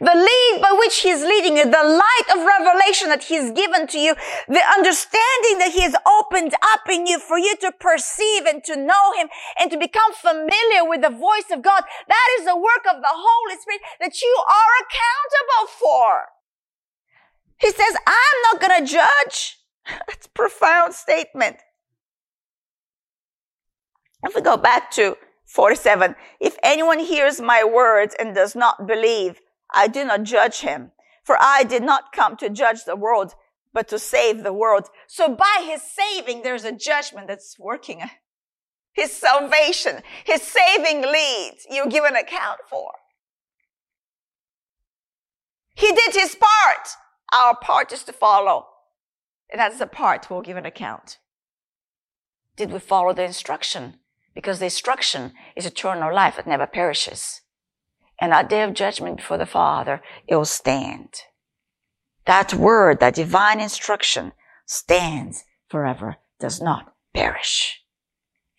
The 0.00 0.14
lead 0.14 0.62
by 0.62 0.74
which 0.78 1.00
he's 1.00 1.22
leading 1.22 1.56
you, 1.56 1.64
the 1.64 1.70
light 1.70 2.28
of 2.34 2.44
revelation 2.44 3.08
that 3.10 3.24
he's 3.24 3.52
given 3.52 3.86
to 3.86 3.98
you, 3.98 4.14
the 4.48 4.62
understanding 4.76 5.58
that 5.58 5.72
he 5.72 5.82
has 5.82 5.94
opened 6.06 6.54
up 6.60 6.88
in 6.90 7.06
you 7.06 7.20
for 7.20 7.38
you 7.38 7.54
to 7.56 7.72
perceive 7.78 8.44
and 8.46 8.64
to 8.64 8.74
know 8.74 9.12
him 9.16 9.28
and 9.60 9.70
to 9.70 9.78
become 9.78 10.12
familiar 10.14 10.88
with 10.88 11.02
the 11.02 11.10
voice 11.10 11.50
of 11.52 11.62
God. 11.62 11.84
That 12.08 12.28
is 12.40 12.46
the 12.46 12.56
work 12.56 12.82
of 12.90 13.00
the 13.00 13.14
Holy 13.14 13.56
Spirit 13.60 13.82
that 14.00 14.20
you 14.20 14.42
are 14.48 14.72
accountable 14.82 15.70
for. 15.78 16.26
He 17.60 17.70
says, 17.70 17.94
I'm 18.04 18.38
not 18.50 18.60
going 18.60 18.84
to 18.84 18.92
judge. 18.92 19.58
That's 20.08 20.26
a 20.26 20.30
profound 20.30 20.94
statement. 20.94 21.58
If 24.24 24.34
we 24.34 24.40
go 24.40 24.56
back 24.56 24.90
to 24.92 25.16
47. 25.52 26.16
If 26.40 26.56
anyone 26.62 26.98
hears 26.98 27.40
my 27.40 27.62
words 27.62 28.16
and 28.18 28.34
does 28.34 28.56
not 28.56 28.86
believe, 28.86 29.40
I 29.72 29.86
do 29.86 30.04
not 30.04 30.22
judge 30.22 30.60
him. 30.60 30.92
For 31.22 31.36
I 31.38 31.62
did 31.62 31.82
not 31.82 32.12
come 32.12 32.36
to 32.38 32.48
judge 32.48 32.84
the 32.84 32.96
world, 32.96 33.34
but 33.72 33.86
to 33.88 33.98
save 33.98 34.42
the 34.42 34.52
world. 34.52 34.88
So 35.06 35.28
by 35.34 35.64
his 35.64 35.82
saving, 35.82 36.42
there's 36.42 36.64
a 36.64 36.72
judgment 36.72 37.28
that's 37.28 37.58
working. 37.58 38.00
His 38.94 39.10
salvation, 39.10 40.02
his 40.26 40.42
saving 40.42 41.00
leads, 41.00 41.66
you 41.70 41.88
give 41.88 42.04
an 42.04 42.14
account 42.14 42.58
for. 42.68 42.92
He 45.74 45.90
did 45.90 46.12
his 46.12 46.34
part. 46.34 46.88
Our 47.32 47.56
part 47.56 47.90
is 47.90 48.04
to 48.04 48.12
follow. 48.12 48.66
And 49.50 49.58
that's 49.58 49.78
the 49.78 49.86
part 49.86 50.28
we'll 50.28 50.42
give 50.42 50.58
an 50.58 50.66
account. 50.66 51.16
Did 52.54 52.70
we 52.70 52.80
follow 52.80 53.14
the 53.14 53.24
instruction? 53.24 53.94
Because 54.34 54.58
the 54.58 54.66
instruction 54.66 55.32
is 55.56 55.66
eternal 55.66 56.14
life 56.14 56.36
that 56.36 56.46
never 56.46 56.66
perishes. 56.66 57.42
And 58.20 58.32
that 58.32 58.48
day 58.48 58.62
of 58.62 58.74
judgment 58.74 59.16
before 59.16 59.38
the 59.38 59.46
Father, 59.46 60.00
it 60.26 60.36
will 60.36 60.44
stand. 60.44 61.22
That 62.26 62.54
word, 62.54 63.00
that 63.00 63.14
divine 63.14 63.60
instruction 63.60 64.32
stands 64.64 65.44
forever, 65.68 66.16
does 66.38 66.60
not 66.60 66.94
perish. 67.14 67.80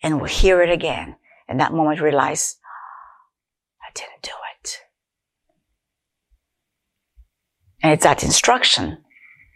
And 0.02 0.16
we'll 0.16 0.26
hear 0.26 0.60
it 0.60 0.70
again. 0.70 1.16
And 1.48 1.58
that 1.60 1.72
moment 1.72 2.00
realize, 2.00 2.56
I 3.82 3.90
didn't 3.94 4.22
do 4.22 4.30
it. 4.30 4.80
And 7.82 7.92
it's 7.92 8.04
that 8.04 8.22
instruction 8.22 8.98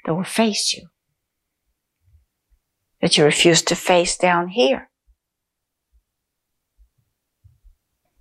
that 0.04 0.14
will 0.14 0.24
face 0.24 0.72
you. 0.72 0.88
That 3.00 3.16
you 3.16 3.24
refuse 3.24 3.62
to 3.62 3.74
face 3.74 4.16
down 4.16 4.48
here. 4.48 4.87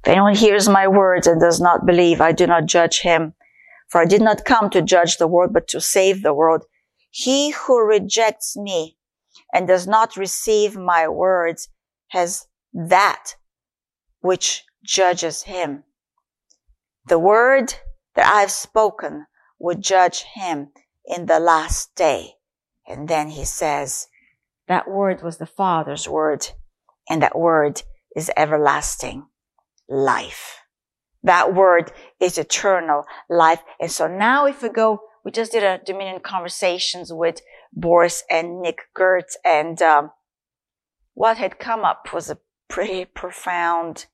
If 0.08 0.12
anyone 0.12 0.36
hears 0.36 0.70
my 0.70 0.88
words 0.88 1.28
and 1.28 1.42
does 1.42 1.60
not 1.60 1.86
believe, 1.86 2.22
I 2.22 2.32
do 2.32 2.48
not 2.48 2.66
judge 2.66 3.02
him. 3.02 3.34
For 3.90 4.00
I 4.00 4.06
did 4.06 4.22
not 4.22 4.46
come 4.46 4.70
to 4.70 4.82
judge 4.82 5.18
the 5.18 5.28
world, 5.28 5.52
but 5.52 5.68
to 5.68 5.82
save 5.82 6.24
the 6.24 6.34
world. 6.34 6.64
He 7.10 7.50
who 7.50 7.86
rejects 7.86 8.56
me 8.56 8.96
and 9.54 9.68
does 9.68 9.86
not 9.86 10.16
receive 10.16 10.78
my 10.78 11.10
words 11.10 11.68
has 12.12 12.48
that 12.74 13.36
which 14.22 14.64
judges 14.82 15.44
him. 15.44 15.84
The 17.10 17.20
word 17.20 17.74
that 18.16 18.34
I've 18.34 18.52
spoken 18.52 19.26
would 19.60 19.82
judge 19.82 20.24
him 20.24 20.70
in 21.06 21.26
the 21.26 21.42
last 21.42 21.94
day. 21.96 22.36
And 22.88 23.10
then 23.10 23.28
he 23.28 23.44
says, 23.44 24.08
that 24.70 24.90
word 24.90 25.22
was 25.22 25.38
the 25.38 25.46
Father's 25.46 26.08
word, 26.08 26.48
and 27.10 27.22
that 27.22 27.38
word 27.38 27.82
is 28.16 28.32
everlasting 28.38 29.26
life. 29.90 30.60
That 31.24 31.54
word 31.54 31.92
is 32.20 32.38
eternal 32.38 33.04
life. 33.30 33.62
And 33.80 33.92
so 33.92 34.08
now 34.08 34.46
if 34.46 34.62
we 34.62 34.70
go, 34.70 35.02
we 35.26 35.32
just 35.32 35.52
did 35.52 35.64
a 35.64 35.82
Dominion 35.84 36.22
conversations 36.22 37.12
with 37.12 37.42
Boris 37.74 38.24
and 38.30 38.62
Nick 38.62 38.80
Gertz 38.96 39.36
and, 39.44 39.82
um, 39.82 40.12
what 41.14 41.38
had 41.38 41.60
come 41.60 41.84
up 41.84 42.14
was 42.14 42.30
a 42.30 42.38
pretty 42.70 43.04
profound, 43.04 44.06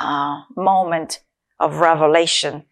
uh, 0.00 0.42
moment 0.56 1.20
of 1.58 1.76
revelation 1.76 2.64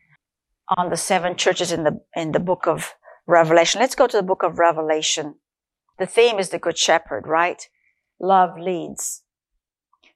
on 0.76 0.90
the 0.90 0.96
seven 0.96 1.36
churches 1.36 1.72
in 1.72 1.82
the, 1.84 2.00
in 2.14 2.32
the 2.32 2.40
book 2.40 2.66
of 2.66 2.94
Revelation. 3.26 3.80
Let's 3.80 3.94
go 3.94 4.06
to 4.06 4.16
the 4.16 4.22
book 4.22 4.42
of 4.42 4.58
Revelation. 4.58 5.34
The 5.98 6.06
theme 6.06 6.38
is 6.38 6.50
the 6.50 6.58
good 6.58 6.78
shepherd, 6.78 7.26
right? 7.26 7.62
Love 8.20 8.58
leads 8.58 9.22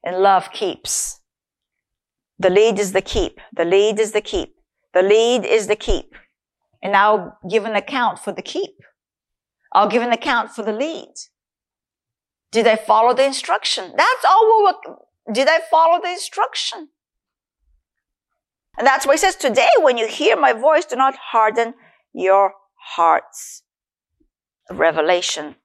and 0.03 0.17
love 0.17 0.51
keeps. 0.51 1.21
The 2.37 2.49
lead 2.49 2.79
is 2.79 2.91
the 2.91 3.01
keep. 3.01 3.39
The 3.53 3.65
lead 3.65 3.99
is 3.99 4.11
the 4.11 4.21
keep. 4.21 4.55
The 4.93 5.01
lead 5.01 5.45
is 5.45 5.67
the 5.67 5.75
keep. 5.75 6.13
And 6.83 6.95
I'll 6.95 7.37
give 7.49 7.65
an 7.65 7.75
account 7.75 8.19
for 8.19 8.31
the 8.31 8.41
keep. 8.41 8.75
I'll 9.71 9.89
give 9.89 10.03
an 10.03 10.11
account 10.11 10.51
for 10.51 10.63
the 10.63 10.73
lead. 10.73 11.13
Did 12.51 12.67
I 12.67 12.75
follow 12.75 13.13
the 13.13 13.25
instruction? 13.25 13.93
That's 13.97 14.25
all 14.27 14.65
we 14.65 15.33
did 15.33 15.47
I 15.47 15.59
follow 15.71 15.99
the 16.01 16.11
instruction? 16.11 16.89
And 18.77 18.85
that's 18.85 19.05
why 19.05 19.13
he 19.13 19.17
says, 19.17 19.35
today 19.35 19.69
when 19.79 19.97
you 19.97 20.07
hear 20.07 20.35
my 20.35 20.53
voice, 20.53 20.85
do 20.85 20.95
not 20.95 21.15
harden 21.15 21.73
your 22.13 22.53
hearts. 22.95 23.63
Revelation. 24.69 25.55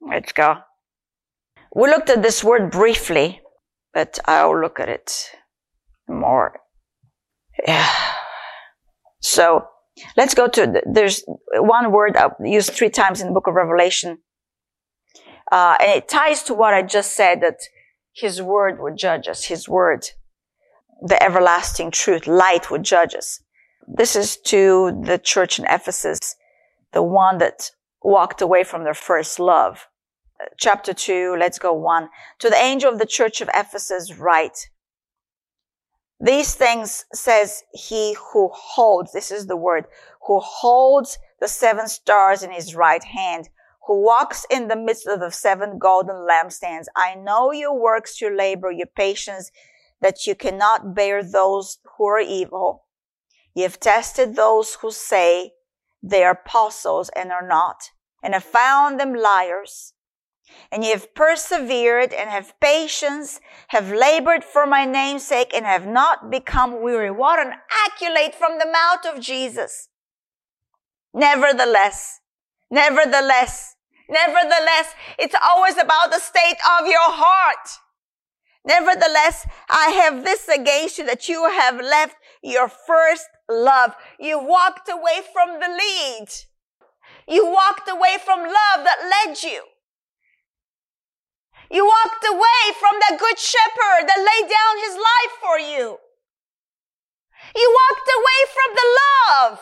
Let's 0.00 0.32
go. 0.32 0.58
We 1.74 1.88
looked 1.88 2.10
at 2.10 2.22
this 2.22 2.42
word 2.42 2.70
briefly, 2.70 3.40
but 3.92 4.18
I'll 4.26 4.58
look 4.60 4.80
at 4.80 4.88
it 4.88 5.32
more. 6.12 6.60
Yeah. 7.66 7.90
So 9.20 9.66
let's 10.16 10.34
go 10.34 10.48
to, 10.48 10.82
there's 10.90 11.24
one 11.54 11.92
word 11.92 12.16
used 12.42 12.72
three 12.72 12.90
times 12.90 13.20
in 13.20 13.28
the 13.28 13.32
book 13.32 13.46
of 13.46 13.54
Revelation. 13.54 14.18
Uh, 15.50 15.76
and 15.80 15.90
it 15.98 16.08
ties 16.08 16.42
to 16.44 16.54
what 16.54 16.74
I 16.74 16.82
just 16.82 17.14
said 17.14 17.40
that 17.42 17.58
his 18.14 18.40
word 18.40 18.80
would 18.80 18.96
judge 18.96 19.28
us. 19.28 19.44
His 19.44 19.68
word, 19.68 20.06
the 21.02 21.22
everlasting 21.22 21.90
truth, 21.90 22.26
light 22.26 22.70
would 22.70 22.82
judge 22.82 23.14
us. 23.14 23.42
This 23.86 24.16
is 24.16 24.36
to 24.46 24.98
the 25.04 25.18
church 25.18 25.58
in 25.58 25.66
Ephesus, 25.68 26.18
the 26.92 27.02
one 27.02 27.38
that 27.38 27.70
walked 28.02 28.40
away 28.40 28.64
from 28.64 28.84
their 28.84 28.94
first 28.94 29.38
love. 29.38 29.86
Chapter 30.58 30.92
two, 30.92 31.36
let's 31.38 31.58
go 31.58 31.72
one. 31.72 32.08
To 32.40 32.48
the 32.48 32.56
angel 32.56 32.92
of 32.92 32.98
the 32.98 33.06
church 33.06 33.40
of 33.40 33.50
Ephesus, 33.54 34.16
write, 34.16 34.70
these 36.22 36.54
things 36.54 37.04
says 37.12 37.64
he 37.74 38.16
who 38.32 38.48
holds, 38.52 39.12
this 39.12 39.32
is 39.32 39.48
the 39.48 39.56
word, 39.56 39.86
who 40.28 40.38
holds 40.38 41.18
the 41.40 41.48
seven 41.48 41.88
stars 41.88 42.44
in 42.44 42.52
his 42.52 42.76
right 42.76 43.02
hand, 43.02 43.48
who 43.88 44.00
walks 44.00 44.46
in 44.48 44.68
the 44.68 44.76
midst 44.76 45.08
of 45.08 45.18
the 45.18 45.32
seven 45.32 45.80
golden 45.80 46.14
lampstands. 46.14 46.86
I 46.94 47.16
know 47.16 47.50
your 47.50 47.76
works, 47.76 48.20
your 48.20 48.36
labor, 48.36 48.70
your 48.70 48.86
patience, 48.86 49.50
that 50.00 50.24
you 50.24 50.36
cannot 50.36 50.94
bear 50.94 51.24
those 51.24 51.78
who 51.96 52.06
are 52.06 52.20
evil. 52.20 52.84
You 53.52 53.64
have 53.64 53.80
tested 53.80 54.36
those 54.36 54.74
who 54.74 54.92
say 54.92 55.54
they 56.04 56.22
are 56.22 56.38
apostles 56.44 57.10
and 57.16 57.32
are 57.32 57.46
not, 57.46 57.90
and 58.22 58.32
have 58.34 58.44
found 58.44 59.00
them 59.00 59.12
liars 59.12 59.92
and 60.70 60.84
ye 60.84 60.90
have 60.90 61.14
persevered 61.14 62.12
and 62.12 62.30
have 62.30 62.58
patience, 62.60 63.40
have 63.68 63.92
labored 63.92 64.44
for 64.44 64.66
my 64.66 64.84
name's 64.84 65.26
sake, 65.26 65.52
and 65.54 65.64
have 65.66 65.86
not 65.86 66.30
become 66.30 66.82
weary. 66.82 67.10
What 67.10 67.38
an 67.38 67.54
accolade 67.86 68.34
from 68.34 68.58
the 68.58 68.66
mouth 68.66 69.04
of 69.14 69.20
Jesus. 69.20 69.88
Nevertheless, 71.14 72.20
nevertheless, 72.70 73.76
nevertheless, 74.08 74.94
it's 75.18 75.34
always 75.42 75.76
about 75.76 76.10
the 76.10 76.20
state 76.20 76.58
of 76.80 76.86
your 76.86 77.10
heart. 77.10 77.68
Nevertheless, 78.64 79.46
I 79.68 79.90
have 79.90 80.24
this 80.24 80.48
against 80.48 80.98
you 80.98 81.06
that 81.06 81.28
you 81.28 81.48
have 81.50 81.80
left 81.80 82.16
your 82.42 82.68
first 82.68 83.26
love. 83.50 83.94
You 84.20 84.38
walked 84.38 84.88
away 84.88 85.20
from 85.32 85.58
the 85.58 85.68
lead. 85.68 86.28
You 87.28 87.46
walked 87.46 87.88
away 87.90 88.16
from 88.24 88.40
love 88.40 88.84
that 88.84 89.26
led 89.26 89.42
you. 89.42 89.62
You 91.72 91.86
walked 91.86 92.24
away 92.28 92.62
from 92.76 93.00
that 93.00 93.18
good 93.18 93.38
shepherd 93.38 94.04
that 94.04 94.20
laid 94.20 94.44
down 94.44 94.74
his 94.84 94.92
life 94.92 95.34
for 95.40 95.56
you. 95.58 95.96
You 97.56 97.68
walked 97.72 98.08
away 98.12 98.40
from 98.52 98.70
the 98.76 98.88
love. 99.00 99.60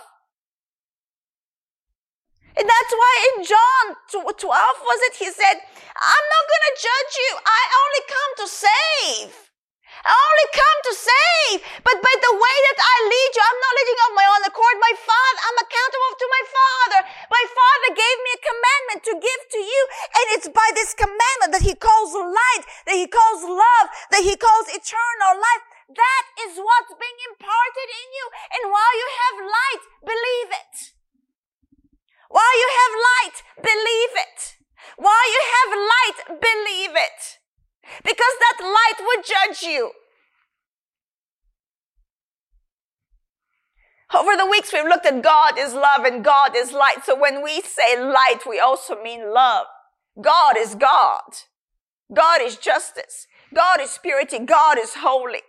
And 2.59 2.69
that's 2.69 2.93
why 2.93 3.15
in 3.31 3.45
John 3.45 3.95
12 4.11 4.35
was 4.43 5.01
it, 5.07 5.23
he 5.23 5.31
said, 5.31 5.55
I'm 5.55 6.27
not 6.35 6.45
going 6.51 6.67
to 6.67 6.83
judge 6.83 7.15
you. 7.15 7.33
I 7.47 7.63
only 7.79 8.03
come 8.11 8.31
to 8.43 8.47
save. 8.51 9.50
I 10.01 10.13
only 10.17 10.49
come 10.57 10.79
to 10.81 10.95
save. 10.97 11.59
But 11.85 11.99
by 12.01 12.15
the 12.25 12.33
way 12.33 12.57
that 12.73 12.79
I 12.81 12.97
lead 13.05 13.31
you, 13.37 13.43
I'm 13.45 13.61
not 13.61 13.77
leading 13.77 14.01
of 14.01 14.13
my 14.17 14.27
own 14.33 14.43
accord. 14.49 14.75
My 14.81 14.95
Father, 14.97 15.41
I'm 15.45 15.59
accountable 15.61 16.15
to 16.17 16.27
my 16.31 16.45
Father. 16.49 17.01
My 17.29 17.45
Father 17.53 17.89
gave 17.93 18.19
me 18.25 18.31
a 18.33 18.47
commandment 18.49 19.01
to 19.13 19.15
give 19.21 19.43
to 19.53 19.61
you. 19.61 19.83
And 20.17 20.27
it's 20.41 20.49
by 20.49 20.69
this 20.73 20.97
commandment 20.97 21.53
that 21.53 21.67
He 21.67 21.77
calls 21.77 22.17
light, 22.17 22.65
that 22.89 22.97
He 22.97 23.09
calls 23.09 23.45
love, 23.45 23.87
that 24.17 24.25
He 24.25 24.35
calls 24.41 24.73
eternal 24.73 25.37
life. 25.37 25.65
That 25.93 26.25
is 26.49 26.57
what's 26.57 26.95
being 26.97 27.19
imparted 27.29 27.89
in 27.93 28.09
you. 28.15 28.27
And 28.57 28.63
while 28.73 28.95
you 28.97 29.09
have 29.21 29.37
light, 29.43 29.83
believe 30.01 30.51
it. 30.55 30.75
While 32.33 32.57
you 32.57 32.69
have 32.73 32.93
light, 32.95 33.37
believe 33.59 34.15
it. 34.17 34.39
While 34.97 35.29
you 35.29 35.43
have 35.45 35.71
light, 35.77 36.19
believe 36.41 36.95
it 36.95 37.40
because 38.05 38.35
that 38.41 38.59
light 38.61 39.07
would 39.07 39.25
judge 39.25 39.63
you. 39.63 39.93
Over 44.13 44.37
the 44.37 44.47
weeks, 44.47 44.73
we've 44.73 44.85
looked 44.85 45.07
at 45.07 45.23
God 45.23 45.55
is 45.57 45.73
love 45.73 46.05
and 46.05 46.25
God 46.25 46.57
is 46.57 46.73
light. 46.73 47.05
So 47.05 47.19
when 47.19 47.43
we 47.43 47.61
say 47.61 48.01
light, 48.01 48.41
we 48.49 48.59
also 48.59 49.01
mean 49.01 49.33
love. 49.33 49.67
God 50.21 50.57
is 50.59 50.75
God. 50.75 51.23
God 52.13 52.41
is 52.43 52.57
justice. 52.57 53.29
God 53.55 53.81
is 53.81 53.99
purity. 54.03 54.41
God 54.41 54.79
is 54.79 54.95
holy. 54.95 55.43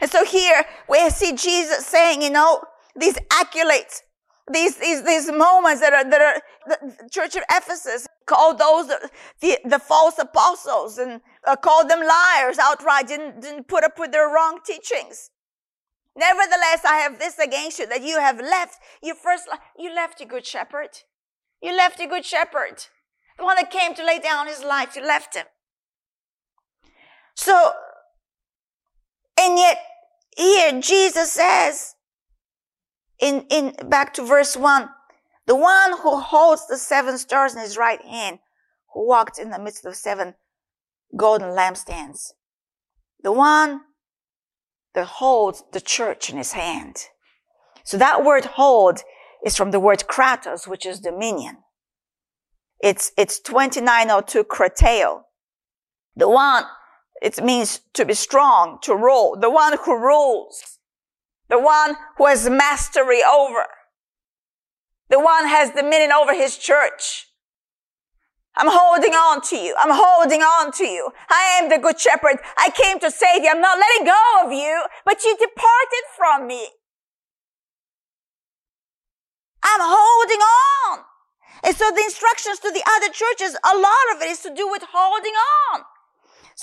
And 0.00 0.10
so 0.10 0.24
here 0.24 0.64
we 0.88 1.10
see 1.10 1.32
Jesus 1.32 1.86
saying, 1.86 2.22
you 2.22 2.30
know, 2.30 2.62
these 2.94 3.16
accolades, 3.32 4.02
these, 4.52 4.76
these, 4.76 5.02
these 5.02 5.30
moments 5.32 5.80
that 5.80 5.92
are, 5.92 6.04
that 6.10 6.20
are, 6.20 6.42
the 6.66 7.08
church 7.10 7.34
of 7.34 7.42
Ephesus 7.50 8.06
called 8.26 8.58
those 8.58 8.88
the, 9.40 9.58
the 9.64 9.78
false 9.78 10.18
apostles 10.18 10.98
and 10.98 11.20
uh, 11.46 11.56
called 11.56 11.88
them 11.88 12.00
liars 12.00 12.58
outright, 12.58 13.08
didn't, 13.08 13.40
didn't 13.40 13.68
put 13.68 13.84
up 13.84 13.98
with 13.98 14.12
their 14.12 14.28
wrong 14.28 14.58
teachings. 14.64 15.30
Nevertheless, 16.16 16.84
I 16.84 16.98
have 16.98 17.18
this 17.18 17.38
against 17.38 17.78
you 17.78 17.86
that 17.86 18.02
you 18.02 18.20
have 18.20 18.38
left 18.38 18.78
your 19.02 19.16
first, 19.16 19.48
you 19.78 19.94
left 19.94 20.20
your 20.20 20.28
good 20.28 20.46
shepherd. 20.46 20.90
You 21.62 21.74
left 21.74 21.98
your 21.98 22.08
good 22.08 22.24
shepherd. 22.24 22.84
The 23.38 23.44
one 23.44 23.56
that 23.56 23.70
came 23.70 23.94
to 23.94 24.04
lay 24.04 24.18
down 24.18 24.46
his 24.46 24.62
life, 24.62 24.94
you 24.94 25.02
left 25.04 25.34
him. 25.34 25.46
So, 27.34 27.72
and 29.40 29.58
yet 29.58 29.78
here 30.36 30.80
Jesus 30.80 31.32
says 31.32 31.94
in, 33.18 33.46
in 33.50 33.74
back 33.88 34.14
to 34.14 34.24
verse 34.24 34.56
one, 34.56 34.88
the 35.46 35.54
one 35.54 35.98
who 35.98 36.18
holds 36.20 36.66
the 36.66 36.76
seven 36.76 37.18
stars 37.18 37.54
in 37.54 37.60
his 37.60 37.76
right 37.76 38.02
hand, 38.02 38.38
who 38.92 39.06
walked 39.06 39.38
in 39.38 39.50
the 39.50 39.58
midst 39.58 39.84
of 39.84 39.96
seven 39.96 40.34
golden 41.16 41.50
lampstands. 41.50 42.32
The 43.22 43.32
one 43.32 43.82
that 44.94 45.06
holds 45.06 45.64
the 45.72 45.80
church 45.80 46.30
in 46.30 46.38
his 46.38 46.52
hand. 46.52 46.96
So 47.84 47.98
that 47.98 48.24
word 48.24 48.44
hold 48.44 49.00
is 49.44 49.56
from 49.56 49.70
the 49.70 49.80
word 49.80 50.04
kratos, 50.08 50.66
which 50.66 50.86
is 50.86 51.00
dominion. 51.00 51.58
It's, 52.80 53.12
it's 53.16 53.38
2902 53.40 54.44
krateo. 54.44 55.22
The 56.16 56.28
one, 56.28 56.64
it 57.20 57.42
means 57.42 57.80
to 57.94 58.04
be 58.04 58.14
strong, 58.14 58.78
to 58.82 58.94
rule. 58.94 59.36
The 59.38 59.50
one 59.50 59.76
who 59.84 59.96
rules. 59.96 60.78
The 61.54 61.60
one 61.60 61.94
who 62.18 62.26
has 62.26 62.50
mastery 62.50 63.22
over. 63.22 63.66
The 65.08 65.20
one 65.20 65.46
has 65.46 65.70
dominion 65.70 66.10
over 66.10 66.34
his 66.34 66.58
church. 66.58 67.28
I'm 68.56 68.66
holding 68.68 69.14
on 69.14 69.40
to 69.50 69.56
you. 69.56 69.72
I'm 69.78 69.94
holding 69.94 70.42
on 70.42 70.72
to 70.72 70.84
you. 70.84 71.12
I 71.30 71.60
am 71.62 71.68
the 71.68 71.78
good 71.78 72.00
shepherd. 72.00 72.40
I 72.58 72.70
came 72.70 72.98
to 72.98 73.08
save 73.08 73.44
you. 73.44 73.50
I'm 73.50 73.60
not 73.60 73.78
letting 73.78 74.04
go 74.04 74.20
of 74.44 74.50
you, 74.50 74.82
but 75.04 75.22
you 75.22 75.36
departed 75.38 76.04
from 76.18 76.48
me. 76.48 76.66
I'm 79.62 79.80
holding 79.80 80.40
on. 80.40 81.04
And 81.62 81.76
so 81.76 81.88
the 81.92 82.02
instructions 82.02 82.58
to 82.58 82.72
the 82.72 82.82
other 82.96 83.12
churches, 83.12 83.56
a 83.62 83.78
lot 83.78 84.16
of 84.16 84.22
it 84.22 84.28
is 84.28 84.40
to 84.40 84.52
do 84.52 84.68
with 84.68 84.82
holding 84.92 85.34
on. 85.70 85.82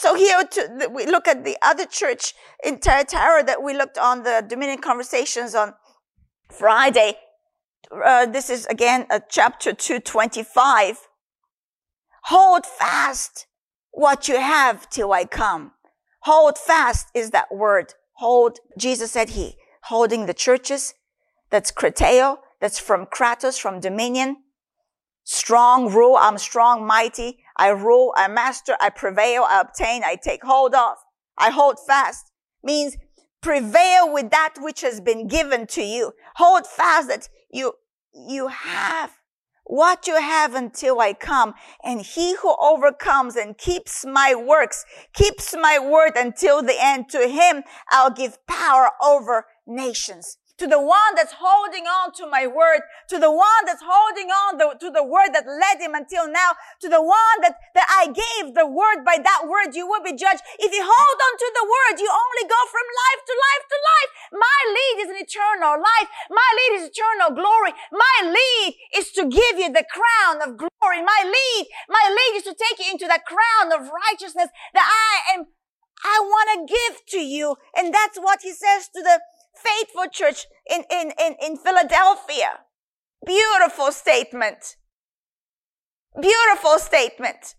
So 0.01 0.15
here 0.15 0.43
to, 0.43 0.89
we 0.91 1.05
look 1.05 1.27
at 1.27 1.43
the 1.43 1.55
other 1.61 1.85
church 1.85 2.33
in 2.63 2.79
Thyatira 2.79 3.43
that 3.43 3.61
we 3.61 3.77
looked 3.77 3.99
on 3.99 4.23
the 4.23 4.43
Dominion 4.49 4.79
conversations 4.79 5.53
on 5.53 5.75
Friday. 6.49 7.19
Uh, 8.03 8.25
this 8.25 8.49
is 8.49 8.65
again 8.65 9.05
a 9.11 9.21
chapter 9.29 9.73
225. 9.73 11.07
Hold 12.23 12.65
fast 12.65 13.45
what 13.91 14.27
you 14.27 14.39
have 14.39 14.89
till 14.89 15.13
I 15.13 15.25
come. 15.25 15.73
Hold 16.21 16.57
fast 16.57 17.09
is 17.13 17.29
that 17.29 17.53
word. 17.53 17.93
Hold. 18.13 18.57
Jesus 18.79 19.11
said 19.11 19.29
he 19.29 19.55
holding 19.83 20.25
the 20.25 20.33
churches. 20.33 20.95
That's 21.51 21.71
krateo. 21.71 22.37
That's 22.59 22.79
from 22.79 23.05
kratos, 23.05 23.59
from 23.59 23.79
dominion. 23.79 24.37
Strong 25.25 25.93
rule. 25.93 26.17
I'm 26.19 26.39
strong, 26.39 26.87
mighty. 26.87 27.40
I 27.57 27.69
rule. 27.69 28.13
I 28.15 28.27
master. 28.27 28.75
I 28.79 28.89
prevail. 28.89 29.43
I 29.43 29.61
obtain. 29.61 30.03
I 30.03 30.15
take 30.15 30.43
hold 30.43 30.73
of. 30.73 30.97
I 31.37 31.49
hold 31.49 31.77
fast 31.85 32.31
means 32.63 32.97
prevail 33.41 34.11
with 34.11 34.29
that 34.29 34.55
which 34.59 34.81
has 34.81 35.01
been 35.01 35.27
given 35.27 35.65
to 35.67 35.81
you. 35.81 36.13
Hold 36.35 36.67
fast 36.67 37.07
that 37.07 37.27
you, 37.51 37.73
you 38.13 38.47
have 38.47 39.17
what 39.65 40.05
you 40.05 40.19
have 40.19 40.53
until 40.53 40.99
I 40.99 41.13
come. 41.13 41.53
And 41.83 42.01
he 42.01 42.35
who 42.35 42.55
overcomes 42.59 43.35
and 43.35 43.57
keeps 43.57 44.05
my 44.05 44.35
works, 44.35 44.85
keeps 45.13 45.55
my 45.55 45.79
word 45.79 46.13
until 46.15 46.61
the 46.61 46.75
end, 46.77 47.09
to 47.09 47.27
him 47.27 47.63
I'll 47.89 48.11
give 48.11 48.45
power 48.47 48.91
over 49.03 49.45
nations 49.65 50.37
to 50.62 50.70
the 50.70 50.78
one 50.78 51.18
that's 51.18 51.34
holding 51.34 51.89
on 51.89 52.14
to 52.14 52.30
my 52.30 52.45
word, 52.45 52.86
to 53.09 53.18
the 53.18 53.34
one 53.34 53.66
that's 53.66 53.82
holding 53.82 54.30
on 54.30 54.62
the, 54.62 54.78
to 54.78 54.93
the 54.93 55.01
word 55.01 55.34
that 55.34 55.49
led 55.49 55.82
him 55.82 55.97
until 55.97 56.30
now, 56.30 56.53
to 56.78 56.86
the 56.86 57.01
one 57.01 57.38
that, 57.41 57.57
that 57.74 57.89
I 57.89 58.14
gave 58.14 58.53
the 58.53 58.70
word 58.70 59.01
by 59.01 59.18
that 59.18 59.49
word, 59.49 59.74
you 59.74 59.89
will 59.89 60.05
be 60.05 60.14
judged. 60.14 60.45
If 60.62 60.70
you 60.70 60.86
hold 60.86 61.18
on 61.18 61.34
to 61.34 61.49
the 61.49 61.66
word, 61.66 61.97
you 61.97 62.05
only 62.14 62.45
go 62.45 62.62
from 62.70 62.86
life 62.86 63.22
to 63.26 63.34
life 63.34 63.66
to 63.74 63.78
life. 63.82 64.12
My 64.38 64.59
lead 64.70 64.95
is 65.01 65.09
an 65.09 65.20
eternal 65.26 65.82
life. 65.82 66.09
My 66.30 66.49
lead 66.53 66.72
is 66.78 66.93
eternal 66.93 67.34
glory. 67.34 67.74
My 67.89 68.18
lead 68.30 68.78
is 69.01 69.09
to 69.18 69.26
give 69.26 69.57
you 69.57 69.74
the 69.74 69.89
crown 69.89 70.45
of 70.45 70.62
glory. 70.62 71.01
My 71.01 71.22
lead, 71.26 71.64
my 71.89 72.05
lead 72.05 72.38
is 72.38 72.45
to 72.45 72.53
take 72.53 72.86
you 72.86 72.93
into 72.93 73.09
the 73.09 73.18
crown 73.26 73.74
of 73.74 73.89
righteousness 73.89 74.53
that 74.78 74.86
I 74.86 75.34
am 75.34 75.49
I 76.03 76.20
want 76.22 76.68
to 76.68 76.74
give 76.74 77.05
to 77.14 77.20
you. 77.20 77.55
And 77.76 77.93
that's 77.93 78.18
what 78.18 78.41
he 78.41 78.51
says 78.51 78.89
to 78.95 79.01
the 79.01 79.22
faithful 79.64 80.05
church 80.12 80.45
in, 80.70 80.84
in, 80.91 81.12
in, 81.20 81.36
in 81.43 81.57
Philadelphia. 81.57 82.59
Beautiful 83.26 83.91
statement. 83.91 84.76
Beautiful 86.20 86.80
statement. 86.80 87.55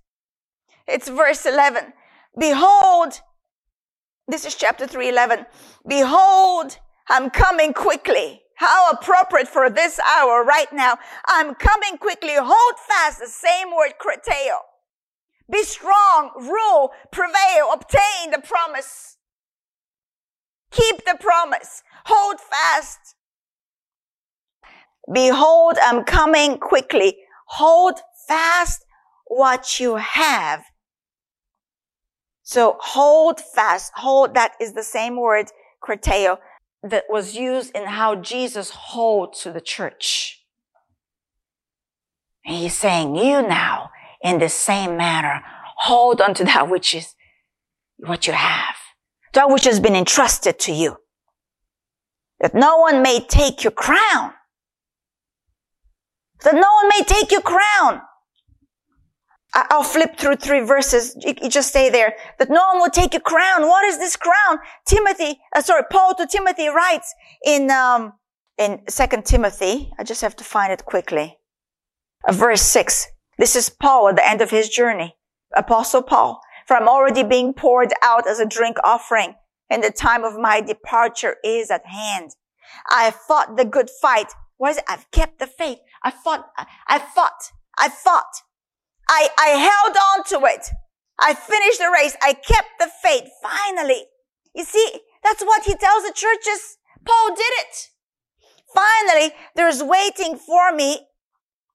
It's 0.86 1.08
verse 1.08 1.46
11. 1.46 1.92
Behold, 2.38 3.20
this 4.28 4.44
is 4.44 4.54
chapter 4.54 4.86
3, 4.86 5.08
11. 5.08 5.46
Behold, 5.86 6.78
I'm 7.08 7.30
coming 7.30 7.72
quickly. 7.72 8.42
How 8.56 8.90
appropriate 8.90 9.48
for 9.48 9.70
this 9.70 9.98
hour 9.98 10.44
right 10.44 10.72
now. 10.72 10.96
I'm 11.26 11.54
coming 11.54 11.98
quickly. 11.98 12.34
Hold 12.36 12.74
fast 12.88 13.18
the 13.18 13.26
same 13.26 13.70
word, 13.74 13.94
krateo. 14.00 14.58
Be 15.50 15.64
strong, 15.64 16.30
rule, 16.36 16.92
prevail, 17.10 17.72
obtain 17.72 18.30
the 18.30 18.40
promise. 18.40 19.16
Keep 20.72 21.04
the 21.04 21.16
promise. 21.20 21.82
Hold 22.06 22.40
fast. 22.40 23.14
Behold, 25.12 25.76
I'm 25.82 26.04
coming 26.04 26.58
quickly. 26.58 27.18
Hold 27.46 28.00
fast 28.26 28.84
what 29.26 29.78
you 29.78 29.96
have. 29.96 30.64
So 32.42 32.76
hold 32.80 33.40
fast. 33.40 33.92
Hold, 33.96 34.34
that 34.34 34.52
is 34.60 34.72
the 34.72 34.82
same 34.82 35.20
word, 35.20 35.46
krateo, 35.82 36.38
that 36.82 37.04
was 37.08 37.36
used 37.36 37.76
in 37.76 37.84
how 37.84 38.16
Jesus 38.16 38.70
holds 38.70 39.40
to 39.42 39.52
the 39.52 39.60
church. 39.60 40.42
He's 42.42 42.76
saying, 42.76 43.14
you 43.14 43.42
now, 43.42 43.90
in 44.22 44.38
the 44.38 44.48
same 44.48 44.96
manner, 44.96 45.42
hold 45.78 46.20
on 46.20 46.34
to 46.34 46.44
that 46.44 46.68
which 46.68 46.94
is 46.94 47.14
what 47.98 48.26
you 48.26 48.32
have 48.32 48.81
that 49.34 49.50
which 49.50 49.64
has 49.64 49.80
been 49.80 49.96
entrusted 49.96 50.58
to 50.60 50.72
you. 50.72 50.96
That 52.40 52.54
no 52.54 52.78
one 52.78 53.02
may 53.02 53.20
take 53.20 53.62
your 53.62 53.70
crown. 53.70 54.32
That 56.42 56.54
no 56.54 56.60
one 56.60 56.88
may 56.88 57.04
take 57.04 57.30
your 57.30 57.40
crown. 57.40 58.02
I'll 59.54 59.84
flip 59.84 60.16
through 60.16 60.36
three 60.36 60.60
verses. 60.60 61.14
You 61.20 61.48
just 61.48 61.68
stay 61.68 61.90
there. 61.90 62.14
That 62.38 62.48
no 62.48 62.66
one 62.68 62.78
will 62.78 62.90
take 62.90 63.12
your 63.12 63.20
crown. 63.20 63.68
What 63.68 63.84
is 63.84 63.98
this 63.98 64.16
crown? 64.16 64.58
Timothy, 64.86 65.40
uh, 65.54 65.60
sorry, 65.60 65.82
Paul 65.90 66.14
to 66.14 66.26
Timothy 66.26 66.68
writes 66.68 67.14
in, 67.44 67.70
um, 67.70 68.14
in 68.56 68.80
Second 68.88 69.26
Timothy. 69.26 69.92
I 69.98 70.04
just 70.04 70.22
have 70.22 70.34
to 70.36 70.44
find 70.44 70.72
it 70.72 70.84
quickly. 70.86 71.36
Uh, 72.26 72.32
verse 72.32 72.62
six. 72.62 73.06
This 73.38 73.54
is 73.54 73.68
Paul 73.68 74.08
at 74.08 74.16
the 74.16 74.28
end 74.28 74.40
of 74.40 74.50
his 74.50 74.68
journey. 74.68 75.16
Apostle 75.54 76.02
Paul 76.02 76.40
for 76.66 76.76
I'm 76.76 76.88
already 76.88 77.22
being 77.22 77.52
poured 77.54 77.92
out 78.02 78.26
as 78.26 78.38
a 78.38 78.46
drink 78.46 78.76
offering, 78.84 79.34
and 79.70 79.82
the 79.82 79.90
time 79.90 80.24
of 80.24 80.38
my 80.38 80.60
departure 80.60 81.36
is 81.44 81.70
at 81.70 81.86
hand. 81.86 82.30
I 82.90 83.04
have 83.04 83.14
fought 83.14 83.56
the 83.56 83.64
good 83.64 83.90
fight. 83.90 84.32
What 84.56 84.70
is 84.70 84.78
it? 84.78 84.84
I've 84.88 85.10
kept 85.10 85.38
the 85.38 85.46
faith. 85.46 85.78
I 86.02 86.10
fought, 86.10 86.46
I 86.86 86.98
fought, 86.98 87.50
I 87.78 87.88
fought. 87.88 88.32
I, 89.08 89.28
I 89.38 89.48
held 89.48 89.96
on 89.96 90.24
to 90.40 90.46
it. 90.54 90.68
I 91.18 91.34
finished 91.34 91.78
the 91.78 91.90
race. 91.92 92.16
I 92.22 92.32
kept 92.32 92.70
the 92.78 92.90
faith. 93.02 93.28
Finally. 93.42 94.04
You 94.54 94.64
see, 94.64 95.00
that's 95.22 95.42
what 95.42 95.64
he 95.64 95.74
tells 95.74 96.04
the 96.04 96.12
churches. 96.14 96.78
Paul 97.04 97.34
did 97.34 97.52
it. 97.58 97.88
Finally, 98.74 99.34
there's 99.54 99.82
waiting 99.82 100.36
for 100.36 100.72
me 100.72 101.06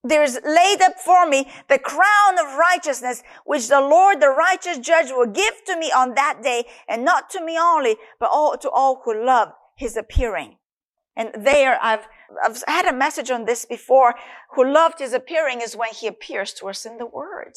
there 0.09 0.23
is 0.23 0.39
laid 0.45 0.81
up 0.81 0.99
for 0.99 1.27
me 1.27 1.47
the 1.67 1.79
crown 1.79 2.39
of 2.39 2.57
righteousness, 2.57 3.23
which 3.45 3.67
the 3.67 3.81
Lord, 3.81 4.19
the 4.19 4.29
righteous 4.29 4.77
judge, 4.79 5.11
will 5.11 5.27
give 5.27 5.63
to 5.65 5.77
me 5.77 5.91
on 5.91 6.15
that 6.15 6.41
day, 6.43 6.65
and 6.87 7.03
not 7.05 7.29
to 7.31 7.43
me 7.43 7.57
only, 7.57 7.97
but 8.19 8.29
all, 8.31 8.57
to 8.57 8.69
all 8.69 9.01
who 9.03 9.25
love 9.25 9.49
his 9.75 9.97
appearing. 9.97 10.57
And 11.15 11.31
there, 11.35 11.79
I've, 11.81 12.07
I've 12.45 12.63
had 12.67 12.85
a 12.85 12.93
message 12.93 13.31
on 13.31 13.45
this 13.45 13.65
before. 13.65 14.15
Who 14.53 14.71
loved 14.71 14.99
his 14.99 15.13
appearing 15.13 15.61
is 15.61 15.75
when 15.75 15.89
he 15.89 16.05
appears 16.05 16.53
to 16.55 16.67
us 16.67 16.85
in 16.85 16.97
the 16.97 17.07
word. 17.07 17.53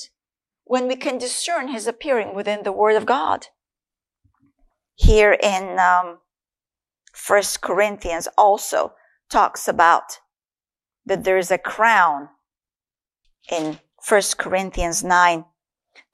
When 0.65 0.89
we 0.89 0.97
can 0.97 1.19
discern 1.19 1.69
his 1.69 1.87
appearing 1.87 2.35
within 2.35 2.63
the 2.63 2.73
word 2.73 2.97
of 2.97 3.05
God. 3.05 3.47
Here 4.95 5.33
in, 5.33 5.79
um, 5.79 6.19
First 7.13 7.61
Corinthians 7.61 8.29
also 8.39 8.95
talks 9.29 9.69
about 9.69 10.19
that 11.05 11.25
there 11.25 11.39
is 11.39 11.51
a 11.51 11.59
crown 11.59 12.29
in 13.51 13.79
1 14.09 14.23
Corinthians 14.39 15.05
9, 15.05 15.45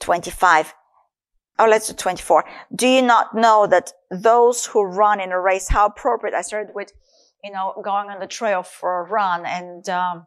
25. 0.01 0.75
Oh, 1.59 1.67
let's 1.67 1.89
do 1.89 1.95
24. 1.95 2.45
Do 2.75 2.87
you 2.87 3.03
not 3.03 3.35
know 3.35 3.67
that 3.67 3.93
those 4.11 4.67
who 4.67 4.83
run 4.83 5.21
in 5.21 5.33
a 5.33 5.41
race, 5.41 5.69
how 5.69 5.87
appropriate. 5.87 6.35
I 6.35 6.43
started 6.43 6.75
with, 6.75 6.93
you 7.43 7.51
know, 7.51 7.75
going 7.83 8.11
on 8.11 8.21
the 8.21 8.27
trail 8.27 8.63
for 8.63 9.01
a 9.01 9.09
run 9.09 9.47
and, 9.47 9.89
um, 9.89 10.27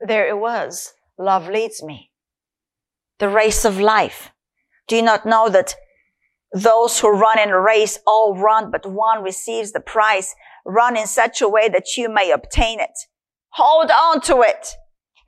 there 0.00 0.28
it 0.28 0.38
was. 0.38 0.94
Love 1.18 1.48
leads 1.48 1.82
me. 1.82 2.10
The 3.18 3.28
race 3.28 3.64
of 3.64 3.80
life. 3.80 4.30
Do 4.88 4.96
you 4.96 5.02
not 5.02 5.26
know 5.26 5.48
that 5.48 5.74
those 6.52 7.00
who 7.00 7.08
run 7.08 7.38
in 7.38 7.50
a 7.50 7.60
race 7.60 7.98
all 8.06 8.36
run, 8.36 8.70
but 8.70 8.84
one 8.84 9.22
receives 9.22 9.72
the 9.72 9.80
prize. 9.80 10.34
Run 10.66 10.96
in 10.96 11.06
such 11.06 11.40
a 11.40 11.48
way 11.48 11.68
that 11.68 11.96
you 11.96 12.08
may 12.08 12.30
obtain 12.30 12.78
it. 12.78 12.98
Hold 13.50 13.90
on 13.90 14.20
to 14.22 14.42
it. 14.42 14.74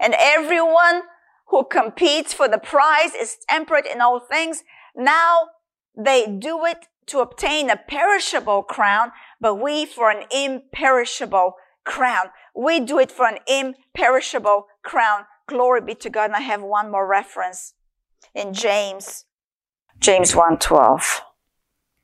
And 0.00 0.14
everyone 0.18 1.02
who 1.48 1.64
competes 1.64 2.32
for 2.32 2.48
the 2.48 2.58
prize 2.58 3.14
is 3.14 3.36
temperate 3.48 3.86
in 3.86 4.00
all 4.00 4.20
things. 4.20 4.64
Now 4.96 5.48
they 5.96 6.26
do 6.26 6.64
it 6.64 6.86
to 7.06 7.20
obtain 7.20 7.70
a 7.70 7.76
perishable 7.76 8.62
crown, 8.62 9.12
but 9.40 9.56
we 9.56 9.84
for 9.84 10.10
an 10.10 10.24
imperishable 10.30 11.54
crown. 11.84 12.30
We 12.56 12.80
do 12.80 12.98
it 12.98 13.12
for 13.12 13.26
an 13.26 13.38
imperishable 13.46 14.66
crown. 14.82 15.26
Glory 15.46 15.82
be 15.82 15.94
to 15.96 16.10
God. 16.10 16.26
And 16.26 16.36
I 16.36 16.40
have 16.40 16.62
one 16.62 16.90
more 16.90 17.06
reference 17.06 17.74
in 18.34 18.54
James, 18.54 19.26
James 19.98 20.34
1:12. 20.34 21.22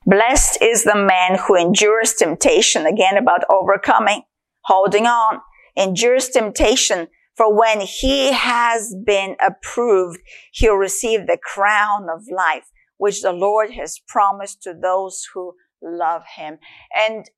Blessed 0.06 0.62
is 0.62 0.84
the 0.84 0.94
man 0.94 1.38
who 1.38 1.54
endures 1.54 2.14
temptation, 2.14 2.86
again 2.86 3.16
about 3.16 3.44
overcoming, 3.50 4.22
holding 4.62 5.06
on, 5.06 5.40
endures 5.76 6.28
temptation, 6.28 7.08
for 7.40 7.56
when 7.56 7.80
he 7.80 8.32
has 8.32 8.94
been 9.02 9.34
approved, 9.40 10.18
he'll 10.52 10.74
receive 10.74 11.26
the 11.26 11.38
crown 11.42 12.06
of 12.14 12.26
life, 12.30 12.66
which 12.98 13.22
the 13.22 13.32
Lord 13.32 13.70
has 13.70 13.98
promised 14.06 14.62
to 14.64 14.74
those 14.74 15.26
who 15.32 15.54
love 15.82 16.24
him. 16.36 16.58
And 16.94 17.30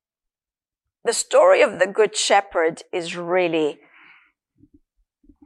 the 1.05 1.13
story 1.13 1.61
of 1.61 1.79
the 1.79 1.87
Good 1.87 2.17
Shepherd 2.17 2.81
is 2.91 3.15
really 3.15 3.79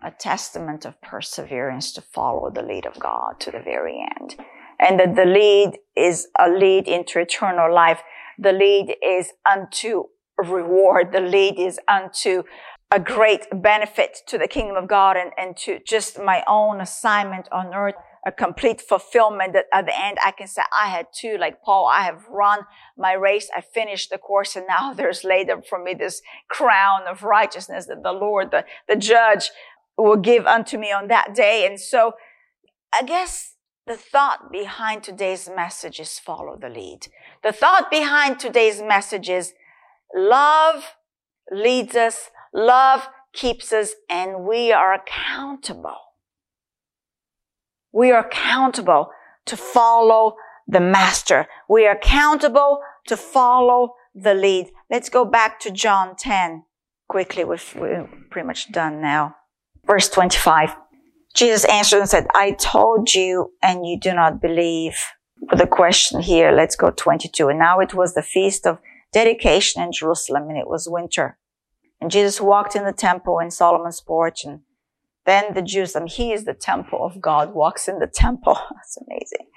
a 0.04 0.10
testament 0.10 0.86
of 0.86 1.00
perseverance 1.04 1.94
to 1.94 2.02
follow 2.02 2.50
the 2.50 2.64
lead 2.64 2.88
of 2.88 2.98
God 2.98 3.40
to 3.42 3.52
the 3.52 3.62
very 3.62 4.04
end. 4.20 4.38
And 4.80 5.00
that 5.00 5.16
the 5.16 5.26
lead 5.26 5.78
is 5.96 6.30
a 6.40 6.50
lead 6.50 6.88
into 6.88 7.20
eternal 7.20 7.72
life. 7.72 8.02
The 8.40 8.54
lead 8.54 8.96
is 9.06 9.34
unto 9.48 10.06
reward. 10.36 11.12
The 11.12 11.22
lead 11.22 11.60
is 11.60 11.80
unto 11.88 12.42
a 12.92 13.00
great 13.00 13.46
benefit 13.52 14.20
to 14.28 14.38
the 14.38 14.48
kingdom 14.48 14.78
of 14.78 14.88
God 14.88 15.18
and, 15.18 15.32
and 15.38 15.58
to 15.58 15.80
just 15.86 16.20
my 16.20 16.44
own 16.48 16.80
assignment 16.80 17.48
on 17.52 17.74
earth 17.74 17.96
a 18.28 18.32
complete 18.32 18.82
fulfillment 18.82 19.54
that 19.54 19.68
at 19.74 19.86
the 19.86 19.98
end 19.98 20.18
I 20.24 20.32
can 20.32 20.48
say, 20.48 20.62
I 20.78 20.90
had 20.90 21.08
two, 21.14 21.38
like 21.38 21.62
Paul, 21.62 21.88
I 21.88 22.02
have 22.02 22.28
run 22.30 22.60
my 22.98 23.14
race, 23.14 23.50
I 23.56 23.62
finished 23.62 24.10
the 24.10 24.18
course, 24.18 24.58
and 24.58 24.66
now 24.68 24.94
there's 24.98 25.24
laid 25.24 25.50
up 25.50 25.66
for 25.66 25.82
me 25.82 25.94
this 25.94 26.22
crown 26.50 27.02
of 27.10 27.24
righteousness 27.24 27.86
that 27.86 28.04
the 28.04 28.12
Lord, 28.12 28.52
the, 28.52 28.66
the 28.90 28.98
judge 28.98 29.52
will 29.98 30.18
give 30.18 30.46
unto 30.46 30.78
me 30.78 30.92
on 30.92 31.08
that 31.08 31.34
day. 31.34 31.66
And 31.66 31.80
so 31.80 32.14
I 32.94 33.04
guess 33.04 33.56
the 33.86 33.96
thought 33.96 34.52
behind 34.52 35.04
today's 35.04 35.50
message 35.50 36.00
is 36.00 36.20
follow 36.20 36.58
the 36.60 36.70
lead. 36.70 37.08
The 37.44 37.54
thought 37.54 37.90
behind 37.90 38.40
today's 38.40 38.82
message 38.82 39.30
is 39.30 39.54
love 40.14 40.96
leads 41.50 41.96
us, 41.96 42.30
love 42.58 43.08
keeps 43.32 43.72
us, 43.72 43.94
and 44.10 44.44
we 44.44 44.74
are 44.74 44.94
accountable 44.94 46.00
we 47.98 48.12
are 48.12 48.20
accountable 48.20 49.10
to 49.46 49.58
follow 49.58 50.36
the 50.68 50.80
master. 50.80 51.48
We 51.68 51.88
are 51.88 51.96
accountable 51.96 52.82
to 53.08 53.18
follow 53.18 53.96
the 54.14 54.36
lead. 54.36 54.68
Let's 54.90 55.10
go 55.10 55.26
back 55.26 55.60
to 55.62 55.72
John 55.72 56.16
10 56.16 56.64
quickly. 57.08 57.44
We're 57.44 58.08
pretty 58.30 58.46
much 58.46 58.72
done 58.72 59.02
now. 59.02 59.36
Verse 59.86 60.10
25. 60.10 60.76
Jesus 61.34 61.66
answered 61.66 62.00
and 62.02 62.10
said, 62.10 62.28
I 62.36 62.52
told 62.52 63.16
you 63.16 63.54
and 63.64 63.88
you 63.88 64.00
do 64.00 64.14
not 64.14 64.42
believe. 64.42 64.98
For 65.50 65.56
the 65.56 65.68
question 65.68 66.22
here, 66.22 66.52
let's 66.52 66.76
go 66.76 66.92
22. 66.92 67.48
And 67.48 67.60
now 67.60 67.80
it 67.80 67.96
was 67.96 68.14
the 68.14 68.22
feast 68.22 68.68
of 68.68 68.78
dedication 69.12 69.82
in 69.82 69.92
Jerusalem 69.92 70.50
and 70.50 70.58
it 70.58 70.68
was 70.68 70.88
winter. 70.88 71.38
And 72.00 72.12
Jesus 72.12 72.40
walked 72.40 72.76
in 72.76 72.86
the 72.86 72.94
temple 72.94 73.40
in 73.40 73.52
Solomon's 73.52 74.02
porch 74.02 74.44
and 74.46 74.62
then 75.28 75.54
the 75.54 75.62
Jews, 75.62 75.94
and 75.94 76.10
he 76.10 76.32
is 76.32 76.46
the 76.46 76.54
temple 76.54 77.06
of 77.06 77.22
God, 77.22 77.54
walks 77.54 77.90
in 77.90 78.00
the 78.00 78.08
temple. 78.14 78.58
That's 78.74 78.98
amazing. 78.98 79.48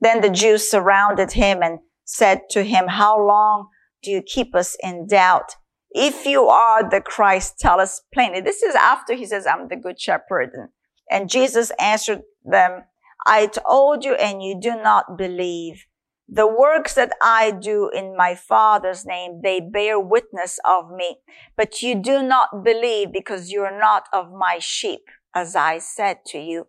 Then 0.00 0.20
the 0.20 0.30
Jews 0.30 0.70
surrounded 0.70 1.32
him 1.32 1.60
and 1.60 1.80
said 2.04 2.42
to 2.50 2.62
him, 2.62 2.86
how 2.86 3.18
long 3.18 3.68
do 4.02 4.12
you 4.12 4.22
keep 4.22 4.54
us 4.54 4.76
in 4.82 5.08
doubt? 5.08 5.56
If 5.90 6.24
you 6.24 6.46
are 6.46 6.88
the 6.88 7.00
Christ, 7.00 7.58
tell 7.58 7.80
us 7.80 8.02
plainly. 8.14 8.40
This 8.40 8.62
is 8.62 8.74
after 8.76 9.14
he 9.14 9.26
says, 9.26 9.46
I'm 9.46 9.68
the 9.68 9.76
good 9.76 10.00
shepherd. 10.00 10.50
And, 10.54 10.68
and 11.10 11.30
Jesus 11.30 11.72
answered 11.80 12.20
them, 12.44 12.84
I 13.26 13.46
told 13.46 14.04
you 14.04 14.14
and 14.14 14.42
you 14.42 14.58
do 14.60 14.76
not 14.76 15.18
believe. 15.18 15.84
The 16.28 16.46
works 16.46 16.94
that 16.94 17.12
I 17.22 17.50
do 17.50 17.88
in 17.88 18.14
my 18.14 18.34
Father's 18.34 19.06
name, 19.06 19.40
they 19.42 19.60
bear 19.60 19.98
witness 19.98 20.58
of 20.62 20.90
me. 20.90 21.20
But 21.56 21.80
you 21.80 21.94
do 21.94 22.22
not 22.22 22.62
believe 22.62 23.12
because 23.12 23.50
you 23.50 23.62
are 23.62 23.78
not 23.78 24.04
of 24.12 24.30
my 24.30 24.58
sheep, 24.60 25.08
as 25.34 25.56
I 25.56 25.78
said 25.78 26.18
to 26.26 26.38
you. 26.38 26.66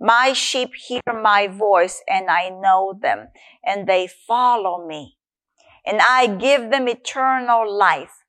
My 0.00 0.32
sheep 0.32 0.70
hear 0.74 1.02
my 1.12 1.46
voice 1.46 2.02
and 2.08 2.30
I 2.30 2.48
know 2.48 2.98
them 3.00 3.28
and 3.64 3.86
they 3.86 4.08
follow 4.26 4.86
me. 4.86 5.18
And 5.84 6.00
I 6.00 6.26
give 6.26 6.70
them 6.70 6.88
eternal 6.88 7.70
life 7.70 8.24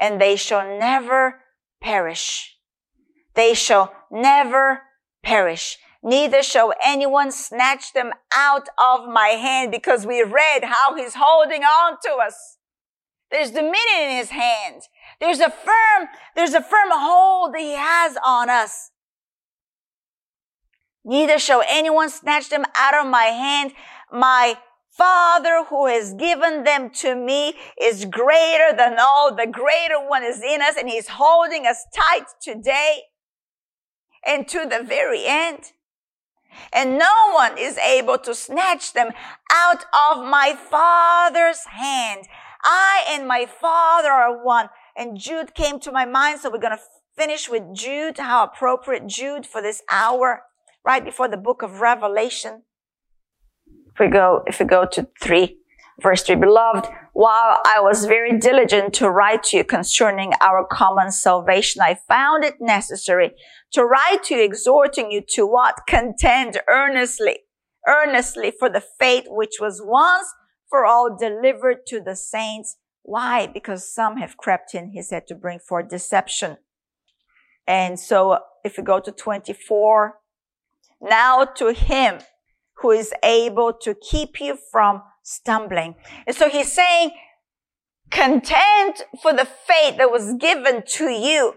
and 0.00 0.20
they 0.20 0.36
shall 0.36 0.78
never 0.78 1.42
perish. 1.82 2.56
They 3.34 3.52
shall 3.52 3.92
never 4.10 4.82
perish 5.22 5.78
neither 6.06 6.42
shall 6.42 6.72
anyone 6.82 7.32
snatch 7.32 7.92
them 7.92 8.12
out 8.34 8.68
of 8.78 9.08
my 9.08 9.30
hand 9.30 9.72
because 9.72 10.06
we 10.06 10.22
read 10.22 10.62
how 10.62 10.94
he's 10.94 11.14
holding 11.16 11.62
on 11.64 11.98
to 12.04 12.12
us. 12.14 12.56
There's 13.30 13.50
dominion 13.50 14.10
in 14.10 14.16
his 14.16 14.30
hand. 14.30 14.82
There's 15.20 15.40
a 15.40 15.50
firm, 15.50 16.08
there's 16.36 16.54
a 16.54 16.62
firm 16.62 16.90
hold 16.92 17.54
that 17.54 17.60
he 17.60 17.74
has 17.74 18.16
on 18.24 18.48
us. 18.48 18.92
Neither 21.04 21.38
shall 21.38 21.62
anyone 21.68 22.08
snatch 22.08 22.50
them 22.50 22.64
out 22.76 22.94
of 22.94 23.10
my 23.10 23.24
hand. 23.24 23.72
My 24.12 24.58
Father 24.90 25.64
who 25.68 25.86
has 25.86 26.14
given 26.14 26.62
them 26.62 26.90
to 26.90 27.16
me 27.16 27.54
is 27.80 28.04
greater 28.04 28.74
than 28.76 28.96
all. 28.98 29.34
The 29.34 29.46
greater 29.46 29.98
one 30.06 30.22
is 30.22 30.40
in 30.40 30.62
us 30.62 30.76
and 30.78 30.88
he's 30.88 31.08
holding 31.08 31.66
us 31.66 31.84
tight 31.94 32.26
today 32.40 33.02
and 34.24 34.46
to 34.48 34.66
the 34.68 34.82
very 34.84 35.24
end 35.26 35.72
and 36.72 36.98
no 36.98 37.32
one 37.32 37.56
is 37.58 37.78
able 37.78 38.18
to 38.18 38.34
snatch 38.34 38.92
them 38.92 39.12
out 39.52 39.84
of 40.10 40.24
my 40.24 40.56
father's 40.70 41.64
hand. 41.66 42.26
I 42.62 43.04
and 43.08 43.26
my 43.26 43.46
father 43.46 44.10
are 44.10 44.44
one. 44.44 44.68
And 44.96 45.18
Jude 45.18 45.54
came 45.54 45.78
to 45.80 45.92
my 45.92 46.04
mind, 46.04 46.40
so 46.40 46.50
we're 46.50 46.58
going 46.58 46.76
to 46.76 46.82
finish 47.16 47.48
with 47.48 47.74
Jude. 47.74 48.18
How 48.18 48.44
appropriate 48.44 49.06
Jude 49.06 49.46
for 49.46 49.62
this 49.62 49.82
hour, 49.90 50.42
right 50.84 51.04
before 51.04 51.28
the 51.28 51.36
book 51.36 51.62
of 51.62 51.80
Revelation. 51.80 52.62
If 53.92 54.00
we 54.00 54.08
go, 54.08 54.42
if 54.46 54.58
we 54.58 54.66
go 54.66 54.86
to 54.86 55.08
three, 55.22 55.58
verse 56.02 56.22
three, 56.22 56.34
beloved, 56.34 56.86
while 57.12 57.58
I 57.64 57.80
was 57.80 58.04
very 58.04 58.38
diligent 58.38 58.92
to 58.94 59.10
write 59.10 59.44
to 59.44 59.58
you 59.58 59.64
concerning 59.64 60.32
our 60.40 60.66
common 60.66 61.10
salvation, 61.12 61.82
I 61.82 61.98
found 62.08 62.44
it 62.44 62.54
necessary 62.60 63.32
to 63.76 63.84
write 63.84 64.22
to 64.24 64.34
you, 64.34 64.42
exhorting 64.42 65.10
you 65.10 65.20
to 65.34 65.46
what? 65.46 65.82
Contend 65.86 66.58
earnestly, 66.66 67.40
earnestly 67.86 68.50
for 68.50 68.70
the 68.70 68.82
faith 68.98 69.24
which 69.28 69.56
was 69.60 69.82
once 69.84 70.26
for 70.70 70.86
all 70.86 71.14
delivered 71.14 71.84
to 71.88 72.00
the 72.00 72.16
saints. 72.16 72.78
Why? 73.02 73.46
Because 73.46 73.92
some 73.92 74.16
have 74.16 74.38
crept 74.38 74.74
in, 74.74 74.92
he 74.92 75.02
said, 75.02 75.26
to 75.26 75.34
bring 75.34 75.58
forth 75.58 75.90
deception. 75.90 76.56
And 77.66 78.00
so 78.00 78.38
if 78.64 78.78
we 78.78 78.82
go 78.82 78.98
to 78.98 79.12
24, 79.12 80.14
now 81.02 81.44
to 81.44 81.74
him 81.74 82.20
who 82.78 82.92
is 82.92 83.12
able 83.22 83.74
to 83.82 83.94
keep 83.94 84.40
you 84.40 84.56
from 84.72 85.02
stumbling. 85.22 85.96
And 86.26 86.34
so 86.34 86.48
he's 86.48 86.72
saying, 86.72 87.10
contend 88.10 89.02
for 89.20 89.34
the 89.34 89.44
faith 89.44 89.98
that 89.98 90.10
was 90.10 90.32
given 90.40 90.82
to 90.94 91.10
you. 91.10 91.56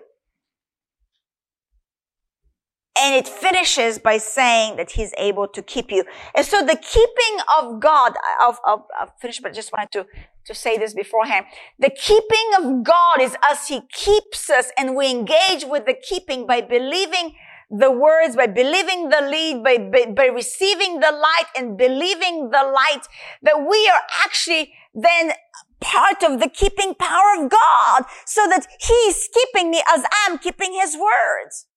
And 3.01 3.15
it 3.15 3.27
finishes 3.27 3.97
by 3.97 4.17
saying 4.17 4.75
that 4.75 4.91
he's 4.91 5.13
able 5.17 5.47
to 5.47 5.61
keep 5.61 5.91
you. 5.91 6.03
And 6.35 6.45
so 6.45 6.65
the 6.65 6.75
keeping 6.75 7.37
of 7.59 7.79
God, 7.79 8.13
I'll, 8.39 8.59
I'll, 8.65 8.87
I'll 8.99 9.13
finish, 9.21 9.39
but 9.39 9.51
I 9.51 9.53
just 9.53 9.71
wanted 9.71 9.91
to, 9.93 10.05
to 10.45 10.53
say 10.53 10.77
this 10.77 10.93
beforehand. 10.93 11.45
The 11.79 11.91
keeping 11.91 12.51
of 12.59 12.83
God 12.83 13.21
is 13.21 13.37
us. 13.49 13.67
He 13.67 13.81
keeps 13.93 14.49
us 14.49 14.71
and 14.77 14.95
we 14.95 15.09
engage 15.09 15.63
with 15.65 15.85
the 15.85 15.95
keeping 15.95 16.45
by 16.45 16.61
believing 16.61 17.35
the 17.69 17.91
words, 17.91 18.35
by 18.35 18.47
believing 18.47 19.09
the 19.09 19.21
lead, 19.21 19.63
by, 19.63 19.77
by, 19.77 20.11
by, 20.11 20.25
receiving 20.25 20.99
the 20.99 21.11
light 21.11 21.45
and 21.55 21.77
believing 21.77 22.49
the 22.49 22.63
light, 22.63 23.03
that 23.43 23.59
we 23.59 23.87
are 23.93 24.01
actually 24.25 24.73
then 24.93 25.33
part 25.79 26.23
of 26.23 26.39
the 26.39 26.49
keeping 26.49 26.95
power 26.95 27.43
of 27.43 27.49
God 27.49 28.03
so 28.25 28.47
that 28.47 28.65
He's 28.81 29.29
keeping 29.33 29.69
me 29.71 29.83
as 29.87 30.03
I'm 30.25 30.39
keeping 30.39 30.73
His 30.73 30.97
words. 30.97 31.67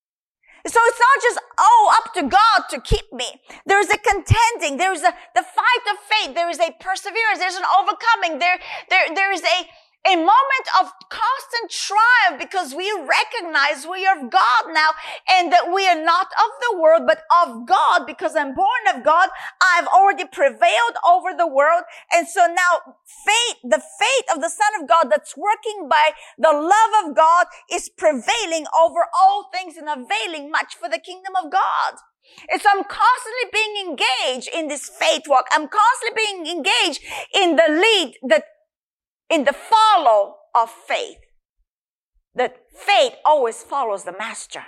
So 0.67 0.79
it's 0.85 1.01
not 1.01 1.23
just, 1.23 1.39
oh, 1.59 1.95
up 1.99 2.15
to 2.15 2.23
God 2.23 2.69
to 2.71 2.81
keep 2.81 3.13
me. 3.13 3.27
There's 3.67 3.89
a 3.89 3.99
contending. 3.99 4.77
There's 4.79 5.03
a, 5.03 5.13
the 5.35 5.43
fight 5.43 5.85
of 5.91 5.99
faith. 6.09 6.35
There 6.35 6.49
is 6.49 6.61
a 6.61 6.71
perseverance. 6.79 7.39
There's 7.39 7.57
an 7.57 7.67
overcoming. 7.81 8.39
There, 8.39 8.59
there, 8.89 9.15
there 9.15 9.33
is 9.33 9.43
a, 9.43 9.67
a 10.07 10.17
moment 10.17 10.67
of 10.81 10.91
constant 11.09 11.71
triumph 11.71 12.41
because 12.41 12.75
we 12.75 12.91
recognize 12.91 13.87
we 13.87 14.05
are 14.07 14.19
of 14.19 14.31
God 14.31 14.65
now 14.73 14.91
and 15.31 15.53
that 15.53 15.73
we 15.73 15.87
are 15.87 16.03
not 16.03 16.27
of 16.27 16.51
the 16.61 16.81
world, 16.81 17.03
but 17.07 17.23
of 17.43 17.67
God 17.67 18.07
because 18.07 18.35
I'm 18.35 18.55
born 18.55 18.83
of 18.95 19.05
God. 19.05 19.29
I've 19.63 19.87
already 19.87 20.25
prevailed 20.25 20.97
over 21.09 21.31
the 21.37 21.47
world. 21.47 21.85
And 22.13 22.27
so 22.27 22.47
now 22.47 22.95
faith, 23.25 23.59
the 23.63 23.81
faith 23.81 24.35
of 24.35 24.43
the 24.43 24.51
Son 24.51 24.83
of 24.83 24.89
God 24.89 25.05
that's 25.11 25.37
working 25.37 25.89
by 25.89 26.13
the 26.37 26.53
love 26.53 27.07
of 27.07 27.17
God 27.17 27.47
is 27.71 27.89
prevailing 27.89 28.67
over 28.79 29.01
all 29.21 29.51
things 29.53 29.77
and 29.77 29.89
availing 29.89 30.51
much 30.51 30.75
for 30.75 30.89
the 30.89 30.99
kingdom 30.99 31.35
of 31.43 31.53
God. 31.53 31.95
And 32.51 32.61
so 32.61 32.69
I'm 32.71 32.85
constantly 32.85 33.51
being 33.53 33.89
engaged 33.89 34.49
in 34.55 34.69
this 34.69 34.89
faith 34.89 35.23
walk. 35.27 35.47
I'm 35.53 35.69
constantly 35.69 36.17
being 36.17 36.47
engaged 36.47 37.01
in 37.35 37.57
the 37.57 37.69
lead 37.69 38.15
that 38.29 38.45
in 39.33 39.45
the 39.45 39.55
follow 39.55 40.37
of 40.55 40.71
faith. 40.71 41.19
That 42.35 42.57
faith 42.75 43.15
always 43.25 43.63
follows 43.63 44.05
the 44.05 44.13
master. 44.13 44.63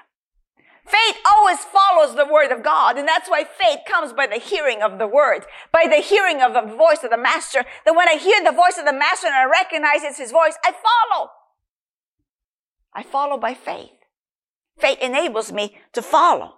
Faith 0.86 1.16
always 1.26 1.58
follows 1.60 2.14
the 2.14 2.26
word 2.30 2.50
of 2.50 2.62
God. 2.62 2.98
And 2.98 3.08
that's 3.08 3.28
why 3.28 3.44
faith 3.44 3.80
comes 3.86 4.12
by 4.12 4.26
the 4.26 4.38
hearing 4.38 4.82
of 4.82 4.98
the 4.98 5.06
word, 5.06 5.44
by 5.72 5.86
the 5.88 6.02
hearing 6.02 6.42
of 6.42 6.52
the 6.52 6.76
voice 6.76 7.02
of 7.02 7.10
the 7.10 7.18
master. 7.18 7.64
That 7.84 7.94
when 7.94 8.08
I 8.08 8.14
hear 8.14 8.42
the 8.42 8.52
voice 8.52 8.76
of 8.78 8.84
the 8.84 8.92
master 8.92 9.26
and 9.26 9.36
I 9.36 9.44
recognize 9.44 10.02
it's 10.02 10.18
his 10.18 10.32
voice, 10.32 10.56
I 10.64 10.72
follow. 10.72 11.30
I 12.94 13.02
follow 13.02 13.38
by 13.38 13.54
faith. 13.54 13.90
Faith 14.78 14.98
enables 15.00 15.52
me 15.52 15.76
to 15.92 16.02
follow 16.02 16.54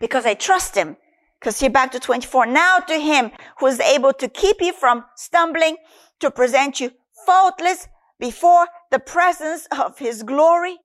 because 0.00 0.26
I 0.26 0.34
trust 0.34 0.76
him. 0.76 0.96
Because 1.38 1.60
here 1.60 1.70
back 1.70 1.92
to 1.92 2.00
24. 2.00 2.46
Now 2.46 2.78
to 2.80 2.98
him 2.98 3.30
who 3.58 3.66
is 3.66 3.80
able 3.80 4.12
to 4.14 4.28
keep 4.28 4.56
you 4.60 4.72
from 4.72 5.04
stumbling, 5.16 5.76
to 6.20 6.30
present 6.30 6.80
you 6.80 6.92
faultless 7.26 7.88
before 8.18 8.68
the 8.90 8.98
presence 8.98 9.66
of 9.76 9.98
his 9.98 10.22
glory. 10.22 10.78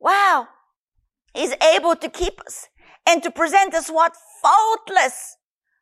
Wow. 0.00 0.48
He's 1.34 1.54
able 1.74 1.94
to 1.96 2.08
keep 2.08 2.40
us 2.40 2.68
and 3.06 3.22
to 3.22 3.30
present 3.30 3.74
us 3.74 3.88
what? 3.88 4.16
Faultless. 4.42 5.36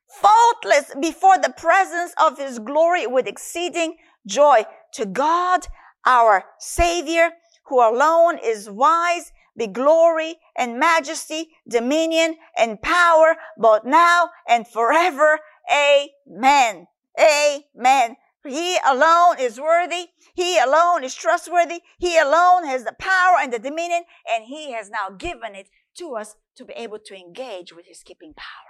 Faultless 0.09 0.93
before 1.01 1.39
the 1.39 1.55
presence 1.57 2.13
of 2.21 2.39
his 2.39 2.59
glory 2.59 3.07
with 3.07 3.27
exceeding 3.27 3.97
joy 4.27 4.65
to 4.95 5.07
God, 5.07 5.67
our 6.07 6.45
savior, 6.59 7.31
who 7.67 7.81
alone 7.81 8.39
is 8.43 8.71
wise, 8.71 9.33
be 9.57 9.67
glory 9.67 10.37
and 10.57 10.79
majesty, 10.79 11.49
dominion 11.69 12.37
and 12.57 12.81
power, 12.81 13.37
both 13.59 13.85
now 13.85 14.31
and 14.49 14.67
forever. 14.67 15.41
Amen. 15.71 16.87
Amen. 17.19 18.17
He 18.49 18.79
alone 18.87 19.37
is 19.39 19.61
worthy. 19.61 20.09
He 20.35 20.59
alone 20.59 21.05
is 21.05 21.15
trustworthy. 21.15 21.81
He 21.99 22.19
alone 22.19 22.67
has 22.67 22.85
the 22.85 22.97
power 22.99 23.37
and 23.41 23.53
the 23.53 23.59
dominion, 23.59 24.05
and 24.31 24.45
He 24.45 24.73
has 24.73 24.91
now 24.91 25.11
given 25.11 25.55
it 25.55 25.69
to 25.99 26.17
us 26.17 26.37
to 26.57 26.65
be 26.65 26.73
able 26.75 26.99
to 26.99 27.15
engage 27.15 27.73
with 27.73 27.87
His 27.87 28.03
keeping 28.03 28.35
power. 28.35 28.69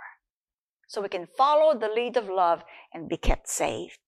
So 0.88 1.02
we 1.02 1.08
can 1.08 1.26
follow 1.26 1.78
the 1.78 1.88
lead 1.88 2.16
of 2.16 2.28
love 2.28 2.64
and 2.92 3.08
be 3.08 3.16
kept 3.16 3.48
safe. 3.48 3.98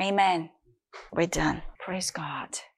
Amen. 0.00 0.50
We're 1.12 1.26
done. 1.26 1.62
Praise 1.78 2.10
God. 2.10 2.58